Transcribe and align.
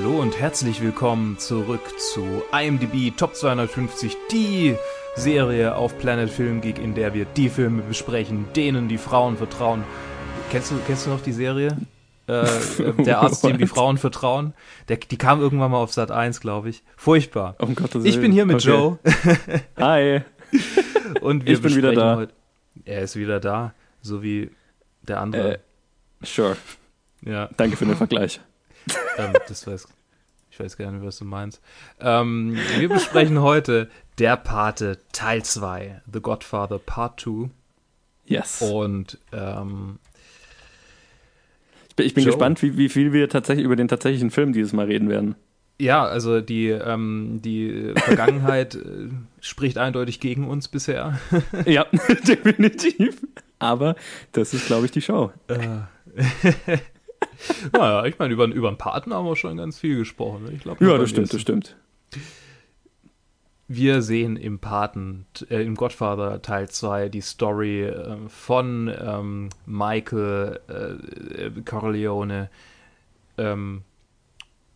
Hallo 0.00 0.20
und 0.20 0.38
herzlich 0.38 0.80
willkommen 0.80 1.40
zurück 1.40 1.98
zu 1.98 2.44
IMDb 2.52 3.16
Top 3.16 3.34
250, 3.34 4.16
die 4.30 4.76
Serie 5.16 5.74
auf 5.74 5.98
Planet 5.98 6.30
Film 6.30 6.60
Geek, 6.60 6.78
in 6.78 6.94
der 6.94 7.14
wir 7.14 7.24
die 7.24 7.48
Filme 7.48 7.82
besprechen, 7.82 8.44
denen 8.54 8.86
die 8.86 8.96
Frauen 8.96 9.36
vertrauen. 9.36 9.82
Kennst 10.52 10.70
du, 10.70 10.76
kennst 10.86 11.06
du 11.06 11.10
noch 11.10 11.20
die 11.20 11.32
Serie? 11.32 11.76
Äh, 12.28 12.46
der 12.98 13.18
Arzt, 13.22 13.42
dem 13.42 13.58
die 13.58 13.66
Frauen 13.74 13.98
vertrauen. 13.98 14.54
Der, 14.86 14.98
die 14.98 15.16
kam 15.18 15.40
irgendwann 15.40 15.72
mal 15.72 15.78
auf 15.78 15.92
Sat 15.92 16.12
1, 16.12 16.40
glaube 16.40 16.68
ich. 16.68 16.84
Furchtbar. 16.96 17.56
Um 17.58 17.74
Gottes 17.74 18.04
Ich 18.04 18.20
bin 18.20 18.30
hier 18.30 18.46
mit 18.46 18.64
Okay. 18.64 18.68
Joe 18.68 18.98
Hi. 19.78 20.20
und 21.20 21.44
wir 21.44 21.54
Ich 21.54 21.60
bin 21.60 21.74
wieder 21.74 21.92
da. 21.92 22.16
Heute, 22.18 22.32
er 22.84 23.02
ist 23.02 23.16
wieder 23.16 23.40
da, 23.40 23.74
so 24.00 24.22
wie 24.22 24.52
der 25.02 25.18
andere. 25.20 25.54
Äh, 25.54 25.58
sure. 26.22 26.56
ja. 27.22 27.50
Danke 27.56 27.76
für 27.76 27.84
den 27.84 27.96
Vergleich. 27.96 28.40
ähm, 29.18 29.34
das 29.48 29.66
weiß, 29.66 29.88
ich 30.58 30.64
weiß 30.64 30.76
gar 30.76 30.90
nicht, 30.90 31.04
was 31.04 31.18
du 31.18 31.24
meinst. 31.24 31.60
Ähm, 32.00 32.58
wir 32.78 32.88
besprechen 32.88 33.40
heute 33.40 33.88
Der 34.18 34.36
Pate 34.36 34.98
Teil 35.12 35.44
2, 35.44 36.02
The 36.12 36.20
Godfather 36.20 36.80
Part 36.80 37.20
2. 37.20 37.48
Yes. 38.26 38.60
Und 38.60 39.18
ähm, 39.32 40.00
ich 41.88 41.96
bin, 41.96 42.06
ich 42.06 42.14
bin 42.14 42.24
gespannt, 42.24 42.60
wie, 42.62 42.76
wie 42.76 42.88
viel 42.88 43.12
wir 43.12 43.28
tatsächlich 43.28 43.64
über 43.64 43.76
den 43.76 43.86
tatsächlichen 43.86 44.32
Film 44.32 44.52
dieses 44.52 44.72
Mal 44.72 44.86
reden 44.86 45.08
werden. 45.08 45.36
ja, 45.78 46.04
also 46.04 46.40
die, 46.40 46.70
ähm, 46.70 47.38
die 47.40 47.92
Vergangenheit 47.94 48.74
äh, 48.74 49.10
spricht 49.40 49.78
eindeutig 49.78 50.18
gegen 50.18 50.48
uns 50.48 50.66
bisher. 50.66 51.20
ja, 51.66 51.86
definitiv. 52.26 53.20
Aber 53.60 53.94
das 54.32 54.54
ist, 54.54 54.66
glaube 54.66 54.86
ich, 54.86 54.90
die 54.90 55.02
Show. 55.02 55.30
Äh, 55.46 55.58
naja, 57.72 58.04
ich 58.04 58.18
meine, 58.18 58.34
über, 58.34 58.46
über 58.46 58.70
den 58.70 58.78
Paten 58.78 59.12
haben 59.12 59.26
wir 59.26 59.36
schon 59.36 59.56
ganz 59.56 59.78
viel 59.78 59.98
gesprochen. 59.98 60.44
ne? 60.44 60.52
Ich 60.52 60.62
glaub, 60.62 60.80
Ja, 60.80 60.98
das 60.98 61.10
stimmt, 61.10 61.32
das 61.32 61.40
stimmt. 61.40 61.76
Wir 63.70 64.00
sehen 64.00 64.36
im 64.36 64.60
Paten, 64.60 65.26
äh, 65.50 65.62
im 65.62 65.74
Godfather 65.74 66.40
Teil 66.40 66.70
2 66.70 67.10
die 67.10 67.20
Story 67.20 67.82
äh, 67.82 68.16
von 68.28 68.90
ähm, 68.98 69.50
Michael 69.66 70.60
äh, 70.68 71.44
äh, 71.44 71.62
Corleone, 71.66 72.48
ähm, 73.36 73.82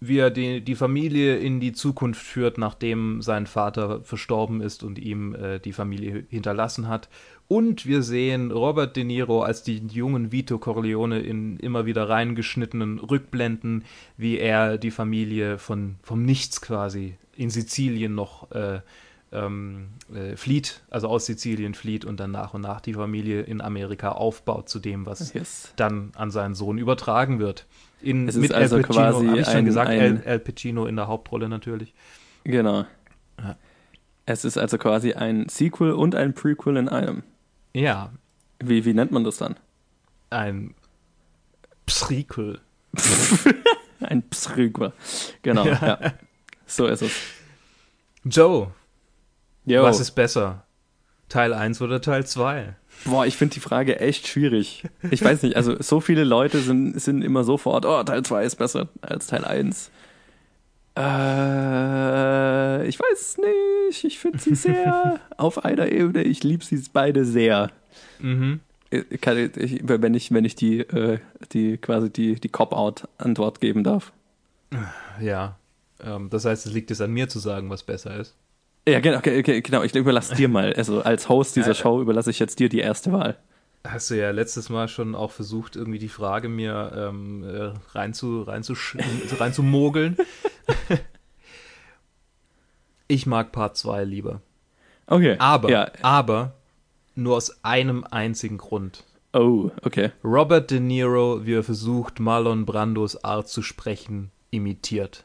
wie 0.01 0.19
er 0.19 0.31
die, 0.31 0.61
die 0.61 0.75
Familie 0.75 1.39
in 1.39 1.59
die 1.59 1.73
Zukunft 1.73 2.21
führt, 2.21 2.59
nachdem 2.59 3.23
sein 3.23 3.47
Vater 3.47 4.03
verstorben 4.03 4.61
ist 4.61 4.83
und 4.83 4.99
ihm 4.99 5.35
äh, 5.35 5.59
die 5.59 5.73
Familie 5.73 6.27
hinterlassen 6.29 6.87
hat. 6.87 7.09
Und 7.53 7.85
wir 7.85 8.03
sehen 8.03 8.51
Robert 8.51 8.97
De 8.97 9.05
Niro 9.05 9.43
als 9.43 9.63
den 9.63 9.91
jungen 9.91 10.33
Vito 10.33 10.57
Corleone 10.59 11.21
in 11.21 11.59
immer 11.59 11.85
wieder 11.85 12.09
reingeschnittenen 12.09 12.99
Rückblenden, 12.99 13.85
wie 14.17 14.39
er 14.39 14.79
die 14.79 14.91
Familie 14.91 15.59
von, 15.59 15.97
vom 16.03 16.25
Nichts 16.25 16.63
quasi 16.63 17.17
in 17.37 17.51
Sizilien 17.51 18.15
noch 18.15 18.51
äh, 18.53 18.81
ähm, 19.33 19.89
äh, 20.15 20.35
flieht, 20.37 20.81
also 20.89 21.09
aus 21.09 21.27
Sizilien 21.27 21.75
flieht 21.75 22.07
und 22.07 22.21
dann 22.21 22.31
nach 22.31 22.55
und 22.55 22.63
nach 22.63 22.81
die 22.81 22.95
Familie 22.95 23.43
in 23.43 23.61
Amerika 23.61 24.13
aufbaut 24.13 24.71
zu 24.71 24.79
dem, 24.79 25.05
was 25.05 25.35
Yes. 25.35 25.75
dann 25.77 26.13
an 26.17 26.31
seinen 26.31 26.55
Sohn 26.55 26.79
übertragen 26.79 27.39
wird. 27.39 27.67
In, 28.01 28.29
Es 28.29 28.35
ist 28.37 28.41
mit 28.41 28.53
also 28.55 28.77
Al 28.77 28.83
Pacino, 28.83 29.03
quasi 29.11 29.27
habe 29.27 29.41
ich 29.41 29.47
schon 29.47 29.57
ein- 29.57 29.65
gesagt, 29.67 29.91
ein- 29.91 30.01
Al, 30.01 30.23
Al 30.27 30.39
Pacino 30.39 30.87
in 30.87 30.97
der 30.97 31.07
Hauptrolle 31.07 31.51
natürlich. 31.51 31.93
Genau. 32.45 32.87
Ja. 33.39 33.57
Es 34.25 34.47
ist 34.47 34.57
also 34.57 34.79
quasi 34.79 35.13
ein 35.13 35.49
Sequel 35.51 35.93
und 35.93 36.15
ein 36.15 36.33
Prequel 36.33 36.79
in 36.79 36.89
einem. 36.89 37.23
Ja, 37.75 38.11
Wie, 38.59 38.85
wie 38.85 38.95
nennt 38.95 39.13
man 39.13 39.25
das 39.25 39.39
dann? 39.39 39.57
ein 40.31 40.75
Prequel. 41.87 42.61
Ein 44.01 44.23
Prequel. 44.29 44.93
Genau, 45.43 45.67
ja. 45.67 45.99
So 46.67 46.87
ist 46.87 47.03
es. 47.03 47.13
Joe, 48.25 48.73
Yo. 49.65 49.83
was 49.83 50.01
ist 50.01 50.13
besser? 50.13 50.65
Teil 51.29 51.53
1 51.53 51.81
oder 51.83 52.01
Teil 52.01 52.27
2? 52.27 52.75
Boah, 53.05 53.27
ich 53.27 53.37
finde 53.37 53.55
die 53.55 53.61
Frage 53.61 54.01
echt 54.01 54.27
schwierig. 54.27 54.85
Ich 55.11 55.25
weiß 55.25 55.43
nicht, 55.43 55.57
also 55.57 55.81
so 55.81 56.01
viele 56.01 56.25
Leute 56.25 56.61
sind, 56.61 57.01
sind 57.01 57.23
immer 57.23 57.45
sofort, 57.45 57.87
oh, 57.87 58.03
Teil 58.03 58.23
2 58.23 58.45
ist 58.45 58.57
besser 58.57 58.89
als 59.01 59.29
Teil 59.29 59.45
1. 59.45 59.91
Äh, 60.97 62.87
ich 62.87 62.99
weiß 62.99 63.39
nicht. 63.39 64.05
Ich 64.05 64.19
finde 64.19 64.39
sie 64.39 64.55
sehr 64.55 65.21
auf 65.37 65.65
einer 65.65 65.91
Ebene. 65.91 66.23
Ich 66.23 66.43
liebe 66.43 66.65
sie 66.65 66.83
beide 66.93 67.25
sehr. 67.25 67.71
Mhm. 68.21 68.61
Ich, 68.91 69.21
kann, 69.21 69.39
ich, 69.39 69.81
wenn 69.85 70.15
ich, 70.15 70.33
wenn 70.33 70.45
ich 70.45 70.55
die, 70.55 70.81
äh, 70.81 71.19
die 71.53 71.79
quasi 71.79 72.11
die, 72.11 72.35
die 72.35 72.49
Cop-Out-Antwort 72.51 73.61
geben 73.61 73.85
darf. 73.85 74.13
Ja, 75.21 75.57
ähm, 76.05 76.29
das 76.31 76.45
heißt, 76.45 76.67
es 76.67 76.73
liegt 76.73 76.91
jetzt 76.91 77.01
an 77.01 77.11
mir 77.11 77.29
zu 77.29 77.39
sagen, 77.39 77.71
was 77.71 77.83
besser 77.83 78.17
ist. 78.19 78.35
Ja, 78.87 79.01
genau, 79.01 79.19
okay, 79.19 79.39
okay, 79.39 79.61
genau. 79.61 79.83
Ich 79.83 79.95
überlasse 79.95 80.35
dir 80.35 80.49
mal. 80.49 80.73
Also 80.75 81.03
als 81.03 81.29
Host 81.29 81.57
dieser. 81.57 81.75
Show 81.75 82.01
überlasse 82.03 82.31
ich 82.31 82.39
jetzt 82.39 82.59
dir 82.59 82.69
die 82.69 82.81
erste 82.81 83.13
Wahl. 83.13 83.39
Hast 83.85 84.11
du 84.11 84.15
ja 84.15 84.31
letztes 84.31 84.69
Mal 84.69 84.87
schon 84.89 85.15
auch 85.17 85.33
versucht, 85.33 85.75
irgendwie 85.75 85.99
die 85.99 86.09
Frage 86.09 86.49
mir 86.49 86.93
ähm, 86.97 87.43
äh, 87.45 87.73
rein 87.97 88.15
zu, 88.15 88.43
rein 88.43 88.63
zu, 88.63 88.75
sch- 88.75 89.01
rein 89.41 89.53
zu 89.53 89.63
mogeln. 89.65 90.17
ich 93.09 93.27
mag 93.27 93.53
Part 93.53 93.77
2 93.77 94.05
lieber. 94.05 94.41
Okay. 95.07 95.37
Aber, 95.39 95.71
Ja. 95.71 95.91
aber 96.03 96.55
nur 97.15 97.37
aus 97.37 97.65
einem 97.65 98.05
einzigen 98.11 98.59
Grund. 98.59 99.05
Oh, 99.33 99.71
okay. 99.83 100.13
Robert 100.23 100.71
De 100.71 100.79
Niro, 100.81 101.45
wie 101.45 101.55
er 101.55 101.63
versucht, 101.65 102.21
Marlon 102.21 102.65
Brandos 102.67 103.23
Art 103.25 103.49
zu 103.49 103.63
sprechen, 103.63 104.31
imitiert. 104.51 105.25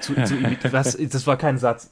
Zu, 0.00 0.14
zu 0.24 0.36
imit 0.38 0.72
was, 0.72 0.96
das 0.96 1.26
war 1.26 1.36
kein 1.36 1.58
Satz. 1.58 1.90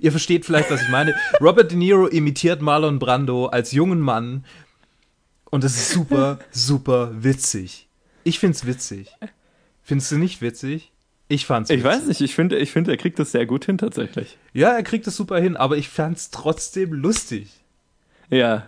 Ihr 0.00 0.10
versteht 0.10 0.44
vielleicht, 0.44 0.70
was 0.72 0.82
ich 0.82 0.88
meine. 0.88 1.14
Robert 1.40 1.70
De 1.70 1.78
Niro 1.78 2.06
imitiert 2.06 2.60
Marlon 2.62 2.98
Brando 2.98 3.46
als 3.46 3.72
jungen 3.72 4.00
Mann 4.00 4.44
und 5.50 5.64
das 5.64 5.76
ist 5.76 5.90
super, 5.90 6.38
super 6.50 7.10
witzig. 7.14 7.88
Ich 8.24 8.38
find's 8.38 8.66
witzig. 8.66 9.10
Findest 9.82 10.10
du 10.12 10.18
nicht 10.18 10.42
witzig? 10.42 10.92
Ich 11.28 11.46
fand's 11.46 11.70
Ich 11.70 11.78
witzig. 11.84 11.84
weiß 11.90 12.06
nicht, 12.06 12.20
ich 12.20 12.34
finde, 12.34 12.56
ich 12.58 12.70
finde, 12.72 12.90
er 12.90 12.96
kriegt 12.96 13.18
das 13.18 13.32
sehr 13.32 13.46
gut 13.46 13.64
hin 13.66 13.78
tatsächlich. 13.78 14.38
Ja, 14.52 14.70
er 14.70 14.82
kriegt 14.82 15.06
es 15.06 15.16
super 15.16 15.38
hin, 15.40 15.56
aber 15.56 15.76
ich 15.76 15.88
fand's 15.88 16.30
trotzdem 16.30 16.92
lustig. 16.92 17.50
Ja. 18.30 18.66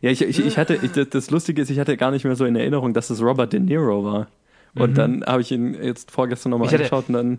Ja, 0.00 0.10
ich, 0.10 0.20
ich, 0.22 0.38
ich 0.44 0.58
hatte, 0.58 0.78
ich, 0.82 0.92
das- 0.92 1.08
das 1.10 1.30
Lustige 1.30 1.62
ist, 1.62 1.70
ich 1.70 1.78
hatte 1.78 1.96
gar 1.96 2.10
nicht 2.10 2.24
mehr 2.24 2.36
so 2.36 2.44
in 2.44 2.56
Erinnerung, 2.56 2.92
dass 2.92 3.10
es 3.10 3.22
Robert 3.22 3.52
De 3.52 3.60
Niro 3.60 4.04
war. 4.04 4.28
Und 4.74 4.90
Mhm. 4.90 4.94
dann 4.94 5.24
habe 5.24 5.40
ich 5.42 5.50
ihn 5.52 5.74
jetzt 5.74 6.10
vorgestern 6.10 6.50
nochmal 6.50 6.66
Ich 6.68 6.74
hatte- 6.74 6.84
angeschaut 6.84 7.08
und 7.08 7.14
dann, 7.14 7.38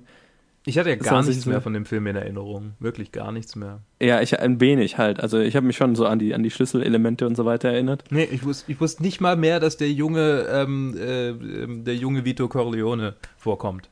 Ich 0.67 0.79
hatte 0.79 0.89
ja 0.89 0.95
gar 0.95 1.23
nichts 1.23 1.45
mehr 1.45 1.61
von 1.61 1.73
dem 1.73 1.85
Film 1.85 2.07
in 2.07 2.15
Erinnerung. 2.15 2.73
Wirklich 2.79 3.11
gar 3.11 3.31
nichts 3.31 3.55
mehr. 3.55 3.81
ja, 4.01 4.21
ich 4.21 4.39
ein 4.39 4.59
wenig 4.59 4.97
halt. 4.97 5.19
Also 5.19 5.39
ich 5.39 5.55
habe 5.55 5.67
mich 5.67 5.77
schon 5.77 5.95
so 5.95 6.07
an 6.07 6.17
die, 6.17 6.33
an 6.33 6.41
die 6.41 6.49
Schlüsselelemente 6.49 7.27
und 7.27 7.35
so 7.35 7.45
weiter 7.45 7.69
erinnert. 7.69 8.03
Nee, 8.09 8.27
ich 8.31 8.43
wusste, 8.43 8.71
ich 8.71 8.81
wusste 8.81 9.03
nicht 9.03 9.21
mal 9.21 9.37
mehr, 9.37 9.59
dass 9.59 9.77
der 9.77 9.91
junge, 9.91 10.47
ähm, 10.49 10.95
äh, 10.97 11.29
ähm, 11.29 11.83
der 11.83 11.95
junge 11.95 12.25
Vito 12.25 12.47
Corleone 12.47 13.15
vorkommt. 13.37 13.89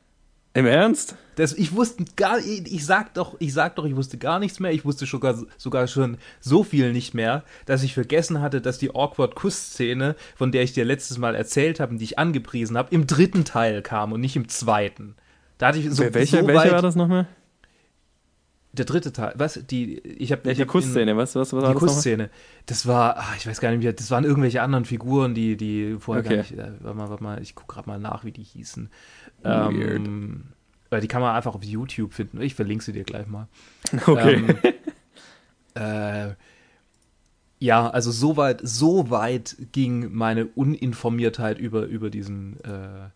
Im 0.56 0.66
Ernst? 0.66 1.16
Das, 1.34 1.52
ich 1.52 1.74
wusste 1.74 2.04
gar, 2.14 2.38
ich, 2.38 2.72
ich 2.72 2.86
sag 2.86 3.14
doch, 3.14 3.34
ich 3.40 3.52
sag 3.52 3.74
doch, 3.74 3.84
ich 3.84 3.96
wusste 3.96 4.18
gar 4.18 4.38
nichts 4.38 4.60
mehr. 4.60 4.72
Ich 4.72 4.84
wusste 4.84 5.04
sogar, 5.04 5.36
sogar 5.56 5.88
schon 5.88 6.16
so 6.40 6.62
viel 6.62 6.92
nicht 6.92 7.12
mehr, 7.12 7.42
dass 7.66 7.82
ich 7.82 7.94
vergessen 7.94 8.40
hatte, 8.40 8.60
dass 8.60 8.78
die 8.78 8.94
awkward 8.94 9.34
Kuss-Szene, 9.34 10.14
von 10.36 10.52
der 10.52 10.62
ich 10.62 10.72
dir 10.72 10.84
letztes 10.84 11.18
Mal 11.18 11.34
erzählt 11.34 11.80
habe 11.80 11.92
und 11.92 11.98
die 11.98 12.04
ich 12.04 12.18
angepriesen 12.20 12.78
habe, 12.78 12.94
im 12.94 13.08
dritten 13.08 13.44
Teil 13.44 13.82
kam 13.82 14.12
und 14.12 14.20
nicht 14.20 14.36
im 14.36 14.48
zweiten. 14.48 15.16
Da 15.58 15.68
hatte 15.68 15.78
ich 15.78 15.90
so, 15.90 16.02
welcher 16.14 16.40
so 16.42 16.46
welcher 16.46 16.72
war 16.72 16.82
das 16.82 16.96
nochmal? 16.96 17.26
Der 18.72 18.84
dritte 18.84 19.12
Teil. 19.12 19.34
Was? 19.36 19.60
Die, 19.70 19.98
ich 20.00 20.32
habe 20.32 20.48
Ja, 20.48 20.54
die 20.54 20.64
Kussszene, 20.64 21.16
was, 21.16 21.36
was, 21.36 21.52
was 21.52 21.62
war 21.62 21.68
Die 21.68 21.74
das 21.74 21.82
nochmal? 21.82 21.94
Kussszene. 21.94 22.30
Das 22.66 22.86
war, 22.86 23.16
ah, 23.18 23.34
ich 23.38 23.46
weiß 23.46 23.60
gar 23.60 23.70
nicht 23.70 23.82
mehr, 23.84 23.92
das 23.92 24.10
waren 24.10 24.24
irgendwelche 24.24 24.62
anderen 24.62 24.84
Figuren, 24.84 25.32
die, 25.34 25.56
die 25.56 25.96
vorher 26.00 26.24
Okay. 26.24 26.34
gar 26.36 26.42
nicht, 26.42 26.52
äh, 26.52 26.72
warte 26.80 26.96
mal, 26.98 27.08
warte 27.10 27.22
mal, 27.22 27.40
ich 27.42 27.54
gucke 27.54 27.72
gerade 27.74 27.88
mal 27.88 28.00
nach, 28.00 28.24
wie 28.24 28.32
die 28.32 28.42
hießen. 28.42 28.90
Weird. 29.42 30.06
Ähm, 30.06 30.44
die 31.00 31.08
kann 31.08 31.22
man 31.22 31.34
einfach 31.36 31.54
auf 31.54 31.62
YouTube 31.64 32.12
finden. 32.14 32.40
Ich 32.40 32.54
verlinke 32.56 32.82
sie 32.84 32.92
dir 32.92 33.04
gleich 33.04 33.26
mal. 33.28 33.46
Okay. 34.06 34.56
Ähm, 35.76 36.30
äh, 36.30 36.34
ja, 37.60 37.88
also 37.88 38.10
so 38.10 38.36
weit, 38.36 38.60
so 38.64 39.08
weit 39.10 39.56
ging 39.72 40.12
meine 40.12 40.46
Uninformiertheit 40.46 41.58
über, 41.58 41.84
über 41.86 42.10
diesen, 42.10 42.62
äh, 42.64 43.08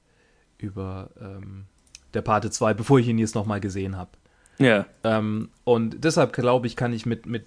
über 0.58 1.10
ähm, 1.20 1.66
der 2.14 2.22
Pate 2.22 2.50
2, 2.50 2.74
bevor 2.74 2.98
ich 2.98 3.08
ihn 3.08 3.18
jetzt 3.18 3.34
nochmal 3.34 3.60
gesehen 3.60 3.96
habe. 3.96 4.10
ja. 4.58 4.86
Ähm, 5.04 5.50
und 5.64 6.02
deshalb 6.04 6.32
glaube 6.32 6.66
ich, 6.66 6.74
kann 6.76 6.92
ich 6.92 7.04
mit, 7.06 7.26
mit, 7.26 7.44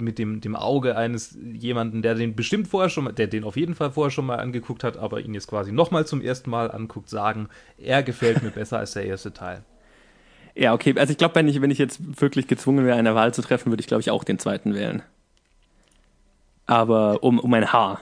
mit 0.00 0.18
dem, 0.18 0.40
dem 0.40 0.54
Auge 0.56 0.96
eines 0.96 1.36
jemanden, 1.54 2.02
der 2.02 2.14
den 2.14 2.34
bestimmt 2.36 2.68
vorher 2.68 2.90
schon 2.90 3.04
mal, 3.04 3.12
der 3.12 3.26
den 3.26 3.44
auf 3.44 3.56
jeden 3.56 3.74
Fall 3.74 3.90
vorher 3.92 4.10
schon 4.10 4.26
mal 4.26 4.36
angeguckt 4.38 4.84
hat, 4.84 4.96
aber 4.96 5.20
ihn 5.20 5.34
jetzt 5.34 5.48
quasi 5.48 5.72
nochmal 5.72 6.06
zum 6.06 6.20
ersten 6.20 6.50
Mal 6.50 6.70
anguckt, 6.70 7.08
sagen, 7.08 7.48
er 7.78 8.02
gefällt 8.02 8.42
mir 8.42 8.50
besser 8.50 8.78
als 8.78 8.92
der 8.92 9.04
erste 9.06 9.32
Teil. 9.32 9.64
Ja, 10.54 10.74
okay. 10.74 10.94
Also 10.98 11.10
ich 11.12 11.16
glaube, 11.18 11.34
wenn 11.36 11.48
ich, 11.48 11.60
wenn 11.62 11.70
ich 11.70 11.78
jetzt 11.78 12.20
wirklich 12.20 12.46
gezwungen 12.46 12.84
wäre, 12.84 12.98
eine 12.98 13.14
Wahl 13.14 13.32
zu 13.32 13.40
treffen, 13.42 13.72
würde 13.72 13.80
ich, 13.80 13.86
glaube 13.86 14.02
ich, 14.02 14.10
auch 14.10 14.22
den 14.22 14.38
zweiten 14.38 14.74
wählen. 14.74 15.02
Aber 16.66 17.22
um, 17.22 17.38
um 17.38 17.52
ein 17.54 17.72
Haar. 17.72 18.00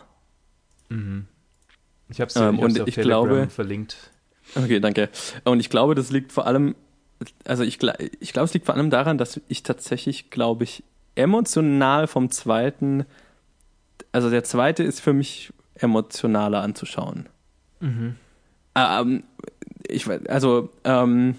Ich 2.09 2.21
habe 2.21 2.29
es 2.29 2.37
Ähm, 2.37 2.57
ich 2.67 2.81
auf 2.83 2.89
ich 2.89 2.95
Telegram 2.97 3.25
glaube- 3.29 3.51
verlinkt. 3.51 4.11
Okay, 4.55 4.81
danke. 4.81 5.09
Und 5.45 5.61
ich 5.61 5.71
glaube, 5.71 5.95
das 5.95 6.11
liegt 6.11 6.33
vor 6.33 6.47
allem, 6.47 6.75
also 7.45 7.63
ich, 7.63 7.79
ich 8.21 8.33
glaube, 8.33 8.45
es 8.47 8.55
liegt 8.55 8.67
vor 8.67 8.75
allem 8.75 8.91
daran, 8.91 9.19
dass 9.19 9.41
ich 9.49 9.63
tatsächlich, 9.63 10.31
glaube 10.31 10.65
ich, 10.65 10.83
emotional 11.15 12.07
vom 12.07 12.31
zweiten, 12.31 13.05
also 14.13 14.31
der 14.31 14.45
zweite 14.45 14.83
ist 14.83 15.01
für 15.01 15.13
mich 15.13 15.53
emotionaler 15.75 16.63
anzuschauen. 16.63 17.29
Mhm. 17.81 18.17
Ähm, 18.75 19.25
ich, 19.87 20.07
also, 20.29 20.71
ähm, 20.85 21.37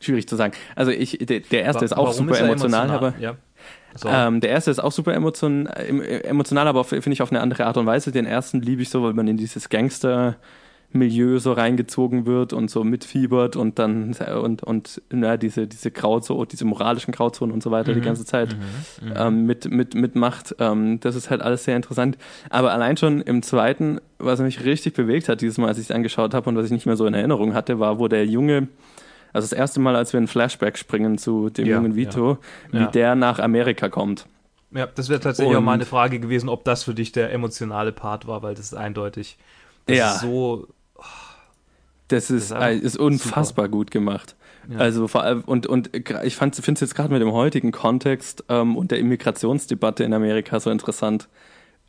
schwierig 0.00 0.28
zu 0.28 0.36
sagen. 0.36 0.52
Also 0.76 0.90
ich, 0.90 1.18
der, 1.18 1.40
der 1.40 1.62
erste 1.62 1.82
Wa 1.82 1.84
ist 1.84 1.96
auch 1.96 2.12
super 2.12 2.32
ist 2.32 2.40
emotional, 2.40 2.86
emotional, 2.86 2.90
aber 2.90 3.18
ja. 3.20 3.36
So. 3.96 4.08
Ähm, 4.08 4.40
der 4.40 4.50
erste 4.50 4.72
ist 4.72 4.80
auch 4.80 4.90
super 4.90 5.14
emotion, 5.14 5.66
emotional, 5.66 6.66
aber 6.66 6.84
finde 6.84 7.12
ich 7.12 7.22
auf 7.22 7.30
eine 7.30 7.40
andere 7.40 7.64
Art 7.66 7.76
und 7.76 7.86
Weise. 7.86 8.10
Den 8.10 8.26
ersten 8.26 8.60
liebe 8.60 8.82
ich 8.82 8.90
so, 8.90 9.04
weil 9.04 9.12
man 9.12 9.28
in 9.28 9.36
dieses 9.36 9.68
Gangster 9.68 10.36
Milieu 10.94 11.38
so 11.38 11.52
reingezogen 11.52 12.24
wird 12.24 12.52
und 12.52 12.70
so 12.70 12.84
mitfiebert 12.84 13.56
und 13.56 13.78
dann 13.78 14.14
und 14.14 14.62
und 14.62 15.02
na, 15.10 15.36
diese 15.36 15.66
diese 15.66 15.90
Grauzone, 15.90 16.46
diese 16.46 16.64
moralischen 16.64 17.12
Grauzonen 17.12 17.52
und 17.52 17.62
so 17.62 17.70
weiter 17.70 17.90
mhm. 17.90 17.96
die 17.96 18.00
ganze 18.00 18.24
Zeit 18.24 18.56
mhm. 18.56 19.08
Mhm. 19.08 19.14
Ähm, 19.16 19.46
mit 19.46 19.70
mit 19.70 19.94
mitmacht. 19.94 20.54
Ähm, 20.58 21.00
das 21.00 21.16
ist 21.16 21.30
halt 21.30 21.42
alles 21.42 21.64
sehr 21.64 21.76
interessant. 21.76 22.16
Aber 22.48 22.72
allein 22.72 22.96
schon 22.96 23.20
im 23.20 23.42
zweiten, 23.42 24.00
was 24.18 24.40
mich 24.40 24.64
richtig 24.64 24.94
bewegt 24.94 25.28
hat 25.28 25.40
dieses 25.40 25.58
Mal, 25.58 25.68
als 25.68 25.78
ich 25.78 25.84
es 25.84 25.90
angeschaut 25.90 26.32
habe 26.32 26.48
und 26.48 26.56
was 26.56 26.66
ich 26.66 26.72
nicht 26.72 26.86
mehr 26.86 26.96
so 26.96 27.06
in 27.06 27.14
Erinnerung 27.14 27.54
hatte, 27.54 27.80
war, 27.80 27.98
wo 27.98 28.08
der 28.08 28.24
Junge 28.26 28.68
also 29.34 29.46
das 29.48 29.52
erste 29.52 29.80
Mal, 29.80 29.96
als 29.96 30.12
wir 30.12 30.18
in 30.20 30.28
Flashback 30.28 30.78
springen 30.78 31.18
zu 31.18 31.50
dem 31.50 31.66
ja, 31.66 31.74
jungen 31.74 31.96
Vito, 31.96 32.38
ja. 32.70 32.72
wie 32.72 32.84
ja. 32.84 32.86
der 32.86 33.14
nach 33.16 33.40
Amerika 33.40 33.88
kommt. 33.88 34.26
Ja, 34.70 34.86
das 34.86 35.08
wäre 35.08 35.20
tatsächlich 35.20 35.56
und, 35.56 35.62
auch 35.62 35.66
meine 35.66 35.84
Frage 35.84 36.20
gewesen, 36.20 36.48
ob 36.48 36.64
das 36.64 36.84
für 36.84 36.94
dich 36.94 37.10
der 37.10 37.32
emotionale 37.32 37.90
Part 37.90 38.28
war, 38.28 38.42
weil 38.42 38.54
das 38.54 38.66
ist 38.66 38.74
eindeutig. 38.74 39.36
Das 39.86 39.96
ja. 39.96 40.14
Ist 40.14 40.20
so. 40.20 40.68
Das 42.08 42.30
ist, 42.30 42.50
das 42.50 42.76
ist, 42.76 42.84
ist 42.84 42.96
unfassbar 42.98 43.66
super. 43.66 43.68
gut 43.68 43.90
gemacht. 43.90 44.36
Ja. 44.68 44.78
Also 44.78 45.08
vor 45.08 45.22
allem, 45.22 45.42
und, 45.42 45.66
und 45.66 45.90
ich 45.94 46.36
finde 46.36 46.56
es 46.72 46.80
jetzt 46.80 46.94
gerade 46.94 47.12
mit 47.12 47.22
dem 47.22 47.32
heutigen 47.32 47.72
Kontext 47.72 48.44
ähm, 48.48 48.76
und 48.76 48.90
der 48.90 48.98
Immigrationsdebatte 48.98 50.04
in 50.04 50.12
Amerika 50.12 50.60
so 50.60 50.70
interessant. 50.70 51.28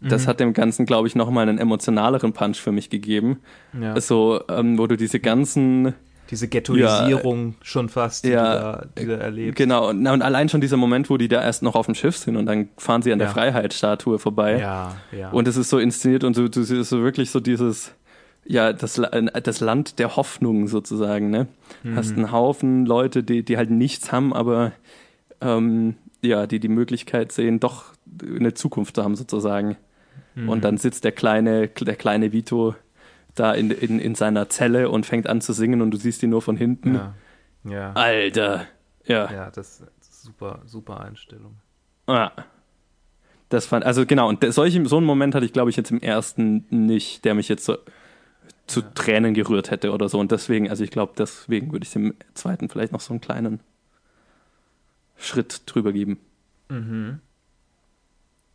Das 0.02 0.24
mhm. 0.24 0.28
hat 0.28 0.40
dem 0.40 0.54
Ganzen, 0.54 0.86
glaube 0.86 1.08
ich, 1.08 1.16
nochmal 1.16 1.48
einen 1.48 1.58
emotionaleren 1.58 2.34
Punch 2.34 2.58
für 2.58 2.72
mich 2.72 2.90
gegeben. 2.90 3.40
Ja. 3.80 4.00
So, 4.00 4.42
ähm, 4.50 4.78
wo 4.78 4.88
du 4.88 4.98
diese 4.98 5.20
ganzen 5.20 5.94
diese 6.32 6.48
Ghettoisierung 6.48 7.50
ja, 7.50 7.56
schon 7.62 7.88
fast, 7.88 8.26
die, 8.26 8.30
ja, 8.30 8.44
du 8.44 8.60
da, 8.60 8.88
die 8.98 9.06
du 9.06 9.18
erlebst. 9.18 9.58
Genau, 9.58 9.90
und, 9.90 10.08
und, 10.08 10.22
allein 10.24 10.50
schon 10.50 10.60
dieser 10.60 10.76
Moment, 10.76 11.10
wo 11.10 11.18
die 11.18 11.28
da 11.28 11.42
erst 11.42 11.62
noch 11.62 11.76
auf 11.76 11.86
dem 11.86 11.94
Schiff 11.94 12.18
sind 12.18 12.36
und 12.36 12.48
dann 12.48 12.70
fahren 12.78 13.04
sie 13.04 13.14
an 13.14 13.20
der 13.20 13.30
Freiheitsstatue 13.30 14.18
vorbei. 14.18 14.60
Ja, 14.60 14.96
ja. 15.12 15.30
Und 15.30 15.48
es 15.48 15.56
ist 15.56 15.70
so 15.70 15.78
inszeniert 15.78 16.24
und 16.24 16.36
du 16.36 16.64
siehst 16.64 16.90
so 16.90 17.04
wirklich 17.04 17.30
so 17.30 17.40
dieses, 17.40 17.94
ja, 18.48 18.74
das, 18.74 19.02
das 19.44 19.60
Land 19.60 20.00
der 20.00 20.16
Hoffnung 20.16 20.68
sozusagen, 20.68 21.30
ne? 21.30 21.48
Mhm. 21.84 21.96
Hast 21.96 22.14
einen 22.14 22.32
Haufen 22.32 22.86
Leute, 22.86 23.24
die, 23.24 23.44
die 23.44 23.58
halt 23.58 23.72
nichts 23.72 24.12
haben, 24.12 24.34
aber 24.34 24.72
ähm, 25.42 25.96
ja, 26.22 26.48
die 26.48 26.60
die 26.60 26.68
Möglichkeit 26.68 27.32
sehen, 27.32 27.60
doch 27.60 27.94
eine 28.22 28.54
Zukunft 28.54 28.96
zu 28.96 29.04
haben 29.04 29.16
sozusagen. 29.16 29.78
Mhm. 30.36 30.50
Und 30.50 30.64
dann 30.64 30.78
sitzt 30.78 31.04
der 31.04 31.12
kleine, 31.12 31.68
der 31.68 31.96
kleine 31.96 32.32
Vito 32.32 32.76
da 33.34 33.54
in, 33.54 33.72
in, 33.72 34.00
in 34.00 34.16
seiner 34.16 34.48
Zelle 34.50 34.90
und 34.90 35.06
fängt 35.06 35.28
an 35.28 35.42
zu 35.42 35.52
singen 35.54 35.82
und 35.82 35.92
du 35.92 35.98
siehst 35.98 36.24
ihn 36.24 36.30
nur 36.30 36.42
von 36.42 36.56
hinten. 36.56 36.96
Ja. 36.96 37.14
ja. 37.64 37.94
Alter. 37.94 38.66
Ja. 39.06 39.32
Ja, 39.32 39.52
das 39.52 39.82
ist 40.00 40.24
super, 40.24 40.62
super 40.66 41.02
Einstellung. 41.02 41.56
Ja. 42.08 42.32
Das 43.50 43.66
fand, 43.66 43.86
also 43.86 44.06
genau, 44.06 44.28
und 44.30 44.44
solch, 44.54 44.80
so 44.86 44.98
einen 44.98 45.06
Moment 45.06 45.36
hatte 45.36 45.46
ich, 45.46 45.54
glaube 45.54 45.70
ich, 45.70 45.76
jetzt 45.76 45.92
im 45.92 46.02
ersten 46.02 46.66
nicht, 46.70 47.26
der 47.26 47.36
mich 47.36 47.48
jetzt 47.48 47.66
so 47.66 47.78
zu 48.68 48.82
ja. 48.82 48.90
Tränen 48.96 49.34
gerührt 49.34 49.72
hätte 49.72 49.92
oder 49.92 50.10
so. 50.10 50.20
Und 50.20 50.32
deswegen, 50.32 50.70
also 50.70 50.84
ich 50.84 50.92
glaube, 50.92 51.14
deswegen 51.18 51.72
würde 51.72 51.86
ich 51.86 51.96
im 51.96 52.14
zweiten 52.34 52.70
vielleicht 52.70 52.94
noch 52.94 53.02
so 53.02 53.14
einen 53.14 53.22
kleinen 53.22 53.60
Schritt 55.18 55.64
drüber 55.66 55.94
geben. 55.94 56.20
Mhm. 56.70 57.20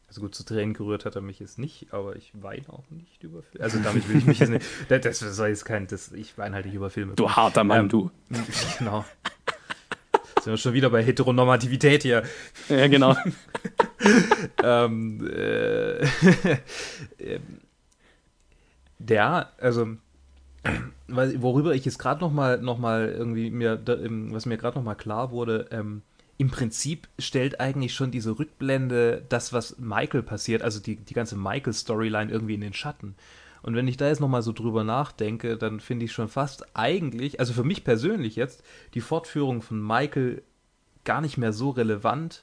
Also 0.09 0.23
gut, 0.23 0.35
zu 0.35 0.45
Tränen 0.45 0.75
gerührt 0.75 1.05
hat 1.05 1.15
er 1.15 1.23
mich 1.23 1.39
jetzt 1.39 1.57
nicht, 1.57 1.95
aber 1.95 2.17
ich 2.17 2.33
weine 2.35 2.69
auch 2.69 2.83
nicht 2.91 3.23
über 3.23 3.45
Filme. 3.45 3.65
Also 3.65 3.79
damit 3.79 4.09
will 4.09 4.17
ich 4.17 4.27
mich 4.27 4.41
jetzt 4.41 4.49
nicht. 4.49 4.67
Das, 4.89 5.21
soll 5.21 5.49
jetzt 5.51 5.65
kein. 5.65 5.87
Das, 5.87 6.11
ich 6.11 6.37
weine 6.37 6.57
halt 6.57 6.67
nicht 6.67 6.75
über 6.75 6.91
Filme. 6.91 7.15
Du 7.15 7.31
harter 7.31 7.62
Mann, 7.62 7.83
ähm, 7.83 7.89
du. 7.89 8.11
Genau. 8.79 9.05
Sind 10.43 10.53
wir 10.55 10.57
schon 10.57 10.73
wieder 10.73 10.91
bei 10.91 11.05
Heteronormativität 11.05 12.03
hier. 12.03 12.25
Ja, 12.69 12.89
genau. 12.89 13.15
ähm, 14.65 15.31
äh, 15.31 16.01
der, 19.00 19.52
also 19.58 19.88
worüber 21.08 21.75
ich 21.75 21.85
jetzt 21.85 21.99
gerade 21.99 22.20
noch 22.20 22.32
mal, 22.32 22.61
noch 22.61 22.79
mal 22.79 23.08
irgendwie 23.08 23.50
mir, 23.50 23.81
was 24.31 24.47
mir 24.47 24.56
gerade 24.56 24.79
noch 24.79 24.85
mal 24.85 24.94
klar 24.94 25.31
wurde, 25.31 25.69
ähm, 25.73 26.02
im 26.38 26.50
Prinzip 26.50 27.08
stellt 27.19 27.61
eigentlich 27.61 27.93
schon 27.93 28.11
diese 28.11 28.38
Rückblende 28.38 29.23
das, 29.29 29.52
was 29.52 29.79
Michael 29.79 30.23
passiert, 30.23 30.62
also 30.62 30.81
die, 30.81 30.97
die 30.97 31.14
ganze 31.14 31.37
Michael-Storyline 31.37 32.31
irgendwie 32.31 32.55
in 32.55 32.62
den 32.62 32.73
Schatten. 32.73 33.14
Und 33.62 33.75
wenn 33.75 33.88
ich 33.88 33.99
da 33.99 34.08
jetzt 34.08 34.20
nochmal 34.20 34.41
so 34.41 34.52
drüber 34.52 34.82
nachdenke, 34.85 35.58
dann 35.58 35.81
finde 35.81 36.06
ich 36.06 36.12
schon 36.12 36.29
fast 36.29 36.64
eigentlich, 36.75 37.41
also 37.41 37.52
für 37.52 37.64
mich 37.64 37.85
persönlich 37.85 38.37
jetzt, 38.37 38.64
die 38.94 39.02
Fortführung 39.02 39.61
von 39.61 39.87
Michael 39.87 40.43
gar 41.05 41.20
nicht 41.20 41.37
mehr 41.37 41.52
so 41.52 41.70
relevant 41.70 42.43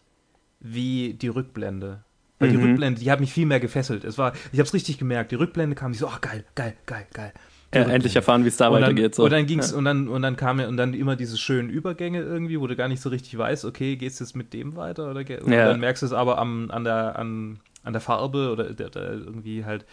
wie 0.59 1.15
die 1.15 1.30
Rückblende. 1.30 2.04
Weil 2.39 2.50
mhm. 2.50 2.54
die 2.54 2.63
Rückblende, 2.63 3.01
die 3.01 3.12
hat 3.12 3.19
mich 3.19 3.34
viel 3.34 3.45
mehr 3.45 3.60
gefesselt. 3.60 4.04
Es 4.04 4.18
war, 4.18 4.34
ich 4.51 4.60
habe 4.60 4.68
es 4.68 4.74
richtig 4.74 4.98
gemerkt. 4.98 5.31
Die 5.31 5.36
Rückblende 5.36 5.75
kam, 5.75 5.92
ich 5.92 6.00
so, 6.00 6.07
ach 6.07 6.22
geil, 6.22 6.45
geil, 6.56 6.75
geil, 6.86 7.07
geil 7.13 7.34
ja, 7.74 7.81
endlich 7.84 8.16
erfahren, 8.16 8.44
wie 8.44 8.48
es 8.48 8.57
da 8.57 8.72
weitergeht. 8.72 9.16
So. 9.16 9.25
Und 9.25 9.31
dann 9.31 9.45
ging's 9.45 9.72
ja. 9.72 9.78
und 9.78 9.86
dann 9.86 10.07
und 10.07 10.22
dann 10.22 10.38
kam 10.38 10.60
ja 10.60 10.68
und 10.68 10.78
dann 10.78 10.94
immer 10.94 11.16
diese 11.16 11.38
schönen 11.38 11.69
Übergänge 11.69 12.22
irgendwie, 12.22 12.60
wo 12.60 12.68
du 12.68 12.75
gar 12.75 12.88
nicht 12.88 13.01
so 13.01 13.10
richtig 13.10 13.38
weißt, 13.38 13.66
okay, 13.66 13.98
geht's 13.98 14.19
jetzt 14.19 14.36
mit 14.36 14.54
dem 14.54 14.75
weiter 14.75 15.10
oder 15.10 15.19
und 15.19 15.51
ja. 15.51 15.68
dann 15.68 15.80
merkst 15.80 16.01
du 16.01 16.06
es 16.06 16.13
aber 16.13 16.38
am, 16.38 16.72
an 16.72 16.84
der 16.84 17.18
an, 17.19 17.60
an 17.84 17.94
der 17.94 18.01
Farbe 18.01 18.51
oder 18.51 18.74
der, 18.74 18.90
der 18.90 19.12
irgendwie 19.12 19.66
halt 19.66 19.86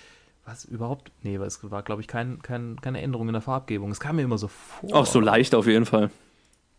was 0.47 0.65
überhaupt? 0.65 1.11
Nee, 1.23 1.37
es 1.37 1.59
war 1.69 1.83
glaube 1.83 2.03
ich 2.03 2.09
kein, 2.09 2.43
kein, 2.43 2.79
keine 2.81 3.01
Änderung 3.01 3.29
in 3.29 3.33
der 3.33 3.43
Farbgebung. 3.43 3.91
Es 3.91 3.99
kam 3.99 4.17
mir 4.17 4.23
immer 4.23 4.39
so 4.39 4.49
vor. 4.49 4.95
Auch 4.95 5.07
so 5.07 5.19
leicht 5.19 5.55
auf 5.55 5.67
jeden 5.67 5.87
Fall. 5.87 6.11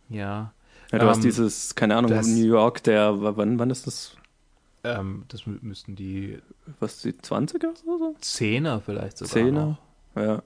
Ja. 0.08 0.54
ja 0.92 1.00
du 1.00 1.06
ähm, 1.06 1.10
hast 1.10 1.24
dieses, 1.24 1.76
keine 1.76 1.98
Ahnung, 1.98 2.12
New 2.12 2.46
York, 2.46 2.84
der 2.84 3.16
wann 3.18 3.60
wann 3.60 3.70
ist 3.70 3.88
das? 3.88 4.16
Ähm, 4.86 5.26
das 5.28 5.46
müssten 5.46 5.96
die 5.96 6.40
was 6.80 7.02
die 7.02 7.14
20er 7.14 7.68
oder 7.86 7.98
so? 7.98 8.16
Zehner 8.20 8.82
vielleicht 8.82 9.18
sogar. 9.18 9.34
Zehner? 9.34 9.78
Noch. 10.16 10.24
Ja. 10.24 10.44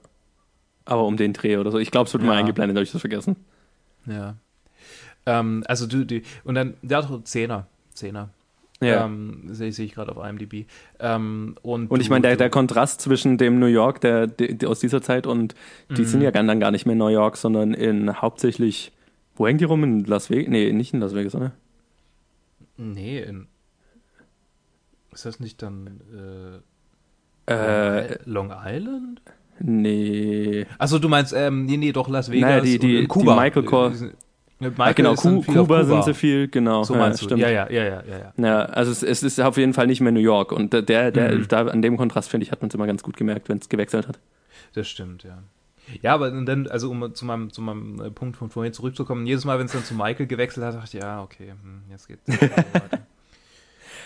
Aber 0.84 1.04
um 1.04 1.16
den 1.16 1.32
Dreh 1.32 1.56
oder 1.56 1.70
so. 1.70 1.78
Ich 1.78 1.90
glaube, 1.90 2.08
es 2.08 2.12
wird 2.12 2.22
ja. 2.22 2.28
mal 2.28 2.36
eingeblendet, 2.36 2.76
habe 2.76 2.84
ich 2.84 2.92
das 2.92 3.00
vergessen. 3.00 3.36
Ja. 4.06 4.34
Ähm, 5.26 5.64
also 5.66 5.86
du, 5.86 6.04
die, 6.04 6.22
und 6.44 6.54
dann, 6.54 6.74
der 6.82 7.08
hat 7.08 7.28
Zehner. 7.28 7.66
Zehner. 7.94 8.30
Ja. 8.82 9.04
Ähm, 9.04 9.42
Sehe 9.50 9.72
seh 9.72 9.84
ich 9.84 9.94
gerade 9.94 10.16
auf 10.16 10.26
IMDb. 10.26 10.66
Ähm, 10.98 11.56
und, 11.60 11.90
und 11.90 12.00
ich 12.00 12.08
meine, 12.08 12.22
der, 12.22 12.36
der 12.36 12.48
Kontrast 12.48 13.02
zwischen 13.02 13.36
dem 13.36 13.58
New 13.58 13.66
York 13.66 14.00
der, 14.00 14.26
der 14.26 14.68
aus 14.68 14.80
dieser 14.80 15.02
Zeit 15.02 15.26
und 15.26 15.54
die 15.90 16.02
mhm. 16.02 16.06
sind 16.06 16.22
ja 16.22 16.30
dann 16.30 16.60
gar 16.60 16.70
nicht 16.70 16.86
mehr 16.86 16.94
in 16.94 16.98
New 16.98 17.08
York, 17.08 17.36
sondern 17.36 17.74
in 17.74 18.22
hauptsächlich, 18.22 18.92
wo 19.36 19.46
hängen 19.46 19.58
die 19.58 19.64
rum? 19.64 19.84
In 19.84 20.04
Las 20.04 20.30
Vegas? 20.30 20.50
Nee, 20.50 20.72
nicht 20.72 20.94
in 20.94 21.00
Las 21.00 21.14
Vegas, 21.14 21.34
oder? 21.34 21.52
Nee, 22.78 23.20
in. 23.20 23.46
Ist 25.12 25.26
das 25.26 25.40
nicht 25.40 25.62
dann 25.62 26.00
äh, 27.46 27.52
äh, 27.52 28.18
Long 28.24 28.52
Island? 28.64 29.22
Nee. 29.58 30.66
Achso, 30.78 30.98
du 30.98 31.08
meinst, 31.08 31.34
ähm, 31.36 31.66
nee, 31.66 31.76
nee, 31.76 31.92
doch 31.92 32.08
Las 32.08 32.30
Vegas 32.30 32.48
naja, 32.48 32.60
die, 32.60 32.78
die, 32.78 33.06
Kuba. 33.06 33.34
Die 33.34 33.40
Michael 33.40 33.64
Core. 33.64 33.92
Michael 34.60 34.74
ah, 34.78 34.92
genau, 34.92 35.14
Ku 35.14 35.42
Kuba, 35.42 35.60
Kuba, 35.60 35.84
sind 35.84 36.04
sie 36.04 36.14
viel, 36.14 36.48
genau. 36.48 36.84
So 36.84 36.94
meinst 36.94 37.22
ja, 37.22 37.28
du. 37.28 37.36
Ja, 37.36 37.48
ja, 37.48 37.70
ja, 37.70 37.84
ja, 37.84 38.02
ja. 38.06 38.32
Ja, 38.36 38.64
also 38.66 38.90
es, 38.92 39.02
es, 39.02 39.22
ist 39.22 39.40
auf 39.40 39.56
jeden 39.56 39.72
Fall 39.72 39.86
nicht 39.86 40.00
mehr 40.00 40.12
New 40.12 40.20
York 40.20 40.52
und 40.52 40.72
der, 40.72 40.82
der, 40.82 41.34
mhm. 41.34 41.48
da 41.48 41.66
an 41.66 41.80
dem 41.80 41.96
Kontrast 41.96 42.28
finde 42.28 42.44
ich 42.44 42.52
hat 42.52 42.60
man 42.60 42.68
es 42.68 42.74
immer 42.74 42.86
ganz 42.86 43.02
gut 43.02 43.16
gemerkt, 43.16 43.48
wenn 43.48 43.58
es 43.58 43.68
gewechselt 43.68 44.06
hat. 44.06 44.18
Das 44.74 44.86
stimmt, 44.86 45.24
ja. 45.24 45.42
Ja, 46.02 46.14
aber 46.14 46.30
dann, 46.30 46.68
also 46.68 46.90
um 46.90 47.14
zu 47.14 47.24
meinem, 47.24 47.52
zu 47.52 47.62
meinem 47.62 48.00
äh, 48.00 48.10
Punkt 48.10 48.36
von 48.36 48.50
vorhin 48.50 48.72
zurückzukommen, 48.72 49.26
jedes 49.26 49.44
Mal, 49.44 49.58
wenn 49.58 49.66
es 49.66 49.72
dann 49.72 49.84
zu 49.84 49.94
Michael 49.94 50.26
gewechselt 50.26 50.64
hat, 50.66 50.74
dachte 50.74 50.96
ich, 50.96 51.02
ja, 51.02 51.22
okay, 51.22 51.50
hm, 51.50 51.82
jetzt 51.90 52.06
geht's 52.06 52.28
weiter. 52.28 52.64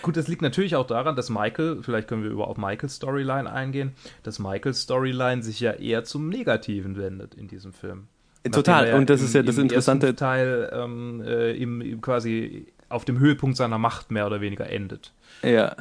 Gut, 0.01 0.17
das 0.17 0.27
liegt 0.27 0.41
natürlich 0.41 0.75
auch 0.75 0.87
daran, 0.87 1.15
dass 1.15 1.29
Michael, 1.29 1.79
vielleicht 1.81 2.07
können 2.07 2.23
wir 2.23 2.29
über 2.29 2.47
auf 2.47 2.57
Michaels 2.57 2.95
Storyline 2.95 3.51
eingehen, 3.51 3.93
dass 4.23 4.39
Michaels 4.39 4.81
Storyline 4.81 5.43
sich 5.43 5.59
ja 5.59 5.71
eher 5.71 6.03
zum 6.03 6.29
Negativen 6.29 6.97
wendet 6.97 7.35
in 7.35 7.47
diesem 7.47 7.73
Film. 7.73 8.07
Total, 8.51 8.93
und 8.93 9.09
das 9.09 9.21
im, 9.21 9.25
ist 9.27 9.33
ja 9.33 9.43
das 9.43 9.57
interessante 9.57 10.15
Teil 10.15 10.69
ähm, 10.71 11.21
äh, 11.25 11.53
im, 11.53 11.81
im, 11.81 12.01
quasi 12.01 12.67
auf 12.89 13.05
dem 13.05 13.19
Höhepunkt 13.19 13.57
seiner 13.57 13.77
Macht 13.77 14.11
mehr 14.11 14.27
oder 14.27 14.41
weniger 14.41 14.69
endet. 14.69 15.13
Ja. 15.41 15.75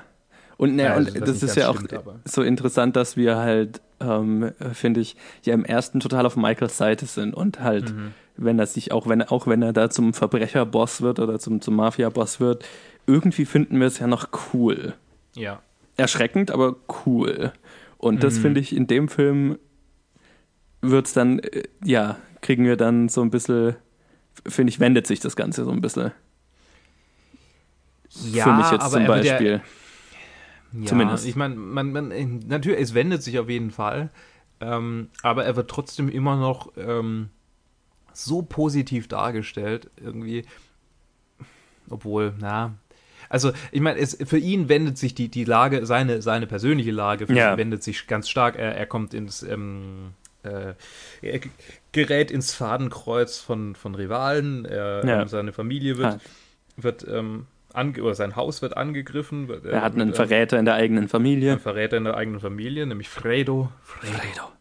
Und, 0.56 0.76
ne, 0.76 0.84
ja, 0.84 0.96
und 0.96 1.20
das 1.20 1.42
ist 1.42 1.56
ja 1.56 1.68
auch 1.68 1.80
stimmt, 1.80 2.02
so 2.24 2.42
interessant, 2.42 2.96
dass 2.96 3.16
wir 3.16 3.36
halt, 3.36 3.80
ähm, 4.00 4.52
finde 4.72 5.00
ich, 5.00 5.16
ja 5.42 5.52
im 5.52 5.64
ersten 5.64 6.00
total 6.00 6.26
auf 6.26 6.36
Michaels 6.36 6.78
Seite 6.78 7.06
sind 7.06 7.34
und 7.34 7.60
halt, 7.60 7.92
mhm. 7.92 8.12
wenn 8.36 8.58
er 8.58 8.66
sich 8.66 8.92
auch, 8.92 9.08
wenn 9.08 9.22
auch 9.22 9.46
wenn 9.46 9.62
er 9.62 9.72
da 9.72 9.90
zum 9.90 10.14
Verbrecherboss 10.14 11.02
wird 11.02 11.18
oder 11.18 11.38
zum, 11.40 11.60
zum 11.60 11.74
Mafia-Boss 11.74 12.38
wird, 12.38 12.64
irgendwie 13.06 13.44
finden 13.44 13.80
wir 13.80 13.86
es 13.86 13.98
ja 13.98 14.06
noch 14.06 14.28
cool. 14.52 14.94
Ja. 15.34 15.62
Erschreckend, 15.96 16.50
aber 16.50 16.76
cool. 17.06 17.52
Und 17.98 18.22
das 18.22 18.36
mhm. 18.36 18.42
finde 18.42 18.60
ich 18.60 18.74
in 18.74 18.86
dem 18.86 19.08
Film 19.08 19.58
wird's 20.80 21.12
dann, 21.12 21.38
äh, 21.38 21.64
ja, 21.82 22.18
kriegen 22.42 22.64
wir 22.64 22.76
dann 22.76 23.08
so 23.08 23.22
ein 23.22 23.30
bisschen, 23.30 23.76
finde 24.46 24.70
ich, 24.70 24.80
wendet 24.80 25.06
sich 25.06 25.20
das 25.20 25.36
Ganze 25.36 25.64
so 25.64 25.70
ein 25.70 25.80
bisschen. 25.80 26.12
Ja, 28.30 28.44
für 28.44 28.52
mich 28.52 28.70
jetzt 28.70 28.82
aber 28.82 28.90
zum 28.90 29.06
wird 29.06 29.08
Beispiel. 29.08 29.62
Ja, 30.72 30.86
Zumindest. 30.86 31.26
Ich 31.26 31.36
meine, 31.36 31.54
man, 31.54 31.92
man, 31.92 32.40
natürlich, 32.46 32.80
es 32.80 32.94
wendet 32.94 33.22
sich 33.22 33.38
auf 33.38 33.48
jeden 33.48 33.70
Fall, 33.70 34.10
ähm, 34.60 35.08
aber 35.22 35.44
er 35.44 35.56
wird 35.56 35.70
trotzdem 35.70 36.08
immer 36.08 36.36
noch 36.36 36.72
ähm, 36.76 37.30
so 38.12 38.42
positiv 38.42 39.08
dargestellt, 39.08 39.90
irgendwie. 39.96 40.44
Obwohl, 41.88 42.34
na. 42.38 42.74
Also, 43.34 43.50
ich 43.72 43.80
meine, 43.80 43.98
es, 43.98 44.16
für 44.24 44.38
ihn 44.38 44.68
wendet 44.68 44.96
sich 44.96 45.12
die, 45.12 45.28
die 45.28 45.42
Lage, 45.42 45.84
seine, 45.86 46.22
seine 46.22 46.46
persönliche 46.46 46.92
Lage, 46.92 47.26
für 47.26 47.32
Ja. 47.34 47.52
ihn 47.54 47.58
wendet 47.58 47.82
sich 47.82 48.06
ganz 48.06 48.28
stark. 48.28 48.56
Er, 48.56 48.76
er 48.76 48.86
kommt 48.86 49.12
ins, 49.12 49.42
ähm, 49.42 50.12
äh, 50.44 50.74
er 51.20 51.40
gerät 51.90 52.30
ins 52.30 52.54
Fadenkreuz 52.54 53.38
von, 53.40 53.74
von 53.74 53.96
Rivalen, 53.96 54.64
er, 54.66 55.04
Ja. 55.04 55.22
ähm, 55.22 55.26
seine 55.28 55.52
Familie 55.52 55.98
wird, 55.98 56.06
Ah. 56.14 56.18
wird 56.76 57.04
ähm, 57.08 57.46
ange 57.72 58.00
oder 58.04 58.14
sein 58.14 58.36
Haus 58.36 58.62
wird 58.62 58.76
angegriffen. 58.76 59.48
Wird, 59.48 59.64
Er 59.66 59.82
hat 59.82 59.94
wird, 59.94 60.02
einen 60.02 60.10
ähm, 60.10 60.14
Verräter 60.14 60.56
in 60.60 60.64
der 60.64 60.74
eigenen 60.74 61.08
Familie. 61.08 61.54
ein 61.54 61.58
Verräter 61.58 61.96
in 61.96 62.04
der 62.04 62.16
eigenen 62.16 62.38
Familie, 62.38 62.86
nämlich 62.86 63.08
Fredo. 63.08 63.72
Fredo. 63.82 64.52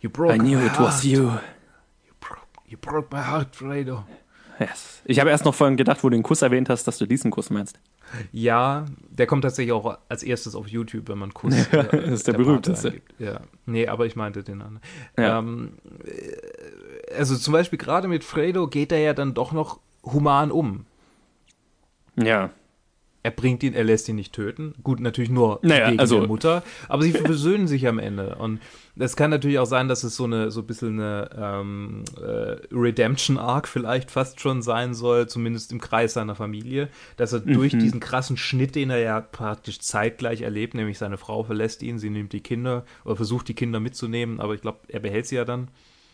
You 0.00 0.08
broke 0.08 0.34
I 0.36 0.38
knew 0.38 0.60
it 0.64 0.78
was 0.78 1.02
you. 1.02 1.22
You 1.22 2.14
broke, 2.20 2.46
you 2.68 2.78
broke 2.78 3.08
my 3.12 3.22
heart, 3.22 3.56
Fredo. 3.56 4.04
Yes. 4.68 5.02
Ich 5.04 5.20
habe 5.20 5.30
erst 5.30 5.44
noch 5.44 5.54
vorhin 5.54 5.76
gedacht, 5.76 6.02
wo 6.02 6.08
du 6.08 6.16
den 6.16 6.22
Kuss 6.22 6.42
erwähnt 6.42 6.68
hast, 6.68 6.84
dass 6.86 6.98
du 6.98 7.06
diesen 7.06 7.30
Kuss 7.30 7.50
meinst. 7.50 7.78
Ja, 8.30 8.84
der 9.10 9.26
kommt 9.26 9.42
tatsächlich 9.42 9.72
auch 9.72 9.98
als 10.08 10.22
erstes 10.22 10.54
auf 10.54 10.68
YouTube, 10.68 11.08
wenn 11.08 11.18
man 11.18 11.32
Kuss. 11.34 11.54
Ja, 11.72 11.80
äh, 11.80 11.88
das 12.02 12.10
ist 12.10 12.26
der 12.26 12.32
Pate 12.32 12.44
berühmteste. 12.44 13.00
Ja. 13.18 13.40
Nee, 13.66 13.86
aber 13.88 14.06
ich 14.06 14.16
meinte 14.16 14.42
den 14.42 14.62
anderen. 14.62 14.80
Ja. 15.18 15.38
Ähm, 15.38 15.72
äh, 16.04 17.14
also 17.14 17.36
zum 17.36 17.52
Beispiel 17.52 17.78
gerade 17.78 18.08
mit 18.08 18.24
Fredo 18.24 18.68
geht 18.68 18.92
er 18.92 18.98
ja 18.98 19.14
dann 19.14 19.34
doch 19.34 19.52
noch 19.52 19.80
human 20.04 20.50
um. 20.50 20.86
Ja. 22.16 22.50
Er 23.24 23.30
bringt 23.30 23.62
ihn, 23.62 23.72
er 23.72 23.84
lässt 23.84 24.08
ihn 24.08 24.16
nicht 24.16 24.32
töten. 24.32 24.74
Gut, 24.82 24.98
natürlich 24.98 25.30
nur 25.30 25.60
Naja, 25.62 25.88
gegen 25.90 26.00
also- 26.00 26.18
der 26.18 26.26
Mutter, 26.28 26.62
aber 26.88 27.02
sie 27.04 27.12
versöhnen 27.12 27.68
sich 27.68 27.86
am 27.86 28.00
Ende. 28.00 28.34
Und 28.34 28.60
es 28.96 29.14
kann 29.14 29.30
natürlich 29.30 29.60
auch 29.60 29.66
sein, 29.66 29.86
dass 29.86 30.02
es 30.02 30.16
so 30.16 30.24
eine 30.24 30.50
so 30.50 30.60
ein 30.62 30.66
bisschen 30.66 30.98
eine 31.00 31.30
ähm, 31.36 32.02
äh, 32.20 32.56
Redemption-Arc 32.74 33.68
vielleicht 33.68 34.10
fast 34.10 34.40
schon 34.40 34.60
sein 34.60 34.92
soll, 34.94 35.28
zumindest 35.28 35.70
im 35.72 35.80
Kreis 35.80 36.14
seiner 36.14 36.34
Familie, 36.34 36.88
dass 37.16 37.32
er 37.32 37.40
durch 37.40 37.72
diesen 37.78 38.00
krassen 38.00 38.36
Schnitt, 38.36 38.74
den 38.74 38.90
er 38.90 38.98
ja 38.98 39.20
praktisch 39.20 39.78
zeitgleich 39.80 40.42
erlebt, 40.42 40.74
nämlich 40.74 40.98
seine 40.98 41.16
Frau 41.16 41.44
verlässt 41.44 41.82
ihn, 41.82 41.98
sie 42.00 42.10
nimmt 42.10 42.32
die 42.32 42.40
Kinder 42.40 42.84
oder 43.04 43.16
versucht 43.16 43.46
die 43.48 43.54
Kinder 43.54 43.78
mitzunehmen, 43.80 44.40
aber 44.40 44.54
ich 44.54 44.60
glaube, 44.62 44.80
er 44.88 45.00
behält 45.00 45.26
sie 45.26 45.36
ja 45.36 45.44
dann 45.44 45.68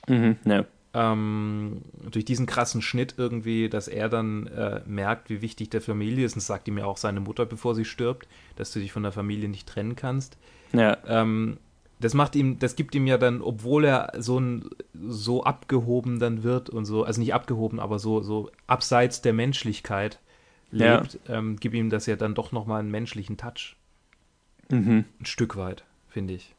Mhm. 0.08 0.36
ja. 0.44 0.64
Ähm, 0.94 1.82
durch 2.10 2.24
diesen 2.24 2.46
krassen 2.46 2.82
Schnitt 2.82 3.14
irgendwie, 3.18 3.68
dass 3.68 3.88
er 3.88 4.08
dann 4.08 4.46
äh, 4.48 4.80
merkt, 4.86 5.30
wie 5.30 5.42
wichtig 5.42 5.70
der 5.70 5.80
Familie 5.80 6.24
ist. 6.24 6.32
Und 6.32 6.40
das 6.40 6.46
sagt 6.46 6.66
ihm 6.68 6.78
ja 6.78 6.86
auch 6.86 6.96
seine 6.96 7.20
Mutter, 7.20 7.46
bevor 7.46 7.74
sie 7.74 7.84
stirbt, 7.84 8.26
dass 8.56 8.72
du 8.72 8.80
dich 8.80 8.92
von 8.92 9.02
der 9.02 9.12
Familie 9.12 9.48
nicht 9.48 9.68
trennen 9.68 9.96
kannst. 9.96 10.38
Ja. 10.72 10.96
Ähm, 11.06 11.58
das 12.00 12.14
macht 12.14 12.36
ihm, 12.36 12.58
das 12.58 12.76
gibt 12.76 12.94
ihm 12.94 13.06
ja 13.06 13.18
dann, 13.18 13.42
obwohl 13.42 13.84
er 13.84 14.12
so 14.18 14.38
ein, 14.38 14.70
so 14.94 15.42
abgehoben 15.44 16.20
dann 16.20 16.42
wird 16.44 16.70
und 16.70 16.84
so, 16.84 17.02
also 17.04 17.20
nicht 17.20 17.34
abgehoben, 17.34 17.80
aber 17.80 17.98
so, 17.98 18.22
so 18.22 18.50
abseits 18.68 19.20
der 19.20 19.32
Menschlichkeit 19.32 20.20
Ja. 20.70 20.98
lebt, 21.00 21.18
ähm, 21.28 21.56
gibt 21.56 21.74
ihm 21.74 21.90
das 21.90 22.06
ja 22.06 22.14
dann 22.16 22.34
doch 22.34 22.52
nochmal 22.52 22.80
einen 22.80 22.90
menschlichen 22.90 23.36
Touch. 23.36 23.74
Mhm. 24.70 25.06
Ein 25.20 25.24
Stück 25.26 25.56
weit, 25.56 25.84
finde 26.08 26.34
ich. 26.34 26.54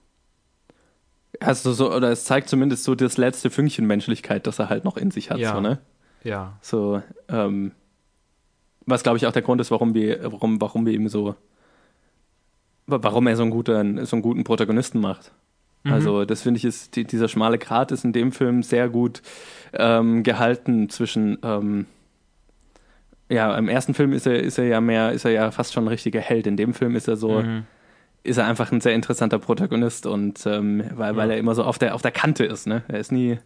Du 1.40 1.72
so, 1.72 1.94
oder 1.94 2.12
es 2.12 2.26
zeigt 2.26 2.50
zumindest 2.50 2.84
so 2.84 2.96
das 2.96 3.18
letzte 3.18 3.50
Fünkchen 3.50 3.88
Menschlichkeit, 3.88 4.46
das 4.48 4.60
er 4.60 4.70
halt 4.70 4.84
noch 4.84 4.98
in 4.98 5.12
sich 5.12 5.32
hat, 5.32 5.38
Ja. 5.40 5.54
so, 5.56 5.62
ne? 5.62 5.80
Ja. 6.24 6.58
So, 6.62 7.02
ähm, 7.30 7.72
was 8.86 9.04
glaube 9.04 9.18
ich 9.18 9.26
auch 9.26 9.32
der 9.32 9.42
Grund 9.42 9.62
ist, 9.62 9.72
warum 9.72 9.94
wir, 9.94 10.20
warum, 10.32 10.60
warum 10.60 10.86
wir 10.86 10.94
ihm 10.94 11.08
so, 11.08 11.36
warum 12.88 13.28
er 13.28 13.36
so 13.36 13.44
einen 13.44 13.52
guten, 13.52 14.06
so 14.06 14.16
einen 14.16 14.24
guten 14.24 14.44
Protagonisten 14.44 15.00
macht. 15.00 15.32
Mhm. 15.84 15.94
Also, 15.94 16.26
das 16.26 16.42
finde 16.42 16.58
ich 16.58 16.66
ist, 16.66 16.96
die, 16.96 17.06
dieser 17.06 17.28
schmale 17.30 17.58
Grat 17.58 17.92
ist 17.92 18.04
in 18.04 18.12
dem 18.14 18.32
Film 18.32 18.64
sehr 18.64 18.90
gut 18.90 19.22
ähm, 19.74 20.24
gehalten 20.24 20.90
zwischen, 20.90 21.38
ähm, 21.44 21.86
ja, 23.30 23.56
im 23.58 23.70
ersten 23.70 23.94
Film 23.94 24.12
ist 24.12 24.26
er, 24.26 24.42
ist 24.42 24.58
er 24.58 24.66
ja 24.66 24.82
mehr, 24.82 25.12
ist 25.14 25.24
er 25.24 25.32
ja 25.32 25.52
fast 25.52 25.72
schon 25.72 25.86
ein 25.86 25.90
richtiger 25.90 26.20
Held. 26.20 26.48
In 26.48 26.58
dem 26.58 26.74
Film 26.74 26.96
ist 26.96 27.08
er 27.08 27.16
so, 27.16 27.42
Mhm. 27.42 27.64
Ist 28.24 28.38
er 28.38 28.46
einfach 28.48 28.72
ein 28.72 28.82
sehr 28.82 28.94
interessanter 28.94 29.40
Protagonist 29.40 30.06
und 30.06 30.46
ähm, 30.46 30.84
weil, 30.96 31.16
weil 31.16 31.30
Ja. 31.30 31.34
er 31.36 31.40
immer 31.40 31.56
so 31.56 31.64
auf 31.64 31.80
der, 31.80 31.96
auf 31.96 32.02
der 32.02 32.12
Kante 32.12 32.46
ist, 32.46 32.68
ne? 32.68 32.84
Er 32.88 33.00
ist 33.00 33.12
nie, 33.12 33.40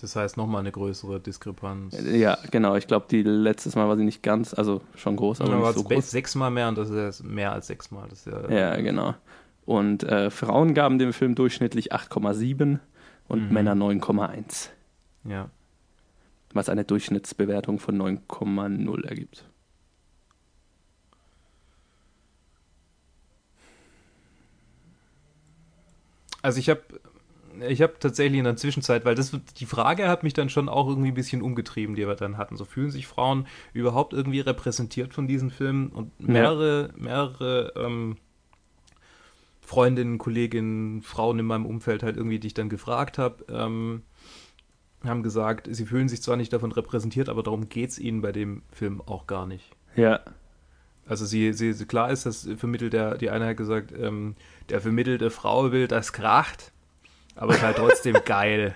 Das 0.00 0.16
heißt 0.16 0.38
noch 0.38 0.46
mal 0.46 0.60
eine 0.60 0.72
größere 0.72 1.20
Diskrepanz. 1.20 1.94
Ja, 2.10 2.38
genau. 2.50 2.74
Ich 2.76 2.86
glaube, 2.86 3.04
die 3.10 3.22
letztes 3.22 3.76
Mal 3.76 3.86
war 3.86 3.98
sie 3.98 4.04
nicht 4.04 4.22
ganz, 4.22 4.54
also 4.54 4.80
schon 4.94 5.14
groß, 5.16 5.42
aber 5.42 5.52
aber 5.52 5.66
nicht 5.68 5.76
so 5.76 5.84
groß. 5.84 6.10
sechsmal 6.10 6.50
mehr 6.50 6.68
und 6.68 6.78
das 6.78 6.88
ist 6.88 7.22
mehr 7.22 7.52
als 7.52 7.66
sechsmal. 7.66 8.06
Das 8.08 8.24
ja, 8.24 8.48
Ja, 8.50 8.76
genau. 8.80 9.14
Und 9.66 10.02
äh, 10.04 10.30
Frauen 10.30 10.72
gaben 10.72 10.98
dem 10.98 11.12
Film 11.12 11.34
durchschnittlich 11.34 11.92
8,7 11.92 12.78
und 13.30 13.46
Mhm. 13.46 13.54
Männer 13.54 13.74
9,1, 13.74 14.70
ja. 15.24 15.48
was 16.52 16.68
eine 16.68 16.84
Durchschnittsbewertung 16.84 17.78
von 17.78 17.96
9,0 17.96 19.06
ergibt. 19.06 19.44
Also 26.42 26.58
ich 26.58 26.68
habe 26.68 26.80
ich 27.68 27.82
habe 27.82 27.94
tatsächlich 28.00 28.38
in 28.38 28.44
der 28.44 28.56
Zwischenzeit, 28.56 29.04
weil 29.04 29.14
das 29.14 29.36
die 29.58 29.66
Frage 29.66 30.08
hat 30.08 30.22
mich 30.22 30.32
dann 30.32 30.48
schon 30.48 30.68
auch 30.68 30.88
irgendwie 30.88 31.08
ein 31.08 31.14
bisschen 31.14 31.42
umgetrieben, 31.42 31.94
die 31.94 32.06
wir 32.06 32.14
dann 32.14 32.38
hatten. 32.38 32.56
So 32.56 32.64
fühlen 32.64 32.90
sich 32.90 33.06
Frauen 33.06 33.46
überhaupt 33.74 34.12
irgendwie 34.12 34.40
repräsentiert 34.40 35.12
von 35.12 35.28
diesen 35.28 35.50
Filmen 35.50 35.88
und 35.90 36.18
mehrere 36.20 36.90
mehrere 36.96 37.74
ähm, 37.76 38.16
Freundinnen, 39.70 40.18
Kolleginnen, 40.18 41.00
Frauen 41.00 41.38
in 41.38 41.46
meinem 41.46 41.64
Umfeld 41.64 42.02
halt 42.02 42.16
irgendwie, 42.16 42.40
die 42.40 42.48
ich 42.48 42.54
dann 42.54 42.68
gefragt 42.68 43.18
habe, 43.18 43.44
ähm, 43.48 44.02
haben 45.04 45.22
gesagt, 45.22 45.68
sie 45.70 45.86
fühlen 45.86 46.08
sich 46.08 46.22
zwar 46.22 46.36
nicht 46.36 46.52
davon 46.52 46.72
repräsentiert, 46.72 47.28
aber 47.28 47.44
darum 47.44 47.68
geht 47.68 47.90
es 47.90 48.00
ihnen 48.00 48.20
bei 48.20 48.32
dem 48.32 48.62
Film 48.72 49.00
auch 49.00 49.28
gar 49.28 49.46
nicht. 49.46 49.70
Ja, 49.94 50.22
Also 51.06 51.24
sie, 51.24 51.52
sie, 51.52 51.72
klar 51.86 52.10
ist, 52.10 52.26
das 52.26 52.48
vermittelt 52.56 52.94
der, 52.94 53.16
die 53.16 53.30
eine 53.30 53.46
hat 53.46 53.58
gesagt, 53.58 53.92
ähm, 53.96 54.34
der 54.70 54.80
vermittelte 54.80 55.30
Frauenbild, 55.30 55.92
das 55.92 56.12
kracht, 56.12 56.72
aber 57.36 57.54
ist 57.54 57.62
halt 57.62 57.76
trotzdem 57.76 58.16
geil. 58.24 58.74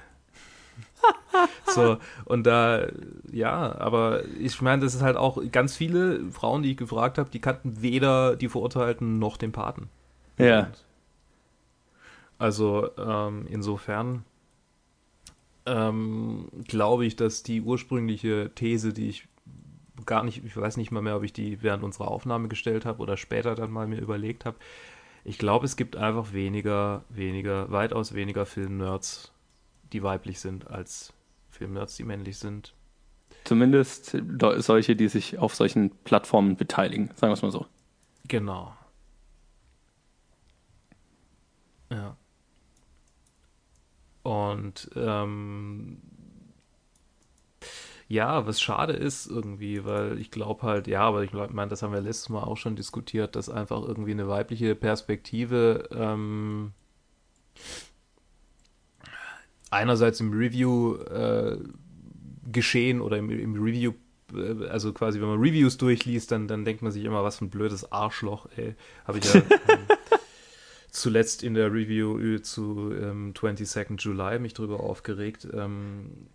so, 1.66 1.98
und 2.24 2.46
da, 2.46 2.86
ja, 3.32 3.76
aber 3.80 4.22
ich 4.38 4.62
meine, 4.62 4.82
das 4.84 4.94
ist 4.94 5.02
halt 5.02 5.16
auch 5.16 5.42
ganz 5.50 5.76
viele 5.76 6.30
Frauen, 6.30 6.62
die 6.62 6.70
ich 6.70 6.76
gefragt 6.76 7.18
habe, 7.18 7.30
die 7.30 7.40
kannten 7.40 7.82
weder 7.82 8.36
die 8.36 8.48
Verurteilten 8.48 9.18
noch 9.18 9.36
den 9.36 9.50
Paten. 9.50 9.88
Ja. 10.38 10.70
Also 12.38 12.90
ähm, 12.98 13.46
insofern 13.48 14.24
ähm, 15.66 16.48
glaube 16.66 17.06
ich, 17.06 17.16
dass 17.16 17.42
die 17.42 17.60
ursprüngliche 17.60 18.50
These, 18.54 18.92
die 18.92 19.08
ich 19.08 19.28
gar 20.06 20.24
nicht, 20.24 20.44
ich 20.44 20.56
weiß 20.56 20.76
nicht 20.76 20.90
mal 20.90 21.02
mehr, 21.02 21.16
ob 21.16 21.22
ich 21.22 21.32
die 21.32 21.62
während 21.62 21.84
unserer 21.84 22.08
Aufnahme 22.08 22.48
gestellt 22.48 22.84
habe 22.84 23.00
oder 23.00 23.16
später 23.16 23.54
dann 23.54 23.70
mal 23.70 23.86
mir 23.86 24.00
überlegt 24.00 24.44
habe. 24.44 24.56
Ich 25.24 25.38
glaube, 25.38 25.64
es 25.64 25.76
gibt 25.76 25.96
einfach 25.96 26.32
weniger, 26.32 27.04
weniger, 27.08 27.70
weitaus 27.70 28.14
weniger 28.14 28.44
Filmnerds, 28.44 29.32
die 29.92 30.02
weiblich 30.02 30.40
sind, 30.40 30.68
als 30.68 31.14
Filmnerds, 31.50 31.96
die 31.96 32.04
männlich 32.04 32.36
sind. 32.38 32.74
Zumindest 33.44 34.16
solche, 34.58 34.96
die 34.96 35.08
sich 35.08 35.38
auf 35.38 35.54
solchen 35.54 35.90
Plattformen 36.04 36.56
beteiligen, 36.56 37.10
sagen 37.14 37.30
wir 37.30 37.34
es 37.34 37.42
mal 37.42 37.50
so. 37.50 37.66
Genau. 38.28 38.74
Ja. 41.94 42.16
Und 44.22 44.90
ähm, 44.96 45.98
ja, 48.08 48.46
was 48.46 48.60
schade 48.60 48.94
ist 48.94 49.26
irgendwie, 49.26 49.84
weil 49.84 50.18
ich 50.18 50.30
glaube 50.30 50.62
halt, 50.62 50.86
ja, 50.86 51.02
aber 51.02 51.24
ich 51.24 51.32
meine, 51.32 51.68
das 51.68 51.82
haben 51.82 51.92
wir 51.92 52.00
letztes 52.00 52.28
Mal 52.30 52.42
auch 52.42 52.56
schon 52.56 52.76
diskutiert, 52.76 53.36
dass 53.36 53.48
einfach 53.48 53.82
irgendwie 53.82 54.12
eine 54.12 54.28
weibliche 54.28 54.74
Perspektive 54.74 55.88
ähm, 55.92 56.72
einerseits 59.70 60.20
im 60.20 60.32
Review 60.32 60.96
äh, 60.96 61.58
geschehen 62.50 63.00
oder 63.00 63.18
im, 63.18 63.30
im 63.30 63.62
Review 63.62 63.92
äh, 64.34 64.66
also 64.68 64.92
quasi, 64.92 65.20
wenn 65.20 65.28
man 65.28 65.40
Reviews 65.40 65.76
durchliest, 65.76 66.30
dann, 66.30 66.48
dann 66.48 66.64
denkt 66.64 66.82
man 66.82 66.92
sich 66.92 67.04
immer, 67.04 67.24
was 67.24 67.38
für 67.38 67.46
ein 67.46 67.50
blödes 67.50 67.90
Arschloch, 67.92 68.46
ey. 68.56 68.74
Habe 69.06 69.18
ich 69.18 69.32
ja 69.32 69.42
zuletzt 70.94 71.42
in 71.42 71.54
der 71.54 71.72
Review 71.72 72.38
zu 72.38 72.92
ähm, 72.92 73.34
22nd 73.34 74.00
July 74.00 74.38
mich 74.38 74.54
drüber 74.54 74.80
aufgeregt. 74.80 75.46
Ähm, 75.52 76.28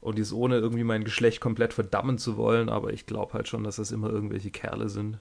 und 0.00 0.16
dies 0.16 0.32
ohne 0.32 0.56
irgendwie 0.58 0.84
mein 0.84 1.02
Geschlecht 1.02 1.40
komplett 1.40 1.72
verdammen 1.72 2.18
zu 2.18 2.36
wollen, 2.36 2.68
aber 2.68 2.92
ich 2.92 3.06
glaube 3.06 3.32
halt 3.32 3.48
schon, 3.48 3.64
dass 3.64 3.76
das 3.76 3.90
immer 3.90 4.08
irgendwelche 4.10 4.50
Kerle 4.50 4.88
sind. 4.88 5.18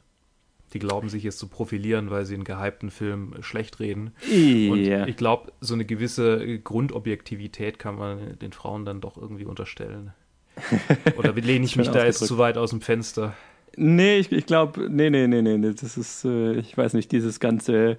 Die 0.74 0.80
glauben 0.80 1.10
sich 1.10 1.24
jetzt 1.24 1.40
zu 1.40 1.48
profilieren, 1.48 2.12
weil 2.12 2.26
sie 2.26 2.36
einen 2.36 2.44
gehypten 2.44 2.92
Film 2.92 3.36
schlecht 3.40 3.80
reden. 3.80 4.12
Yeah. 4.30 4.74
Und 4.74 5.10
ich 5.10 5.16
glaube, 5.16 5.52
so 5.62 5.74
eine 5.74 5.86
gewisse 5.86 6.60
Grundobjektivität 6.60 7.80
kann 7.80 7.96
man 7.96 8.38
den 8.38 8.52
Frauen 8.52 8.86
dann 8.86 9.02
doch 9.02 9.18
irgendwie 9.18 9.46
unterstellen. 9.46 10.14
Oder 11.18 11.34
lehne 11.34 11.66
ich 11.66 11.76
mich 11.76 11.90
da 11.90 12.06
jetzt 12.06 12.26
zu 12.26 12.38
weit 12.38 12.58
aus 12.58 12.72
dem 12.72 12.82
Fenster? 12.82 13.34
Nee, 13.78 14.18
ich, 14.18 14.32
ich 14.32 14.46
glaube, 14.46 14.90
nee, 14.90 15.10
nee, 15.10 15.28
nee, 15.28 15.42
nee, 15.42 15.74
das 15.74 15.98
ist, 15.98 16.26
äh, 16.26 16.54
ich 16.54 16.78
weiß 16.78 16.94
nicht, 16.94 17.12
dieses 17.12 17.40
ganze 17.40 17.98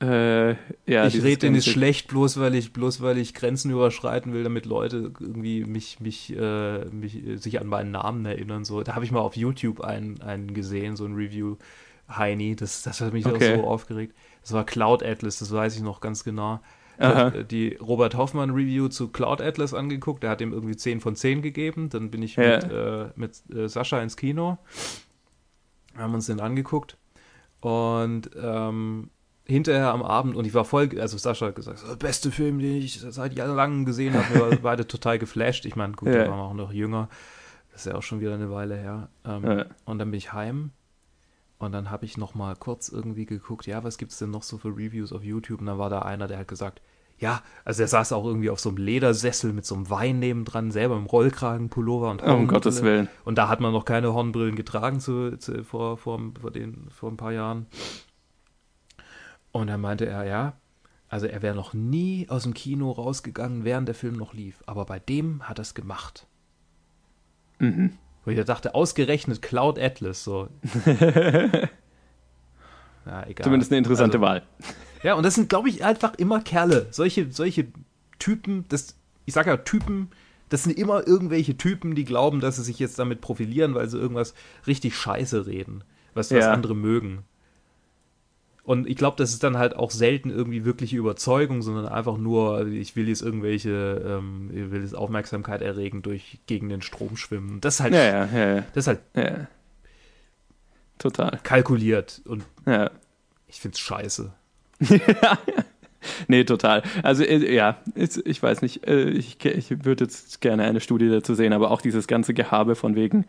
äh, 0.00 0.50
ja, 0.86 1.06
ich 1.06 1.22
rede 1.24 1.38
denen 1.38 1.56
ist 1.56 1.68
schlecht, 1.68 2.06
bloß 2.06 2.38
weil 2.38 2.54
ich, 2.54 2.72
bloß 2.72 3.00
weil 3.00 3.18
ich 3.18 3.34
Grenzen 3.34 3.72
überschreiten 3.72 4.32
will, 4.32 4.44
damit 4.44 4.64
Leute 4.64 5.12
irgendwie 5.18 5.64
mich, 5.64 5.98
mich, 5.98 6.36
äh, 6.36 6.84
mich 6.86 7.26
äh, 7.26 7.36
sich 7.36 7.60
an 7.60 7.66
meinen 7.66 7.90
Namen 7.90 8.24
erinnern. 8.24 8.64
So, 8.64 8.82
da 8.82 8.94
habe 8.94 9.04
ich 9.04 9.10
mal 9.10 9.20
auf 9.20 9.36
YouTube 9.36 9.80
einen, 9.80 10.20
einen 10.20 10.54
gesehen, 10.54 10.94
so 10.94 11.04
ein 11.04 11.14
Review 11.14 11.56
Heini. 12.08 12.54
Das, 12.54 12.82
das 12.82 13.00
hat 13.00 13.12
mich 13.12 13.26
okay. 13.26 13.56
so 13.56 13.64
aufgeregt. 13.64 14.14
Das 14.42 14.52
war 14.52 14.64
Cloud 14.64 15.02
Atlas, 15.02 15.40
das 15.40 15.50
weiß 15.50 15.74
ich 15.74 15.82
noch 15.82 16.00
ganz 16.00 16.22
genau. 16.22 16.60
Aha. 16.98 17.30
Die 17.30 17.74
Robert 17.76 18.16
Hoffmann 18.16 18.50
Review 18.50 18.88
zu 18.88 19.08
Cloud 19.08 19.40
Atlas 19.40 19.72
angeguckt. 19.72 20.22
Der 20.22 20.30
hat 20.30 20.40
ihm 20.40 20.52
irgendwie 20.52 20.76
10 20.76 21.00
von 21.00 21.14
10 21.14 21.42
gegeben. 21.42 21.90
Dann 21.90 22.10
bin 22.10 22.22
ich 22.22 22.36
ja. 22.36 22.56
mit, 22.56 22.64
äh, 22.64 23.06
mit 23.14 23.56
äh, 23.56 23.68
Sascha 23.68 24.00
ins 24.02 24.16
Kino. 24.16 24.58
Haben 25.96 26.14
uns 26.14 26.26
den 26.26 26.40
angeguckt. 26.40 26.96
Und 27.60 28.30
ähm, 28.40 29.10
hinterher 29.44 29.92
am 29.92 30.02
Abend 30.02 30.36
und 30.36 30.46
ich 30.46 30.54
war 30.54 30.64
voll, 30.64 30.90
also 31.00 31.16
Sascha 31.16 31.46
hat 31.46 31.56
gesagt, 31.56 31.82
der 31.88 31.96
beste 31.96 32.30
Film, 32.30 32.58
den 32.58 32.76
ich 32.76 33.00
seit 33.00 33.34
langem 33.36 33.84
gesehen 33.84 34.14
habe. 34.14 34.34
Wir 34.34 34.40
waren 34.42 34.58
beide 34.62 34.86
total 34.86 35.18
geflasht. 35.18 35.64
Ich 35.64 35.74
meine, 35.74 35.94
gut, 35.94 36.08
ja. 36.08 36.14
wir 36.14 36.28
waren 36.28 36.40
auch 36.40 36.54
noch 36.54 36.72
jünger. 36.72 37.08
Das 37.72 37.82
ist 37.82 37.92
ja 37.92 37.98
auch 37.98 38.02
schon 38.02 38.20
wieder 38.20 38.34
eine 38.34 38.50
Weile 38.50 38.76
her. 38.76 39.08
Ähm, 39.24 39.44
ja. 39.44 39.66
Und 39.84 39.98
dann 39.98 40.10
bin 40.10 40.18
ich 40.18 40.32
heim 40.32 40.72
und 41.58 41.72
dann 41.72 41.90
habe 41.90 42.04
ich 42.04 42.16
noch 42.16 42.34
mal 42.34 42.54
kurz 42.56 42.88
irgendwie 42.88 43.26
geguckt, 43.26 43.66
ja, 43.66 43.82
was 43.82 43.98
gibt 43.98 44.12
es 44.12 44.18
denn 44.18 44.30
noch 44.30 44.42
so 44.42 44.58
für 44.58 44.68
Reviews 44.68 45.12
auf 45.12 45.24
YouTube? 45.24 45.60
Und 45.60 45.66
dann 45.66 45.78
war 45.78 45.90
da 45.90 46.00
einer, 46.02 46.28
der 46.28 46.38
hat 46.38 46.48
gesagt, 46.48 46.80
ja, 47.18 47.42
also 47.64 47.82
er 47.82 47.88
saß 47.88 48.12
auch 48.12 48.24
irgendwie 48.24 48.50
auf 48.50 48.60
so 48.60 48.68
einem 48.68 48.78
Ledersessel 48.78 49.52
mit 49.52 49.66
so 49.66 49.74
einem 49.74 49.90
Wein 49.90 50.20
nebendran, 50.20 50.70
selber 50.70 50.96
im 50.96 51.06
Rollkragenpullover 51.06 52.12
und 52.12 52.22
oh, 52.22 52.32
um 52.32 52.46
Gottes 52.46 52.82
Willen. 52.82 53.08
Und 53.24 53.38
da 53.38 53.48
hat 53.48 53.58
man 53.58 53.72
noch 53.72 53.84
keine 53.84 54.14
Hornbrillen 54.14 54.54
getragen 54.54 55.00
zu, 55.00 55.36
zu, 55.38 55.64
vor, 55.64 55.98
vor, 55.98 56.20
vor, 56.40 56.52
den, 56.52 56.88
vor 56.90 57.10
ein 57.10 57.16
paar 57.16 57.32
Jahren. 57.32 57.66
Und 59.50 59.66
dann 59.66 59.80
meinte 59.80 60.06
er, 60.06 60.24
ja, 60.24 60.52
also 61.08 61.26
er 61.26 61.42
wäre 61.42 61.56
noch 61.56 61.74
nie 61.74 62.26
aus 62.28 62.44
dem 62.44 62.54
Kino 62.54 62.92
rausgegangen, 62.92 63.64
während 63.64 63.88
der 63.88 63.96
Film 63.96 64.14
noch 64.14 64.32
lief. 64.32 64.62
Aber 64.66 64.84
bei 64.84 65.00
dem 65.00 65.48
hat 65.48 65.58
er 65.58 65.62
es 65.62 65.74
gemacht. 65.74 66.28
Mhm. 67.58 67.94
Wo 68.28 68.32
ich 68.32 68.44
dachte, 68.44 68.74
ausgerechnet 68.74 69.40
Cloud 69.40 69.78
Atlas, 69.78 70.22
so. 70.22 70.50
ja, 70.84 71.00
egal. 73.26 73.42
Zumindest 73.42 73.72
eine 73.72 73.78
interessante 73.78 74.18
also, 74.18 74.20
Wahl. 74.20 74.42
Ja, 75.02 75.14
und 75.14 75.22
das 75.22 75.34
sind, 75.34 75.48
glaube 75.48 75.70
ich, 75.70 75.82
einfach 75.82 76.12
immer 76.16 76.42
Kerle. 76.42 76.88
Solche, 76.90 77.32
solche 77.32 77.68
Typen, 78.18 78.66
das, 78.68 78.96
ich 79.24 79.32
sage 79.32 79.48
ja 79.48 79.56
Typen, 79.56 80.10
das 80.50 80.64
sind 80.64 80.78
immer 80.78 81.06
irgendwelche 81.06 81.56
Typen, 81.56 81.94
die 81.94 82.04
glauben, 82.04 82.40
dass 82.40 82.56
sie 82.56 82.64
sich 82.64 82.78
jetzt 82.78 82.98
damit 82.98 83.22
profilieren, 83.22 83.74
weil 83.74 83.88
sie 83.88 83.96
irgendwas 83.96 84.34
richtig 84.66 84.94
scheiße 84.94 85.46
reden, 85.46 85.82
was, 86.12 86.30
was 86.30 86.44
andere 86.44 86.74
mögen. 86.74 87.20
Und 88.68 88.86
ich 88.86 88.96
glaube, 88.96 89.16
das 89.16 89.30
ist 89.30 89.42
dann 89.42 89.56
halt 89.56 89.76
auch 89.76 89.90
selten 89.90 90.28
irgendwie 90.28 90.66
wirkliche 90.66 90.98
Überzeugung, 90.98 91.62
sondern 91.62 91.88
einfach 91.88 92.18
nur, 92.18 92.66
ich 92.66 92.96
will 92.96 93.08
jetzt 93.08 93.22
irgendwelche, 93.22 93.70
ähm, 94.06 94.50
ich 94.52 94.70
will 94.70 94.82
jetzt 94.82 94.94
Aufmerksamkeit 94.94 95.62
erregen 95.62 96.02
durch 96.02 96.38
gegen 96.44 96.68
den 96.68 96.82
Strom 96.82 97.16
schwimmen. 97.16 97.62
Das 97.62 97.76
ist 97.76 97.80
halt, 97.80 97.94
ja, 97.94 98.04
ja, 98.04 98.26
ja, 98.26 98.64
das 98.74 98.86
ist 98.86 98.88
halt 98.88 99.00
ja. 99.16 99.46
total 100.98 101.40
kalkuliert 101.44 102.20
und 102.26 102.44
ja. 102.66 102.90
ich 103.46 103.58
find's 103.58 103.78
scheiße. 103.78 104.34
nee, 106.28 106.44
total. 106.44 106.82
Also 107.02 107.24
äh, 107.24 107.54
ja, 107.54 107.78
ich 107.94 108.42
weiß 108.42 108.60
nicht, 108.60 108.86
äh, 108.86 109.08
ich, 109.08 109.42
ich 109.46 109.82
würde 109.86 110.04
jetzt 110.04 110.42
gerne 110.42 110.64
eine 110.64 110.80
Studie 110.80 111.08
dazu 111.08 111.32
sehen, 111.32 111.54
aber 111.54 111.70
auch 111.70 111.80
dieses 111.80 112.06
ganze 112.06 112.34
Gehabe 112.34 112.74
von 112.74 112.96
wegen 112.96 113.24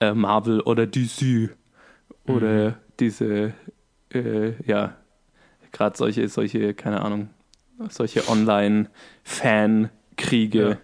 äh, 0.00 0.14
Marvel 0.14 0.62
oder 0.62 0.86
DC 0.86 1.50
oder 2.24 2.70
mhm. 2.70 2.74
diese 2.98 3.52
äh, 4.12 4.54
ja, 4.66 4.96
gerade 5.72 5.96
solche, 5.96 6.28
solche, 6.28 6.74
keine 6.74 7.00
Ahnung, 7.02 7.30
solche 7.88 8.28
Online-Fan-Kriege, 8.28 10.78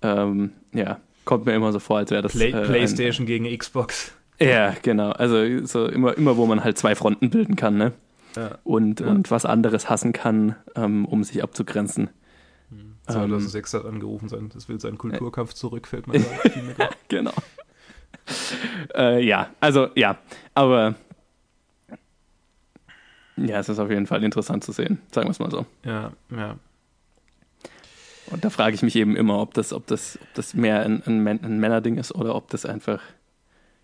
Ähm, 0.00 0.52
ja. 0.72 1.00
kommt 1.24 1.46
mir 1.46 1.54
immer 1.54 1.72
so 1.72 1.80
vor, 1.80 1.98
als 1.98 2.10
wäre 2.10 2.22
das. 2.22 2.32
Play 2.32 2.50
äh, 2.50 2.64
PlayStation 2.64 3.24
ein, 3.24 3.26
gegen 3.26 3.58
Xbox. 3.58 4.12
Ja, 4.40 4.74
genau. 4.82 5.10
Also 5.10 5.66
so 5.66 5.86
immer, 5.86 6.16
immer, 6.16 6.36
wo 6.36 6.46
man 6.46 6.62
halt 6.62 6.78
zwei 6.78 6.94
Fronten 6.94 7.30
bilden 7.30 7.56
kann, 7.56 7.76
ne? 7.76 7.92
Ja. 8.36 8.56
Und, 8.62 9.00
ja. 9.00 9.08
und 9.08 9.32
was 9.32 9.44
anderes 9.44 9.90
hassen 9.90 10.12
kann, 10.12 10.54
ähm, 10.76 11.06
um 11.06 11.24
sich 11.24 11.42
abzugrenzen. 11.42 12.10
2006 13.06 13.72
hm. 13.72 13.80
ähm, 13.80 13.84
hat 13.84 13.92
angerufen 13.92 14.28
sein, 14.28 14.48
das 14.52 14.68
will 14.68 14.78
seinen 14.80 14.98
Kulturkampf 14.98 15.54
zurück, 15.54 15.88
fällt 15.88 16.06
mir 16.06 16.24
Genau. 17.08 17.32
äh, 18.94 19.24
ja, 19.24 19.50
also 19.60 19.88
ja, 19.94 20.18
aber 20.54 20.94
ja, 23.46 23.58
es 23.58 23.68
ist 23.68 23.78
auf 23.78 23.90
jeden 23.90 24.06
Fall 24.06 24.24
interessant 24.24 24.64
zu 24.64 24.72
sehen, 24.72 25.00
sagen 25.10 25.28
wir 25.28 25.32
es 25.32 25.38
mal 25.38 25.50
so. 25.50 25.66
Ja, 25.84 26.12
ja. 26.30 26.56
Und 28.30 28.44
da 28.44 28.50
frage 28.50 28.74
ich 28.74 28.82
mich 28.82 28.96
eben 28.96 29.16
immer, 29.16 29.40
ob 29.40 29.54
das, 29.54 29.72
ob 29.72 29.86
das, 29.86 30.18
ob 30.20 30.34
das 30.34 30.54
mehr 30.54 30.82
ein, 30.82 31.02
ein, 31.06 31.26
ein 31.26 31.60
Männerding 31.60 31.96
ist 31.96 32.14
oder 32.14 32.34
ob 32.34 32.50
das 32.50 32.66
einfach, 32.66 33.00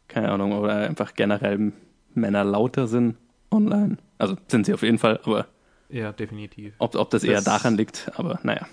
keine 0.09 0.31
Ahnung, 0.31 0.53
oder 0.53 0.77
einfach 0.77 1.15
generell 1.15 1.73
Männer 2.15 2.45
lauter 2.45 2.87
sind 2.87 3.17
online. 3.51 3.97
Also 4.19 4.37
sind 4.49 4.67
sie 4.67 4.75
auf 4.75 4.83
jeden 4.83 4.99
Fall, 4.99 5.21
aber. 5.25 5.47
Ja, 5.89 6.13
definitiv. 6.13 6.75
Ob, 6.79 6.95
ob 6.95 7.11
das, 7.11 7.23
das 7.23 7.31
eher 7.31 7.43
daran 7.43 7.77
liegt, 7.77 8.11
aber 8.17 8.39
naja. 8.43 8.67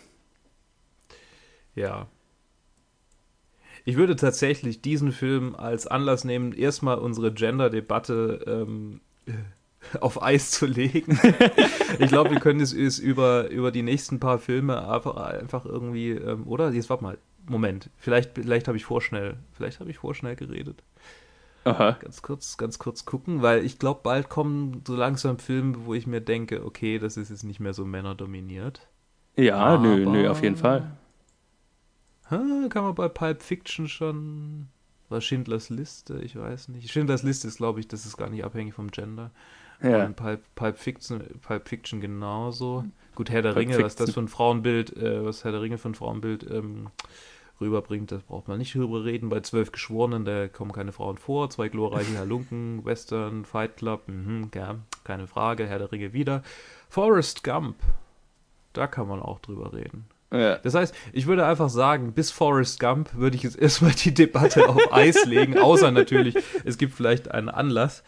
Ja. 1.76 2.08
Ich 3.84 3.96
würde 3.96 4.16
tatsächlich 4.16 4.82
diesen 4.82 5.12
Film 5.12 5.56
als 5.56 5.88
Anlass 5.88 6.24
nehmen, 6.24 6.54
erstmal 6.54 7.00
unsere 7.00 7.34
Gender-Debatte 7.34 8.66
ähm, 8.68 9.02
auf 10.00 10.22
Eis 10.22 10.52
zu 10.52 10.66
legen. 10.66 11.20
ich 12.00 12.10
glaube, 12.10 12.32
wir 12.32 12.40
können 12.40 12.60
es, 12.60 12.74
es, 12.74 13.00
über, 13.00 13.50
über 13.50 13.72
die 13.72 13.84
nächsten 13.84 14.20
paar 14.20 14.40
Filme 14.40 14.88
einfach, 14.88 15.16
einfach 15.16 15.66
irgendwie, 15.66 16.12
ähm, 16.12 16.48
oder? 16.48 16.72
Jetzt 16.72 16.90
warte 16.90 17.04
mal, 17.04 17.18
Moment, 17.48 17.90
vielleicht, 17.98 18.36
vielleicht 18.36 18.68
habe 18.68 18.78
ich 18.78 18.86
vorschnell, 18.86 19.38
vielleicht 19.54 19.80
habe 19.80 19.90
ich 19.90 19.98
vorschnell 19.98 20.36
geredet. 20.36 20.84
Aha. 21.64 21.98
Ganz 22.00 22.22
kurz, 22.22 22.58
ganz 22.58 22.80
kurz 22.80 23.06
gucken, 23.06 23.42
weil 23.42 23.64
ich 23.64 23.78
glaube, 23.78 24.02
bald 24.04 24.30
kommen 24.30 24.82
so 24.88 24.96
langsam 24.96 25.38
Filme, 25.38 25.86
wo 25.86 25.94
ich 25.94 26.08
mir 26.08 26.22
denke, 26.22 26.66
okay, 26.66 26.98
das 26.98 27.18
ist 27.18 27.30
jetzt 27.30 27.44
nicht 27.44 27.60
mehr 27.60 27.74
so 27.74 27.86
männerdominiert. 27.86 28.88
Ja, 29.36 29.58
Aber, 29.58 29.84
nö, 29.84 30.06
nö, 30.06 30.30
auf 30.30 30.42
jeden 30.42 30.56
Fall. 30.56 30.92
Ha, 32.30 32.68
kann 32.70 32.84
man 32.84 32.96
bei 32.96 33.10
Pulp 33.10 33.44
Fiction 33.44 33.88
schon. 33.88 34.68
War 35.10 35.20
Schindlers 35.20 35.70
Liste? 35.70 36.22
Ich 36.22 36.38
weiß 36.38 36.70
nicht. 36.70 36.90
Schindlers 36.90 37.24
Liste 37.24 37.48
ist, 37.48 37.58
glaube 37.58 37.82
ich, 37.82 37.88
das 37.88 38.06
ist 38.06 38.16
gar 38.18 38.30
nicht 38.30 38.46
abhängig 38.46 38.74
vom 38.74 38.90
Gender. 38.90 39.32
Ja. 39.82 40.06
Und 40.06 40.16
Pulp, 40.16 40.42
Pulp, 40.56 40.78
Fiction, 40.78 41.24
Pulp 41.42 41.68
Fiction 41.68 42.02
genauso. 42.02 42.86
Gut, 43.16 43.30
Herr 43.30 43.42
der 43.42 43.54
Pulp 43.54 43.68
Ringe, 43.68 43.84
was 43.84 43.94
Fiction. 43.94 44.06
das 44.06 44.14
für 44.14 44.22
ein 44.22 44.28
Frauenbild, 44.28 44.96
äh, 44.98 45.26
was 45.26 45.44
Herr 45.44 45.52
der 45.52 45.62
Ringe 45.62 45.78
für 45.78 45.90
ein 45.90 45.96
Frauenbild 45.96 46.50
ähm, 46.50 46.88
rüberbringt, 47.60 48.12
das 48.12 48.24
braucht 48.24 48.48
man 48.48 48.58
nicht 48.58 48.76
drüber 48.76 49.06
reden. 49.06 49.30
Bei 49.30 49.40
zwölf 49.42 49.72
Geschworenen, 49.72 50.26
da 50.26 50.48
kommen 50.48 50.72
keine 50.72 50.92
Frauen 50.92 51.18
vor. 51.18 51.50
Zwei 51.50 51.70
glorreiche 51.70 52.18
Halunken, 52.18 52.84
Western, 52.86 53.46
Fight 53.46 53.78
Club, 53.78 54.08
mhm, 54.08 54.50
ja, 54.54 54.76
keine 55.04 55.28
Frage. 55.28 55.68
Herr 55.68 55.80
der 55.80 55.92
Ringe 55.92 56.14
wieder. 56.14 56.44
Forrest 56.90 57.44
Gump, 57.44 57.78
da 58.74 58.88
kann 58.88 59.08
man 59.08 59.22
auch 59.22 59.40
drüber 59.40 59.74
reden. 59.74 60.06
Ja. 60.34 60.58
Das 60.58 60.76
heißt, 60.76 60.96
ich 61.12 61.28
würde 61.28 61.46
einfach 61.46 61.70
sagen, 61.70 62.14
bis 62.14 62.32
Forrest 62.32 62.80
Gump 62.80 63.14
würde 63.14 63.36
ich 63.36 63.44
jetzt 63.44 63.60
erstmal 63.60 63.92
die 63.92 64.14
Debatte 64.14 64.68
auf 64.70 64.94
Eis 64.94 65.26
legen, 65.26 65.58
außer 65.58 65.92
natürlich, 65.92 66.36
es 66.64 66.78
gibt 66.78 66.94
vielleicht 66.94 67.32
einen 67.32 67.50
Anlass. 67.50 68.04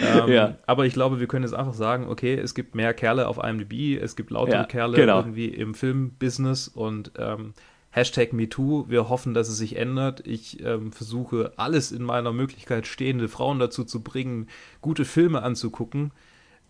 Ähm, 0.00 0.30
Ja. 0.32 0.56
Aber 0.66 0.86
ich 0.86 0.94
glaube, 0.94 1.20
wir 1.20 1.26
können 1.26 1.44
jetzt 1.44 1.54
einfach 1.54 1.74
sagen, 1.74 2.08
okay, 2.08 2.34
es 2.34 2.54
gibt 2.54 2.74
mehr 2.74 2.94
Kerle 2.94 3.28
auf 3.28 3.38
IMDb, 3.42 4.00
es 4.00 4.16
gibt 4.16 4.30
lautere 4.30 4.56
Ja, 4.56 4.64
Kerle 4.64 4.96
genau. 4.96 5.18
irgendwie 5.18 5.48
im 5.48 5.74
Filmbusiness 5.74 6.68
und 6.68 7.12
ähm, 7.18 7.52
Hashtag 7.90 8.32
MeToo, 8.32 8.86
wir 8.88 9.10
hoffen, 9.10 9.34
dass 9.34 9.48
es 9.50 9.58
sich 9.58 9.76
ändert. 9.76 10.26
Ich 10.26 10.64
ähm, 10.64 10.92
versuche 10.92 11.52
alles 11.56 11.92
in 11.92 12.02
meiner 12.02 12.32
Möglichkeit 12.32 12.86
stehende 12.86 13.28
Frauen 13.28 13.58
dazu 13.58 13.84
zu 13.84 14.02
bringen, 14.02 14.48
gute 14.80 15.04
Filme 15.04 15.42
anzugucken. 15.42 16.10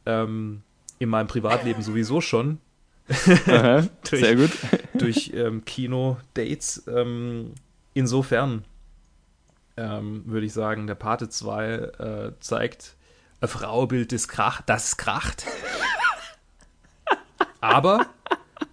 Ähm, 0.04 0.62
in 0.98 1.08
meinem 1.08 1.28
Privatleben 1.28 1.80
sowieso 1.82 2.20
schon. 2.20 2.58
Aha, 3.46 3.86
sehr 4.02 4.34
gut. 4.34 4.50
durch 4.94 5.32
ähm, 5.34 5.64
Kino-Dates. 5.64 6.84
Ähm, 6.88 7.52
insofern 7.94 8.64
würde 9.74 10.44
ich 10.46 10.52
sagen, 10.52 10.86
der 10.86 10.94
Pate 10.96 11.30
2 11.30 11.72
äh, 11.72 12.32
zeigt 12.40 12.94
ein 13.42 13.48
Frauenbild, 13.48 14.12
das, 14.12 14.28
krach, 14.28 14.62
das 14.62 14.96
kracht. 14.96 15.44
Aber, 17.60 18.06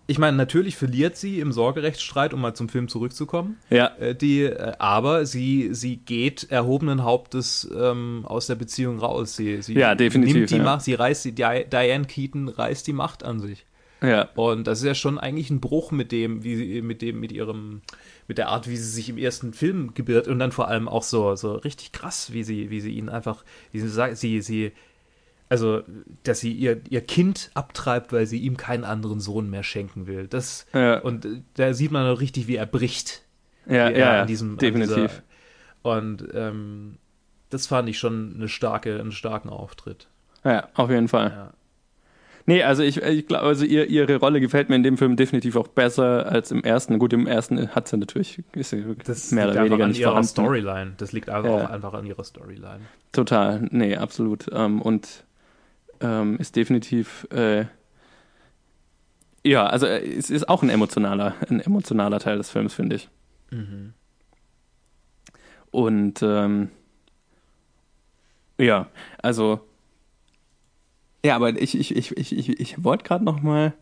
ich 0.07 0.17
meine, 0.17 0.35
natürlich 0.37 0.75
verliert 0.75 1.15
sie 1.17 1.39
im 1.39 1.51
Sorgerechtsstreit, 1.51 2.33
um 2.33 2.41
mal 2.41 2.53
zum 2.55 2.69
Film 2.69 2.87
zurückzukommen. 2.87 3.57
Ja, 3.69 3.87
Äh, 3.99 4.15
die, 4.15 4.43
äh, 4.43 4.73
aber 4.79 5.25
sie, 5.25 5.69
sie 5.73 5.97
geht 5.97 6.49
erhobenen 6.49 7.03
Hauptes 7.03 7.69
ähm, 7.75 8.25
aus 8.25 8.47
der 8.47 8.55
Beziehung 8.55 8.99
raus. 8.99 9.35
Sie, 9.35 9.61
sie 9.61 9.73
Ja, 9.75 9.93
definitiv, 9.95 10.35
nimmt 10.35 10.49
die 10.49 10.57
ja. 10.57 10.63
Macht, 10.63 10.81
sie 10.83 10.95
reißt 10.95 11.25
die, 11.25 11.33
Di- 11.35 11.65
Diane 11.71 12.05
Keaton 12.05 12.49
reißt 12.49 12.87
die 12.87 12.93
Macht 12.93 13.23
an 13.23 13.39
sich. 13.39 13.65
Ja, 14.01 14.29
Und 14.35 14.65
das 14.65 14.79
ist 14.79 14.85
ja 14.85 14.95
schon 14.95 15.17
eigentlich 15.17 15.49
ein 15.49 15.59
Bruch 15.59 15.91
mit 15.91 16.11
dem, 16.11 16.43
wie 16.43 16.55
sie, 16.55 16.81
mit 16.81 17.01
dem, 17.01 17.19
mit 17.19 17.31
ihrem, 17.31 17.81
mit 18.27 18.37
der 18.37 18.49
Art, 18.49 18.67
wie 18.69 18.77
sie 18.77 18.89
sich 18.89 19.09
im 19.09 19.17
ersten 19.17 19.53
Film 19.53 19.93
gebiert 19.93 20.27
und 20.27 20.39
dann 20.39 20.51
vor 20.51 20.67
allem 20.67 20.87
auch 20.87 21.03
so, 21.03 21.35
so 21.35 21.53
richtig 21.55 21.91
krass, 21.91 22.31
wie 22.31 22.43
sie, 22.43 22.69
wie 22.69 22.79
sie 22.81 22.91
ihn 22.91 23.09
einfach, 23.09 23.43
wie 23.71 23.79
sie 23.79 23.89
sagt, 23.89 24.17
sie, 24.17 24.41
sie, 24.41 24.71
also, 25.49 25.81
dass 26.23 26.39
sie 26.39 26.53
ihr, 26.53 26.81
ihr 26.89 27.01
Kind 27.01 27.51
abtreibt, 27.55 28.13
weil 28.13 28.25
sie 28.25 28.39
ihm 28.39 28.55
keinen 28.55 28.83
anderen 28.83 29.19
Sohn 29.19 29.49
mehr 29.49 29.63
schenken 29.63 30.07
will. 30.07 30.27
Das, 30.27 30.65
ja, 30.73 30.99
und 30.99 31.25
äh, 31.25 31.41
da 31.55 31.73
sieht 31.73 31.91
man 31.91 32.07
auch 32.07 32.21
richtig, 32.21 32.47
wie 32.47 32.55
er 32.55 32.67
bricht. 32.67 33.23
ja, 33.65 33.89
ja, 33.89 34.21
an 34.21 34.27
diesem, 34.27 34.51
an 34.51 34.57
definitiv. 34.57 34.95
dieser- 34.95 35.23
und 35.81 36.27
ähm, 36.33 36.97
das 37.49 37.67
fand 37.67 37.89
ich 37.89 37.97
schon 37.97 38.33
eine 38.35 38.47
starke, 38.47 38.99
einen 38.99 39.11
starken 39.11 39.49
Auftritt. 39.49 40.07
Ja, 40.43 40.69
auf 40.75 40.89
jeden 40.89 41.07
Fall. 41.07 41.31
Ja. 41.31 41.53
Nee, 42.49 42.63
also 42.63 42.81
ich, 42.81 42.97
ich 42.97 43.27
glaube, 43.27 43.45
also 43.45 43.63
ihr, 43.63 43.85
ihre 43.91 44.15
Rolle 44.15 44.39
gefällt 44.41 44.69
mir 44.69 44.75
in 44.75 44.81
dem 44.81 44.97
Film 44.97 45.15
definitiv 45.15 45.55
auch 45.55 45.67
besser 45.67 46.25
als 46.31 46.49
im 46.49 46.63
ersten. 46.63 46.97
Gut, 46.97 47.13
im 47.13 47.27
ersten 47.27 47.69
hat 47.75 47.87
sie 47.87 47.95
natürlich, 47.97 48.41
ist 48.53 48.71
sie 48.71 48.83
Das 49.05 49.31
mehr 49.31 49.49
oder 49.51 49.63
weniger 49.65 49.83
an 49.83 49.89
nicht 49.91 49.99
ihrer 49.99 50.09
vorhanden. 50.09 50.29
Storyline. 50.29 50.93
Das 50.97 51.11
liegt 51.11 51.29
einfach 51.29 51.47
Ja. 51.51 51.65
auch 51.65 51.69
einfach 51.69 51.93
an 51.93 52.07
ihrer 52.07 52.23
Storyline. 52.23 52.79
Total, 53.11 53.67
nee, 53.69 53.95
absolut. 53.95 54.47
Ähm, 54.51 54.81
und 54.81 55.25
ähm, 56.01 56.37
ist 56.37 56.55
definitiv, 56.55 57.27
äh, 57.29 57.65
ja, 59.45 59.67
also 59.67 59.85
äh, 59.85 59.99
es 60.17 60.31
ist 60.31 60.49
auch 60.49 60.63
ein 60.63 60.69
emotionaler, 60.71 61.35
ein 61.49 61.59
emotionaler 61.59 62.17
Teil 62.17 62.37
des 62.37 62.49
Films, 62.49 62.73
finde 62.73 62.95
ich. 62.95 63.09
Mhm. 63.51 63.93
Und 65.69 66.23
ähm, 66.23 66.69
ja, 68.57 68.87
also 69.21 69.59
ja, 71.23 71.35
aber 71.35 71.49
ich, 71.61 71.77
ich, 71.77 71.95
ich, 71.95 72.15
ich, 72.17 72.37
ich, 72.37 72.59
ich 72.59 72.83
wollte 72.83 73.03
gerade 73.03 73.23
noch 73.25 73.41
mal 73.41 73.73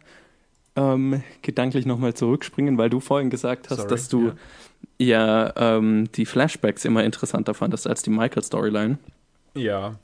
ähm, 0.76 1.23
gedanklich 1.41 1.86
noch 1.86 1.97
mal 1.97 2.13
zurückspringen, 2.13 2.78
weil 2.78 2.89
du 2.89 3.00
vorhin 3.00 3.30
gesagt 3.30 3.69
hast, 3.69 3.78
Sorry, 3.78 3.89
dass 3.89 4.10
du 4.10 4.34
ja, 5.00 5.54
ähm, 5.56 6.10
die 6.13 6.26
Flashbacks 6.26 6.86
immer 6.86 7.04
interessanter 7.04 7.54
fandest 7.54 7.88
als 7.88 8.02
die 8.04 8.10
Michael-Storyline. 8.10 8.97
Ja. 9.56 9.95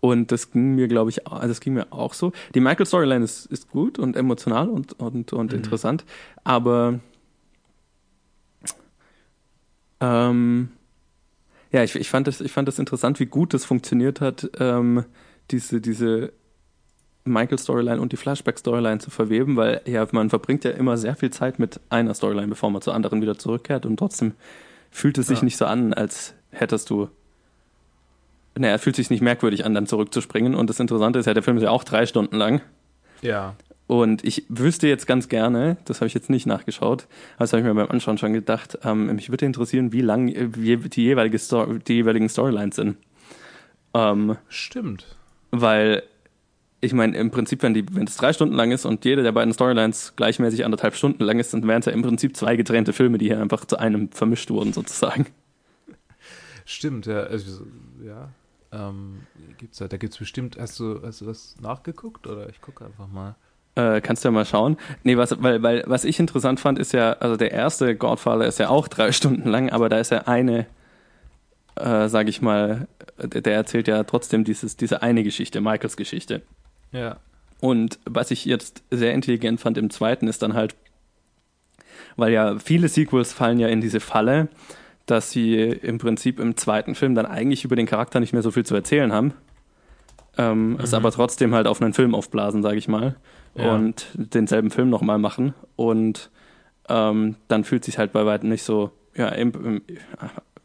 Und 0.00 0.32
das 0.32 0.52
ging 0.52 0.74
mir, 0.74 0.88
glaube 0.88 1.10
ich, 1.10 1.26
also 1.26 1.48
das 1.48 1.60
ging 1.60 1.74
mir 1.74 1.92
auch 1.92 2.14
so. 2.14 2.32
Die 2.54 2.60
Michael-Storyline 2.60 3.24
ist, 3.24 3.46
ist 3.46 3.70
gut 3.70 3.98
und 3.98 4.16
emotional 4.16 4.68
und, 4.68 4.92
und, 5.00 5.32
und 5.32 5.52
Mhm. 5.52 5.58
interessant, 5.58 6.04
aber 6.44 7.00
ähm, 10.00 10.68
ja, 11.72 11.82
ich, 11.82 11.94
ich, 11.96 12.08
fand 12.08 12.26
das, 12.26 12.40
ich 12.40 12.52
fand 12.52 12.68
das 12.68 12.78
interessant, 12.78 13.18
wie 13.20 13.26
gut 13.26 13.54
das 13.54 13.64
funktioniert 13.64 14.20
hat, 14.20 14.50
ähm, 14.60 15.04
diese, 15.50 15.80
diese 15.80 16.32
Michael-Storyline 17.32 18.00
und 18.00 18.12
die 18.12 18.16
Flashback-Storyline 18.16 18.98
zu 18.98 19.10
verweben, 19.10 19.56
weil 19.56 19.80
ja, 19.86 20.06
man 20.12 20.30
verbringt 20.30 20.64
ja 20.64 20.70
immer 20.72 20.96
sehr 20.96 21.16
viel 21.16 21.30
Zeit 21.30 21.58
mit 21.58 21.80
einer 21.90 22.14
Storyline, 22.14 22.48
bevor 22.48 22.70
man 22.70 22.82
zur 22.82 22.94
anderen 22.94 23.20
wieder 23.22 23.36
zurückkehrt 23.38 23.86
und 23.86 23.96
trotzdem 23.98 24.32
fühlt 24.90 25.18
es 25.18 25.26
sich 25.26 25.38
Ja. 25.38 25.44
nicht 25.44 25.56
so 25.56 25.66
an, 25.66 25.92
als 25.94 26.34
hättest 26.50 26.90
du 26.90 27.08
naja, 28.58 28.76
es 28.76 28.82
fühlt 28.82 28.96
sich 28.96 29.10
nicht 29.10 29.20
merkwürdig 29.20 29.66
an, 29.66 29.74
dann 29.74 29.86
zurückzuspringen. 29.86 30.54
Und 30.54 30.70
das 30.70 30.80
Interessante 30.80 31.18
ist 31.18 31.26
ja, 31.26 31.34
der 31.34 31.42
Film 31.42 31.58
ist 31.58 31.62
ja 31.62 31.68
auch 31.70 31.84
drei 31.84 32.06
Stunden 32.06 32.36
lang. 32.36 32.62
Ja. 33.20 33.54
Und 33.86 34.24
ich 34.24 34.44
wüsste 34.48 34.88
jetzt 34.88 35.06
ganz 35.06 35.28
gerne, 35.28 35.76
das 35.84 35.98
habe 36.00 36.06
ich 36.06 36.14
jetzt 36.14 36.30
nicht 36.30 36.46
nachgeschaut, 36.46 37.06
aber 37.36 37.40
das 37.44 37.52
habe 37.52 37.60
ich 37.60 37.66
mir 37.66 37.74
beim 37.74 37.90
Anschauen 37.90 38.16
schon 38.16 38.32
gedacht, 38.32 38.78
ähm, 38.82 39.14
mich 39.14 39.28
würde 39.28 39.44
interessieren, 39.44 39.92
wie 39.92 40.00
lang 40.00 40.28
wie 40.56 40.76
die, 40.78 41.02
jeweilige 41.04 41.38
Sto 41.38 41.66
die 41.74 41.94
jeweiligen 41.96 42.30
Storylines 42.30 42.76
sind. 42.76 42.96
Ähm, 43.92 44.36
Stimmt. 44.48 45.04
weil 45.50 46.02
ich 46.80 46.92
meine, 46.92 47.16
im 47.16 47.30
Prinzip, 47.30 47.62
wenn, 47.62 47.74
die, 47.74 47.84
wenn 47.92 48.06
es 48.06 48.16
drei 48.16 48.32
Stunden 48.32 48.54
lang 48.54 48.70
ist 48.70 48.84
und 48.84 49.04
jede 49.04 49.22
der 49.22 49.32
beiden 49.32 49.52
Storylines 49.52 50.14
gleichmäßig 50.16 50.64
anderthalb 50.64 50.94
Stunden 50.94 51.24
lang 51.24 51.38
ist, 51.38 51.54
dann 51.54 51.66
wären 51.66 51.80
es 51.80 51.86
ja 51.86 51.92
im 51.92 52.02
Prinzip 52.02 52.36
zwei 52.36 52.56
getrennte 52.56 52.92
Filme, 52.92 53.18
die 53.18 53.26
hier 53.26 53.40
einfach 53.40 53.64
zu 53.64 53.78
einem 53.78 54.10
vermischt 54.10 54.50
wurden, 54.50 54.72
sozusagen. 54.72 55.26
Stimmt, 56.64 57.06
ja. 57.06 57.20
Also, 57.22 57.64
ja. 58.04 58.28
Ähm, 58.72 59.22
gibt's 59.58 59.78
da, 59.78 59.88
da 59.88 59.96
gibt's 59.96 60.18
bestimmt, 60.18 60.58
hast 60.58 60.78
du, 60.80 61.00
hast 61.02 61.20
du 61.20 61.26
was 61.26 61.56
nachgeguckt 61.60 62.26
oder 62.26 62.48
ich 62.48 62.60
gucke 62.60 62.84
einfach 62.84 63.08
mal. 63.08 63.36
Äh, 63.76 64.00
kannst 64.00 64.24
du 64.24 64.28
ja 64.28 64.32
mal 64.32 64.44
schauen. 64.44 64.76
Nee, 65.02 65.16
was, 65.16 65.42
weil, 65.42 65.62
weil, 65.62 65.84
was 65.86 66.04
ich 66.04 66.18
interessant 66.18 66.60
fand, 66.60 66.78
ist 66.78 66.92
ja, 66.92 67.12
also 67.14 67.36
der 67.36 67.52
erste 67.52 67.94
Godfather 67.94 68.46
ist 68.46 68.58
ja 68.58 68.68
auch 68.68 68.88
drei 68.88 69.12
Stunden 69.12 69.48
lang, 69.48 69.70
aber 69.70 69.88
da 69.88 69.98
ist 69.98 70.10
ja 70.10 70.22
eine, 70.26 70.66
äh, 71.76 72.08
sag 72.08 72.28
ich 72.28 72.42
mal, 72.42 72.88
der, 73.18 73.42
der 73.42 73.54
erzählt 73.54 73.86
ja 73.86 74.02
trotzdem 74.04 74.44
dieses, 74.44 74.76
diese 74.76 75.02
eine 75.02 75.22
Geschichte, 75.22 75.60
Michaels 75.60 75.96
Geschichte. 75.96 76.42
Ja. 76.96 77.16
Und 77.60 77.98
was 78.04 78.30
ich 78.30 78.44
jetzt 78.44 78.82
sehr 78.90 79.12
intelligent 79.14 79.60
fand 79.60 79.78
im 79.78 79.90
zweiten 79.90 80.28
ist 80.28 80.42
dann 80.42 80.54
halt, 80.54 80.74
weil 82.16 82.32
ja 82.32 82.58
viele 82.58 82.88
Sequels 82.88 83.32
fallen 83.32 83.58
ja 83.58 83.68
in 83.68 83.80
diese 83.80 84.00
Falle, 84.00 84.48
dass 85.06 85.30
sie 85.30 85.56
im 85.60 85.98
Prinzip 85.98 86.40
im 86.40 86.56
zweiten 86.56 86.94
Film 86.94 87.14
dann 87.14 87.26
eigentlich 87.26 87.64
über 87.64 87.76
den 87.76 87.86
Charakter 87.86 88.20
nicht 88.20 88.32
mehr 88.32 88.42
so 88.42 88.50
viel 88.50 88.66
zu 88.66 88.74
erzählen 88.74 89.12
haben. 89.12 89.34
Ähm, 90.38 90.78
Es 90.82 90.90
Mhm. 90.90 90.96
aber 90.96 91.12
trotzdem 91.12 91.54
halt 91.54 91.66
auf 91.66 91.80
einen 91.80 91.94
Film 91.94 92.14
aufblasen, 92.14 92.62
sage 92.62 92.76
ich 92.76 92.88
mal. 92.88 93.16
Ja. 93.54 93.74
Und 93.74 94.08
denselben 94.14 94.70
Film 94.70 94.90
nochmal 94.90 95.18
machen. 95.18 95.54
Und 95.76 96.30
ähm, 96.88 97.36
dann 97.48 97.64
fühlt 97.64 97.84
sich 97.84 97.98
halt 97.98 98.12
bei 98.12 98.26
weitem 98.26 98.50
nicht 98.50 98.62
so, 98.64 98.90
ja, 99.14 99.28
im, 99.28 99.52
im, 99.52 99.82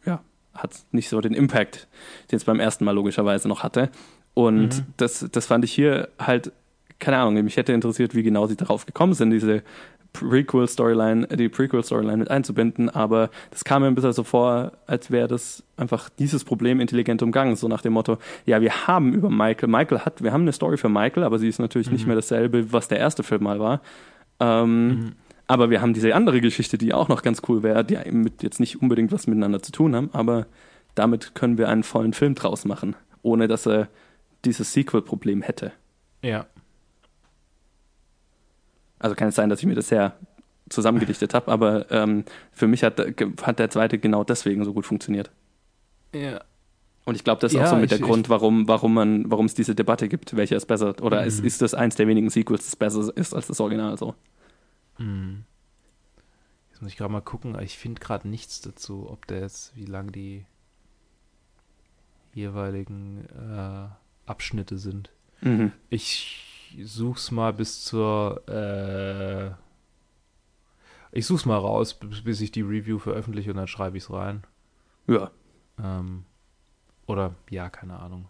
ja, 0.06 0.22
hat 0.54 0.76
nicht 0.92 1.08
so 1.08 1.22
den 1.22 1.34
Impact, 1.34 1.88
den 2.32 2.38
es 2.38 2.44
beim 2.44 2.60
ersten 2.60 2.84
Mal 2.84 2.92
logischerweise 2.92 3.48
noch 3.48 3.64
hatte. 3.64 3.90
Und 4.34 4.78
Mhm. 4.78 4.86
das, 4.98 5.28
das 5.32 5.46
fand 5.46 5.66
ich 5.66 5.72
hier 5.74 6.10
halt, 6.20 6.52
keine 7.00 7.18
Ahnung, 7.18 7.44
mich 7.44 7.58
hätte 7.58 7.74
interessiert, 7.74 8.16
wie 8.16 8.24
genau 8.24 8.48
sie 8.48 8.56
darauf 8.56 8.86
gekommen 8.86 9.14
sind, 9.14 9.32
diese 9.32 9.64
Prequel-Storyline, 10.14 11.28
die 11.28 11.50
Prequel-Storyline 11.50 12.18
mit 12.18 12.30
einzubinden, 12.32 12.90
aber 12.90 13.30
das 13.52 13.64
kam 13.64 13.82
mir 13.82 13.88
ein 13.88 13.96
bisschen 13.96 14.14
so 14.14 14.24
vor, 14.24 14.74
als 14.88 15.10
wäre 15.12 15.28
das 15.28 15.64
einfach 15.78 16.10
dieses 16.10 16.44
Problem 16.44 16.80
intelligent 16.80 17.22
umgangen, 17.22 17.56
so 17.56 17.68
nach 17.68 17.82
dem 17.82 17.94
Motto, 17.94 18.18
ja, 18.46 18.62
wir 18.62 18.88
haben 18.88 19.14
über 19.14 19.30
Michael, 19.30 19.70
Michael 19.70 20.00
hat, 20.00 20.22
wir 20.24 20.32
haben 20.34 20.42
eine 20.42 20.52
Story 20.54 20.78
für 20.78 20.90
Michael, 20.90 21.24
aber 21.24 21.40
sie 21.40 21.48
ist 21.48 21.60
natürlich 21.60 21.92
nicht 21.92 22.04
Mhm. 22.04 22.08
mehr 22.10 22.16
dasselbe, 22.16 22.72
was 22.74 22.88
der 22.88 23.00
erste 23.00 23.24
Film 23.24 23.44
mal 23.44 23.60
war. 23.60 23.82
Ähm, 24.40 24.88
Mhm. 24.88 25.12
aber 25.48 25.70
wir 25.70 25.82
haben 25.82 25.94
diese 25.94 26.14
andere 26.16 26.42
Geschichte, 26.42 26.78
die 26.78 26.94
auch 26.94 27.08
noch 27.08 27.22
ganz 27.24 27.42
cool 27.48 27.64
wäre, 27.64 27.84
die 27.84 27.98
mit 28.12 28.44
jetzt 28.44 28.60
nicht 28.60 28.82
unbedingt 28.82 29.12
was 29.12 29.28
miteinander 29.28 29.62
zu 29.62 29.72
tun 29.72 29.96
haben, 29.96 30.10
aber 30.14 30.46
damit 30.96 31.36
können 31.36 31.58
wir 31.58 31.70
einen 31.70 31.84
vollen 31.84 32.14
Film 32.14 32.36
draus 32.36 32.66
machen, 32.66 32.96
ohne 33.22 33.48
dass 33.48 33.66
er 33.66 33.88
dieses 34.46 34.74
Sequel-Problem 34.74 35.42
hätte. 35.42 35.72
Ja. 36.22 36.46
Also 39.00 39.16
kann 39.16 39.30
es 39.30 39.36
sein, 39.36 39.50
dass 39.50 39.60
ich 39.60 39.66
mir 39.66 39.76
das 39.76 39.88
sehr 39.88 40.16
zusammengedichtet 40.70 41.34
habe, 41.34 41.52
aber 41.52 41.92
ähm, 41.92 42.24
für 42.52 42.68
mich 42.68 42.84
hat, 42.84 43.00
hat 43.00 43.60
der 43.60 43.70
zweite 43.70 43.98
genau 44.00 44.24
deswegen 44.24 44.64
so 44.64 44.74
gut 44.74 44.86
funktioniert. 44.86 45.32
Ja. 46.14 46.42
Und 47.04 47.16
ich 47.16 47.24
glaube, 47.24 47.42
das 47.42 47.52
ist 47.52 47.58
Ja, 47.58 47.66
auch 47.66 47.70
so 47.72 47.76
mit 47.76 47.92
ich- 47.92 47.98
der 47.98 48.08
Grund, 48.08 48.30
warum, 48.30 48.68
warum 48.68 48.94
man, 48.94 49.30
warum 49.30 49.48
es 49.48 49.56
diese 49.56 49.74
Debatte 49.76 50.08
gibt, 50.08 50.36
welcher 50.36 50.56
ist 50.56 50.68
besser. 50.68 50.96
Oder 51.02 51.26
ist, 51.26 51.42
Mhm. 51.42 51.48
ist 51.48 51.62
das 51.62 51.74
eins 51.74 51.96
der 51.96 52.08
wenigen 52.08 52.30
Sequels, 52.30 52.66
das 52.66 52.76
besser 52.76 53.12
ist 53.18 53.34
als 53.34 53.48
das 53.48 53.60
Original 53.60 53.98
so? 53.98 54.14
Hm. 54.98 55.44
Jetzt 56.70 56.82
muss 56.82 56.92
ich 56.92 56.98
gerade 56.98 57.12
mal 57.12 57.22
gucken, 57.22 57.56
aber 57.56 57.64
ich 57.64 57.78
finde 57.78 58.00
gerade 58.00 58.28
nichts 58.28 58.62
dazu, 58.62 59.10
ob 59.10 59.26
der 59.26 59.42
jetzt, 59.42 59.76
wie 59.76 59.86
lang 59.86 60.12
die 60.12 60.46
jeweiligen 62.34 63.26
äh, 63.30 63.88
Abschnitte 64.32 64.78
sind. 64.78 65.12
Mhm. 65.42 65.72
Ich 65.90 66.74
such's 66.84 67.30
mal 67.32 67.54
bis 67.54 67.84
zur 67.84 68.48
äh, 68.48 69.52
ich 71.12 71.26
such's 71.26 71.46
mal 71.46 71.58
raus, 71.58 71.94
bis, 72.24 72.42
ich 72.42 72.52
die 72.52 72.62
Review 72.62 72.98
veröffentliche 72.98 73.52
und 73.52 73.58
dann 73.58 73.68
schreibe 73.68 73.98
ich's 73.98 74.10
rein. 74.10 74.44
Ja. 75.08 75.32
Ähm, 75.82 76.24
oder 77.06 77.36
ja, 77.50 77.70
keine 77.70 78.00
Ahnung. 78.00 78.30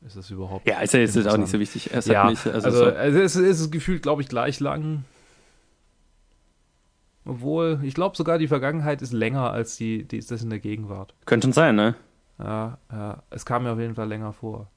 Ist 0.00 0.16
das 0.16 0.30
überhaupt? 0.30 0.66
Ja, 0.66 0.80
ist 0.80 0.94
ja 0.94 1.00
jetzt 1.00 1.16
auch 1.26 1.36
nicht 1.36 1.50
so 1.50 1.58
wichtig. 1.58 1.92
Es 1.92 2.06
ja, 2.06 2.30
nicht, 2.30 2.46
also, 2.46 2.66
also, 2.66 2.78
so, 2.78 2.84
also 2.84 3.18
es, 3.18 3.34
es 3.34 3.60
ist 3.60 3.70
gefühlt, 3.70 4.02
glaube 4.02 4.22
ich, 4.22 4.28
gleich 4.28 4.60
lang. 4.60 5.04
Obwohl, 7.24 7.80
ich 7.82 7.94
glaube 7.94 8.16
sogar 8.16 8.38
die 8.38 8.48
Vergangenheit 8.48 9.02
ist 9.02 9.12
länger 9.12 9.50
als 9.50 9.76
die, 9.76 10.04
die 10.04 10.16
ist 10.16 10.30
das 10.30 10.42
in 10.42 10.50
der 10.50 10.60
Gegenwart. 10.60 11.14
könnte 11.26 11.46
schon 11.46 11.52
sein, 11.52 11.76
ne? 11.76 11.94
Ja, 12.38 12.78
ja, 12.90 13.22
es 13.30 13.44
kam 13.44 13.64
mir 13.64 13.72
auf 13.72 13.78
jeden 13.78 13.96
Fall 13.96 14.08
länger 14.08 14.32
vor. 14.32 14.70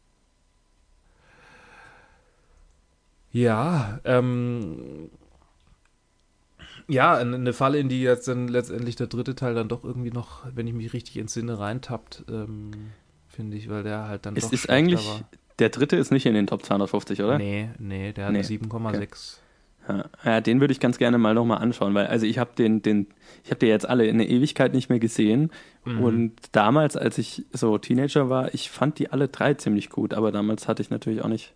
Ja, 3.32 4.00
ähm, 4.04 5.10
ja, 6.88 7.16
eine 7.16 7.54
Falle, 7.54 7.80
in 7.80 7.90
die 7.90 8.02
jetzt 8.02 8.28
dann 8.28 8.48
letztendlich 8.48 8.96
der 8.96 9.08
dritte 9.08 9.36
Teil 9.36 9.54
dann 9.56 9.70
doch 9.70 9.84
irgendwie 9.84 10.12
noch, 10.12 10.46
wenn 10.54 10.68
ich 10.68 10.74
mich 10.74 10.94
richtig 10.94 11.18
entsinne, 11.18 11.58
reintappt, 11.60 12.26
ähm, 12.30 12.72
finde 13.30 13.56
ich, 13.58 13.70
weil 13.70 13.84
der 13.84 14.08
halt 14.08 14.26
dann 14.26 14.36
Es 14.36 14.44
doch 14.44 14.54
ist 14.54 14.70
eigentlich, 14.70 15.06
war. 15.06 15.24
der 15.60 15.70
dritte 15.70 15.96
ist 15.96 16.12
nicht 16.12 16.26
in 16.26 16.34
den 16.34 16.48
Top 16.48 16.66
250, 16.66 17.22
oder? 17.22 17.38
Nee, 17.38 17.70
nee, 17.80 18.12
der 18.12 18.26
hat 18.26 18.32
Nee, 18.34 18.40
eine 18.40 18.48
7,6. 18.48 19.38
Ja, 19.88 20.06
ja, 20.24 20.42
den 20.42 20.60
würde 20.60 20.74
ich 20.74 20.80
ganz 20.80 20.98
gerne 21.00 21.18
mal 21.18 21.34
nochmal 21.34 21.58
anschauen, 21.60 21.94
weil 21.96 22.08
also 22.08 22.26
ich 22.26 22.38
habe 22.38 22.52
den, 22.56 22.82
den, 22.84 23.08
ich 23.44 23.50
habe 23.50 23.60
die 23.60 23.66
jetzt 23.66 23.88
alle 23.90 24.06
in 24.06 24.18
der 24.20 24.30
Ewigkeit 24.30 24.74
nicht 24.74 24.90
mehr 24.90 25.00
gesehen 25.00 25.52
Mhm. 25.86 26.00
und 26.04 26.34
damals, 26.52 26.96
als 26.96 27.18
ich 27.18 27.46
so 27.52 27.78
Teenager 27.80 28.30
war, 28.30 28.54
ich 28.54 28.70
fand 28.70 29.00
die 29.00 29.10
alle 29.12 29.28
drei 29.30 29.56
ziemlich 29.56 29.90
gut, 29.90 30.14
aber 30.14 30.32
damals 30.32 30.68
hatte 30.68 30.84
ich 30.84 30.92
natürlich 30.92 31.24
auch 31.24 31.28
nicht, 31.28 31.56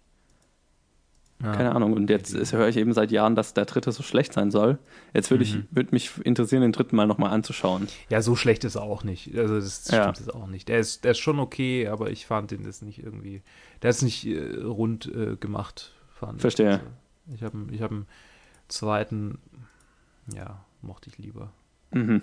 Ja. 1.45 1.51
keine 1.53 1.75
Ahnung 1.75 1.93
und 1.93 2.09
jetzt 2.09 2.33
höre 2.53 2.67
ich 2.67 2.77
eben 2.77 2.93
seit 2.93 3.11
Jahren, 3.11 3.35
dass 3.35 3.53
der 3.53 3.65
dritte 3.65 3.91
so 3.91 4.03
schlecht 4.03 4.33
sein 4.33 4.51
soll. 4.51 4.77
Jetzt 5.13 5.31
würde 5.31 5.43
ich, 5.43 5.55
Mhm. 5.55 5.67
würde 5.71 5.89
mich 5.91 6.11
interessieren, 6.23 6.61
den 6.61 6.71
dritten 6.71 6.95
mal 6.95 7.07
nochmal 7.07 7.31
anzuschauen. 7.31 7.87
Ja, 8.09 8.21
so 8.21 8.35
schlecht 8.35 8.63
ist 8.63 8.75
er 8.75 8.83
auch 8.83 9.03
nicht. 9.03 9.37
Also 9.37 9.55
das 9.55 9.87
Ja. 9.89 10.03
stimmt 10.13 10.19
jetzt 10.27 10.33
auch 10.35 10.47
nicht. 10.47 10.67
Der 10.67 10.79
ist, 10.79 11.03
der 11.03 11.11
ist 11.11 11.19
schon 11.19 11.39
okay, 11.39 11.87
aber 11.87 12.09
ich 12.09 12.25
fand 12.25 12.51
den 12.51 12.63
jetzt 12.65 12.81
nicht 12.83 13.03
irgendwie. 13.03 13.41
Der 13.81 13.89
ist 13.91 14.01
nicht 14.01 14.25
äh, 14.25 14.61
rund 14.63 15.05
äh, 15.13 15.35
gemacht, 15.37 15.93
fand 16.13 16.35
ich. 16.37 16.41
Verstehe. 16.41 16.71
Also, 16.71 17.35
ich 17.35 17.43
habe 17.43 17.57
ich 17.71 17.81
hab 17.81 17.91
einen 17.91 18.05
zweiten, 18.67 19.37
ja, 20.35 20.63
mochte 20.81 21.09
ich 21.09 21.17
lieber. 21.17 21.51
Mhm. 21.91 22.21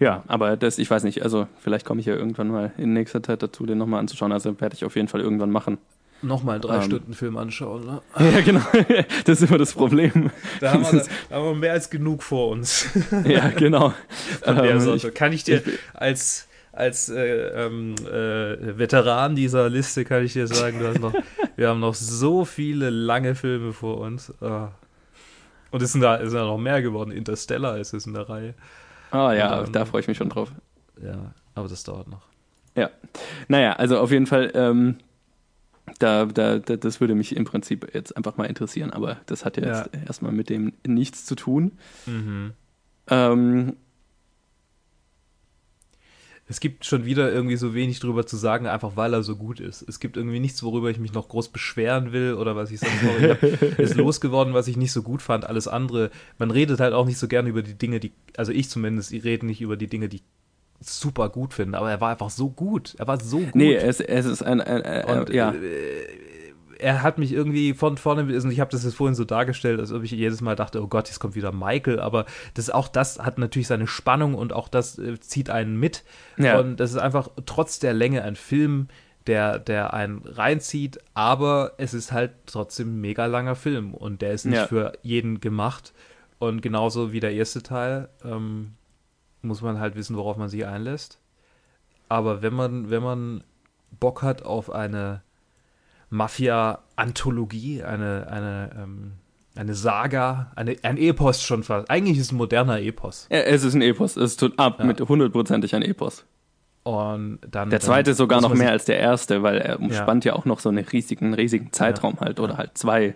Ja, 0.00 0.24
aber 0.26 0.56
das, 0.56 0.78
ich 0.78 0.90
weiß 0.90 1.04
nicht, 1.04 1.22
also 1.22 1.46
vielleicht 1.60 1.84
komme 1.84 2.00
ich 2.00 2.06
ja 2.06 2.14
irgendwann 2.14 2.48
mal 2.48 2.72
in 2.78 2.94
nächster 2.94 3.22
Zeit 3.22 3.42
dazu, 3.42 3.66
den 3.66 3.78
nochmal 3.78 4.00
anzuschauen. 4.00 4.32
Also 4.32 4.58
werde 4.60 4.74
ich 4.74 4.84
auf 4.84 4.96
jeden 4.96 5.08
Fall 5.08 5.20
irgendwann 5.20 5.50
machen. 5.50 5.78
Nochmal 6.22 6.54
einen 6.54 6.62
drei 6.62 6.76
Ähm. 6.76 6.82
Stunden 6.82 7.14
Film 7.14 7.36
anschauen, 7.36 7.84
ne? 7.86 8.02
Ja, 8.32 8.40
genau. 8.40 8.60
Das 9.24 9.40
ist 9.40 9.48
immer 9.48 9.58
das 9.58 9.74
Problem. 9.74 10.30
Da 10.60 10.72
haben, 10.72 10.82
wir, 10.90 11.04
da 11.28 11.36
haben 11.36 11.44
wir 11.44 11.54
mehr 11.54 11.72
als 11.72 11.88
genug 11.90 12.22
vor 12.22 12.48
uns. 12.48 12.88
Ja, 13.26 13.48
genau. 13.48 13.92
Von 14.42 14.56
der 14.56 14.64
Ähm, 14.72 14.80
Sorte. 14.80 15.12
Kann 15.12 15.32
ich 15.32 15.44
dir 15.44 15.62
als, 15.94 16.48
als 16.72 17.08
äh, 17.10 17.66
ähm, 17.66 17.94
äh, 18.06 18.78
Veteran 18.78 19.34
dieser 19.36 19.68
Liste 19.68 20.04
kann 20.04 20.24
ich 20.24 20.32
dir 20.34 20.46
sagen, 20.46 20.78
du 20.78 20.88
hast 20.88 21.00
noch, 21.00 21.14
wir 21.56 21.68
haben 21.68 21.80
noch 21.80 21.94
so 21.94 22.44
viele 22.44 22.90
lange 22.90 23.34
Filme 23.34 23.72
vor 23.72 23.98
uns. 23.98 24.32
Ah. 24.42 24.72
Und 25.70 25.82
es 25.82 25.92
sind 25.92 26.00
da 26.00 26.16
es 26.16 26.30
sind 26.30 26.38
ja 26.38 26.46
noch 26.46 26.58
mehr 26.58 26.82
geworden. 26.82 27.12
Interstellar 27.12 27.78
ist 27.78 27.92
es 27.94 28.06
in 28.06 28.14
der 28.14 28.28
Reihe. 28.28 28.54
Ah 29.10 29.32
ja, 29.32 29.60
Und, 29.60 29.68
ähm, 29.68 29.72
da 29.72 29.84
freue 29.84 30.00
ich 30.00 30.08
mich 30.08 30.16
schon 30.16 30.28
drauf. 30.28 30.52
Ja, 31.02 31.34
aber 31.54 31.68
das 31.68 31.82
dauert 31.84 32.08
noch. 32.08 32.30
Naja, 33.48 33.72
also 33.72 33.98
auf 33.98 34.10
jeden 34.10 34.26
Fall, 34.26 34.52
ähm, 34.54 34.96
da, 35.98 36.26
da, 36.26 36.58
da, 36.58 36.76
das 36.76 37.00
würde 37.00 37.14
mich 37.14 37.34
im 37.34 37.44
Prinzip 37.44 37.94
jetzt 37.94 38.16
einfach 38.16 38.36
mal 38.36 38.44
interessieren, 38.44 38.90
aber 38.90 39.16
das 39.26 39.44
hat 39.44 39.56
ja 39.56 39.66
jetzt 39.66 39.90
erstmal 40.06 40.32
mit 40.32 40.48
dem 40.50 40.72
nichts 40.86 41.26
zu 41.26 41.34
tun. 41.34 41.72
Mhm. 42.06 42.52
Ähm, 43.08 43.76
Es 46.50 46.58
gibt 46.58 46.84
schon 46.84 47.04
wieder 47.04 47.32
irgendwie 47.32 47.54
so 47.54 47.74
wenig 47.74 48.00
drüber 48.00 48.26
zu 48.26 48.36
sagen, 48.36 48.66
einfach 48.66 48.96
weil 48.96 49.14
er 49.14 49.22
so 49.22 49.36
gut 49.36 49.60
ist. 49.60 49.82
Es 49.88 50.00
gibt 50.00 50.16
irgendwie 50.16 50.40
nichts, 50.40 50.64
worüber 50.64 50.90
ich 50.90 50.98
mich 50.98 51.12
noch 51.12 51.28
groß 51.28 51.50
beschweren 51.50 52.10
will 52.10 52.34
oder 52.34 52.56
was 52.56 52.72
ich 52.72 52.80
sonst 52.80 53.02
noch. 53.04 53.42
Ich 53.42 53.78
ist 53.78 53.94
losgeworden, 53.94 54.52
was 54.52 54.66
ich 54.66 54.76
nicht 54.76 54.90
so 54.90 55.02
gut 55.02 55.22
fand. 55.22 55.46
Alles 55.46 55.68
andere. 55.68 56.10
Man 56.38 56.50
redet 56.50 56.80
halt 56.80 56.92
auch 56.92 57.06
nicht 57.06 57.18
so 57.18 57.28
gerne 57.28 57.48
über 57.48 57.62
die 57.62 57.74
Dinge, 57.74 58.00
die. 58.00 58.10
Also 58.36 58.50
ich 58.50 58.68
zumindest, 58.68 59.12
ich 59.12 59.22
rede 59.22 59.46
nicht 59.46 59.60
über 59.60 59.76
die 59.76 59.86
Dinge, 59.86 60.08
die 60.08 60.16
ich 60.16 60.22
super 60.80 61.28
gut 61.28 61.54
finde. 61.54 61.78
Aber 61.78 61.88
er 61.88 62.00
war 62.00 62.10
einfach 62.10 62.30
so 62.30 62.50
gut. 62.50 62.96
Er 62.98 63.06
war 63.06 63.20
so 63.20 63.38
gut. 63.38 63.54
nee, 63.54 63.76
es, 63.76 64.00
es 64.00 64.26
ist 64.26 64.42
ein, 64.42 64.60
ein, 64.60 64.82
ein 64.82 65.18
Und 65.20 65.30
ja. 65.30 65.52
äh, 65.52 65.58
er 66.82 67.02
hat 67.02 67.18
mich 67.18 67.32
irgendwie 67.32 67.74
von 67.74 67.96
vorne, 67.96 68.32
also 68.32 68.48
ich 68.48 68.60
habe 68.60 68.70
das 68.70 68.84
jetzt 68.84 68.94
vorhin 68.94 69.14
so 69.14 69.24
dargestellt, 69.24 69.78
als 69.80 69.92
ob 69.92 70.02
ich 70.02 70.10
jedes 70.10 70.40
Mal 70.40 70.56
dachte, 70.56 70.82
oh 70.82 70.86
Gott, 70.88 71.08
jetzt 71.08 71.18
kommt 71.20 71.34
wieder 71.34 71.52
Michael, 71.52 72.00
aber 72.00 72.26
das 72.54 72.70
auch 72.70 72.88
das 72.88 73.18
hat 73.18 73.38
natürlich 73.38 73.68
seine 73.68 73.86
Spannung 73.86 74.34
und 74.34 74.52
auch 74.52 74.68
das 74.68 74.98
äh, 74.98 75.18
zieht 75.20 75.50
einen 75.50 75.78
mit. 75.78 76.04
Ja. 76.38 76.58
Und 76.58 76.78
das 76.78 76.90
ist 76.92 76.98
einfach 76.98 77.28
trotz 77.46 77.78
der 77.78 77.92
Länge 77.94 78.22
ein 78.22 78.36
Film, 78.36 78.88
der, 79.26 79.58
der 79.58 79.92
einen 79.94 80.22
reinzieht, 80.24 80.98
aber 81.14 81.72
es 81.76 81.94
ist 81.94 82.10
halt 82.12 82.32
trotzdem 82.46 82.96
ein 82.96 83.00
mega 83.00 83.26
langer 83.26 83.54
Film 83.54 83.94
und 83.94 84.22
der 84.22 84.32
ist 84.32 84.46
nicht 84.46 84.56
Ja. 84.56 84.66
für 84.66 84.92
jeden 85.02 85.40
gemacht. 85.40 85.92
Und 86.38 86.62
genauso 86.62 87.12
wie 87.12 87.20
der 87.20 87.34
erste 87.34 87.62
Teil 87.62 88.08
ähm, 88.24 88.72
muss 89.42 89.60
man 89.60 89.78
halt 89.78 89.94
wissen, 89.94 90.16
worauf 90.16 90.36
man 90.38 90.48
sich 90.48 90.64
einlässt. 90.66 91.18
Aber 92.08 92.40
wenn 92.42 92.54
man, 92.54 92.88
wenn 92.90 93.02
man 93.02 93.44
Bock 94.00 94.22
hat 94.22 94.42
auf 94.42 94.70
eine 94.70 95.22
Mafia-Anthologie, 96.10 97.82
eine, 97.82 98.26
eine, 98.30 98.70
ähm, 98.76 99.12
eine 99.56 99.74
Saga, 99.74 100.52
eine, 100.56 100.76
ein 100.82 100.96
Epos 100.96 101.42
schon 101.42 101.62
fast. 101.62 101.90
Eigentlich 101.90 102.18
ist 102.18 102.26
es 102.26 102.32
ein 102.32 102.36
moderner 102.36 102.80
Epos. 102.80 103.26
Ja, 103.30 103.38
Es 103.38 103.64
ist 103.64 103.74
ein 103.74 103.82
Epos, 103.82 104.16
es 104.16 104.32
ist 104.34 104.58
ab 104.58 104.78
Ja. 104.80 104.84
mit 104.84 105.00
hundertprozentig 105.00 105.74
ein 105.74 105.82
Epos. 105.82 106.24
Und 106.82 107.40
dann, 107.48 107.68
Der 107.70 107.80
zweite 107.80 108.10
dann 108.10 108.16
sogar 108.16 108.40
noch 108.40 108.54
mehr 108.54 108.70
als 108.70 108.86
der 108.86 108.98
erste, 108.98 109.42
weil 109.42 109.58
er 109.58 109.80
umspannt 109.80 110.24
ja, 110.24 110.32
auch 110.34 110.46
noch 110.46 110.60
so 110.60 110.68
einen 110.70 110.84
riesigen, 110.84 111.34
riesigen 111.34 111.72
Zeitraum 111.72 112.18
halt 112.20 112.40
oder 112.40 112.56
halt 112.56 112.78
zwei. 112.78 113.14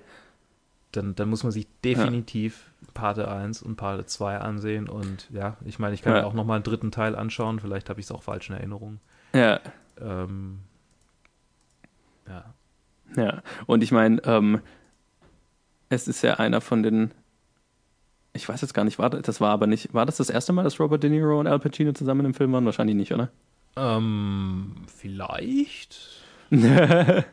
Dann, 0.93 1.15
dann 1.15 1.29
muss 1.31 1.43
man 1.43 1.51
sich 1.53 1.67
definitiv 1.83 2.71
Parte 2.93 3.27
1 3.29 3.63
und 3.63 3.77
Parte 3.77 4.05
2 4.07 4.37
ansehen. 4.39 4.89
Und 4.89 5.29
ja, 5.33 5.57
ich 5.65 5.79
meine, 5.79 5.95
ich 5.95 6.03
kann 6.03 6.15
Ja. 6.15 6.21
mir 6.21 6.27
auch 6.27 6.35
noch 6.35 6.45
mal 6.45 6.57
einen 6.57 6.63
dritten 6.63 6.91
Teil 6.93 7.17
anschauen. 7.17 7.59
Vielleicht 7.59 7.89
habe 7.89 8.01
ich 8.01 8.07
es 8.07 8.13
auch 8.13 8.23
falsch 8.23 8.51
in 8.51 8.57
Erinnerung. 8.57 9.01
Ja, 9.35 9.61
Ähm, 10.01 10.61
ja. 12.29 12.45
Ja. 13.17 13.43
Und 13.67 13.83
ich 13.83 13.93
meine, 13.93 14.23
ähm, 14.25 14.61
es 15.89 16.09
ist 16.09 16.23
ja 16.23 16.35
einer 16.35 16.61
von 16.61 16.83
den. 16.83 17.13
Ich 18.33 18.49
weiß 18.49 18.61
jetzt 18.63 18.75
gar 18.75 18.85
nicht, 18.85 18.99
war 18.99 19.11
das, 19.11 19.23
das 19.23 19.41
war 19.41 19.51
aber 19.51 19.67
nicht. 19.67 19.95
War 19.95 20.07
das 20.07 20.17
das 20.17 20.29
erste 20.29 20.53
Mal, 20.53 20.65
dass 20.65 20.81
Robert 20.81 21.03
De 21.03 21.11
Niro 21.11 21.39
und 21.39 21.47
Al 21.47 21.61
Pacino 21.61 21.93
zusammen 21.93 22.27
im 22.27 22.35
Film 22.35 22.53
waren? 22.53 22.65
Wahrscheinlich 22.65 22.97
nicht, 22.97 23.13
oder? 23.13 23.31
Ähm, 23.77 24.75
vielleicht. 24.87 26.25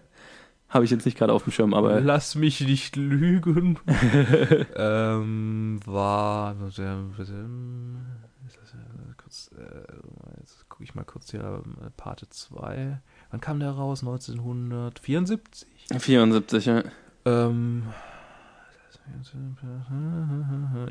Habe 0.70 0.86
ich 0.86 0.92
jetzt 0.92 1.06
nicht 1.06 1.18
gerade 1.18 1.34
auf 1.34 1.44
dem 1.44 1.52
Schirm, 1.52 1.74
aber 1.74 2.00
Lass 2.00 2.36
mich 2.36 2.62
nicht 2.62 2.96
lügen. 2.96 3.78
ähm, 4.76 5.80
war. 5.86 6.56
Ist 6.68 6.80
das, 6.80 7.30
äh, 7.30 8.78
kurz, 9.18 9.52
äh, 9.58 10.40
jetzt 10.40 10.70
gucke 10.70 10.84
ich 10.84 10.96
mal 10.96 11.04
kurz 11.04 11.32
hier. 11.32 11.42
äh, 11.86 11.90
Parte 11.98 12.30
2. 12.30 13.02
Wann 13.32 13.42
kam 13.42 13.60
der 13.60 13.72
raus? 13.72 14.02
1974? 14.02 15.68
74, 15.98 16.66
ja. 16.66 16.84
Ähm. 17.26 17.88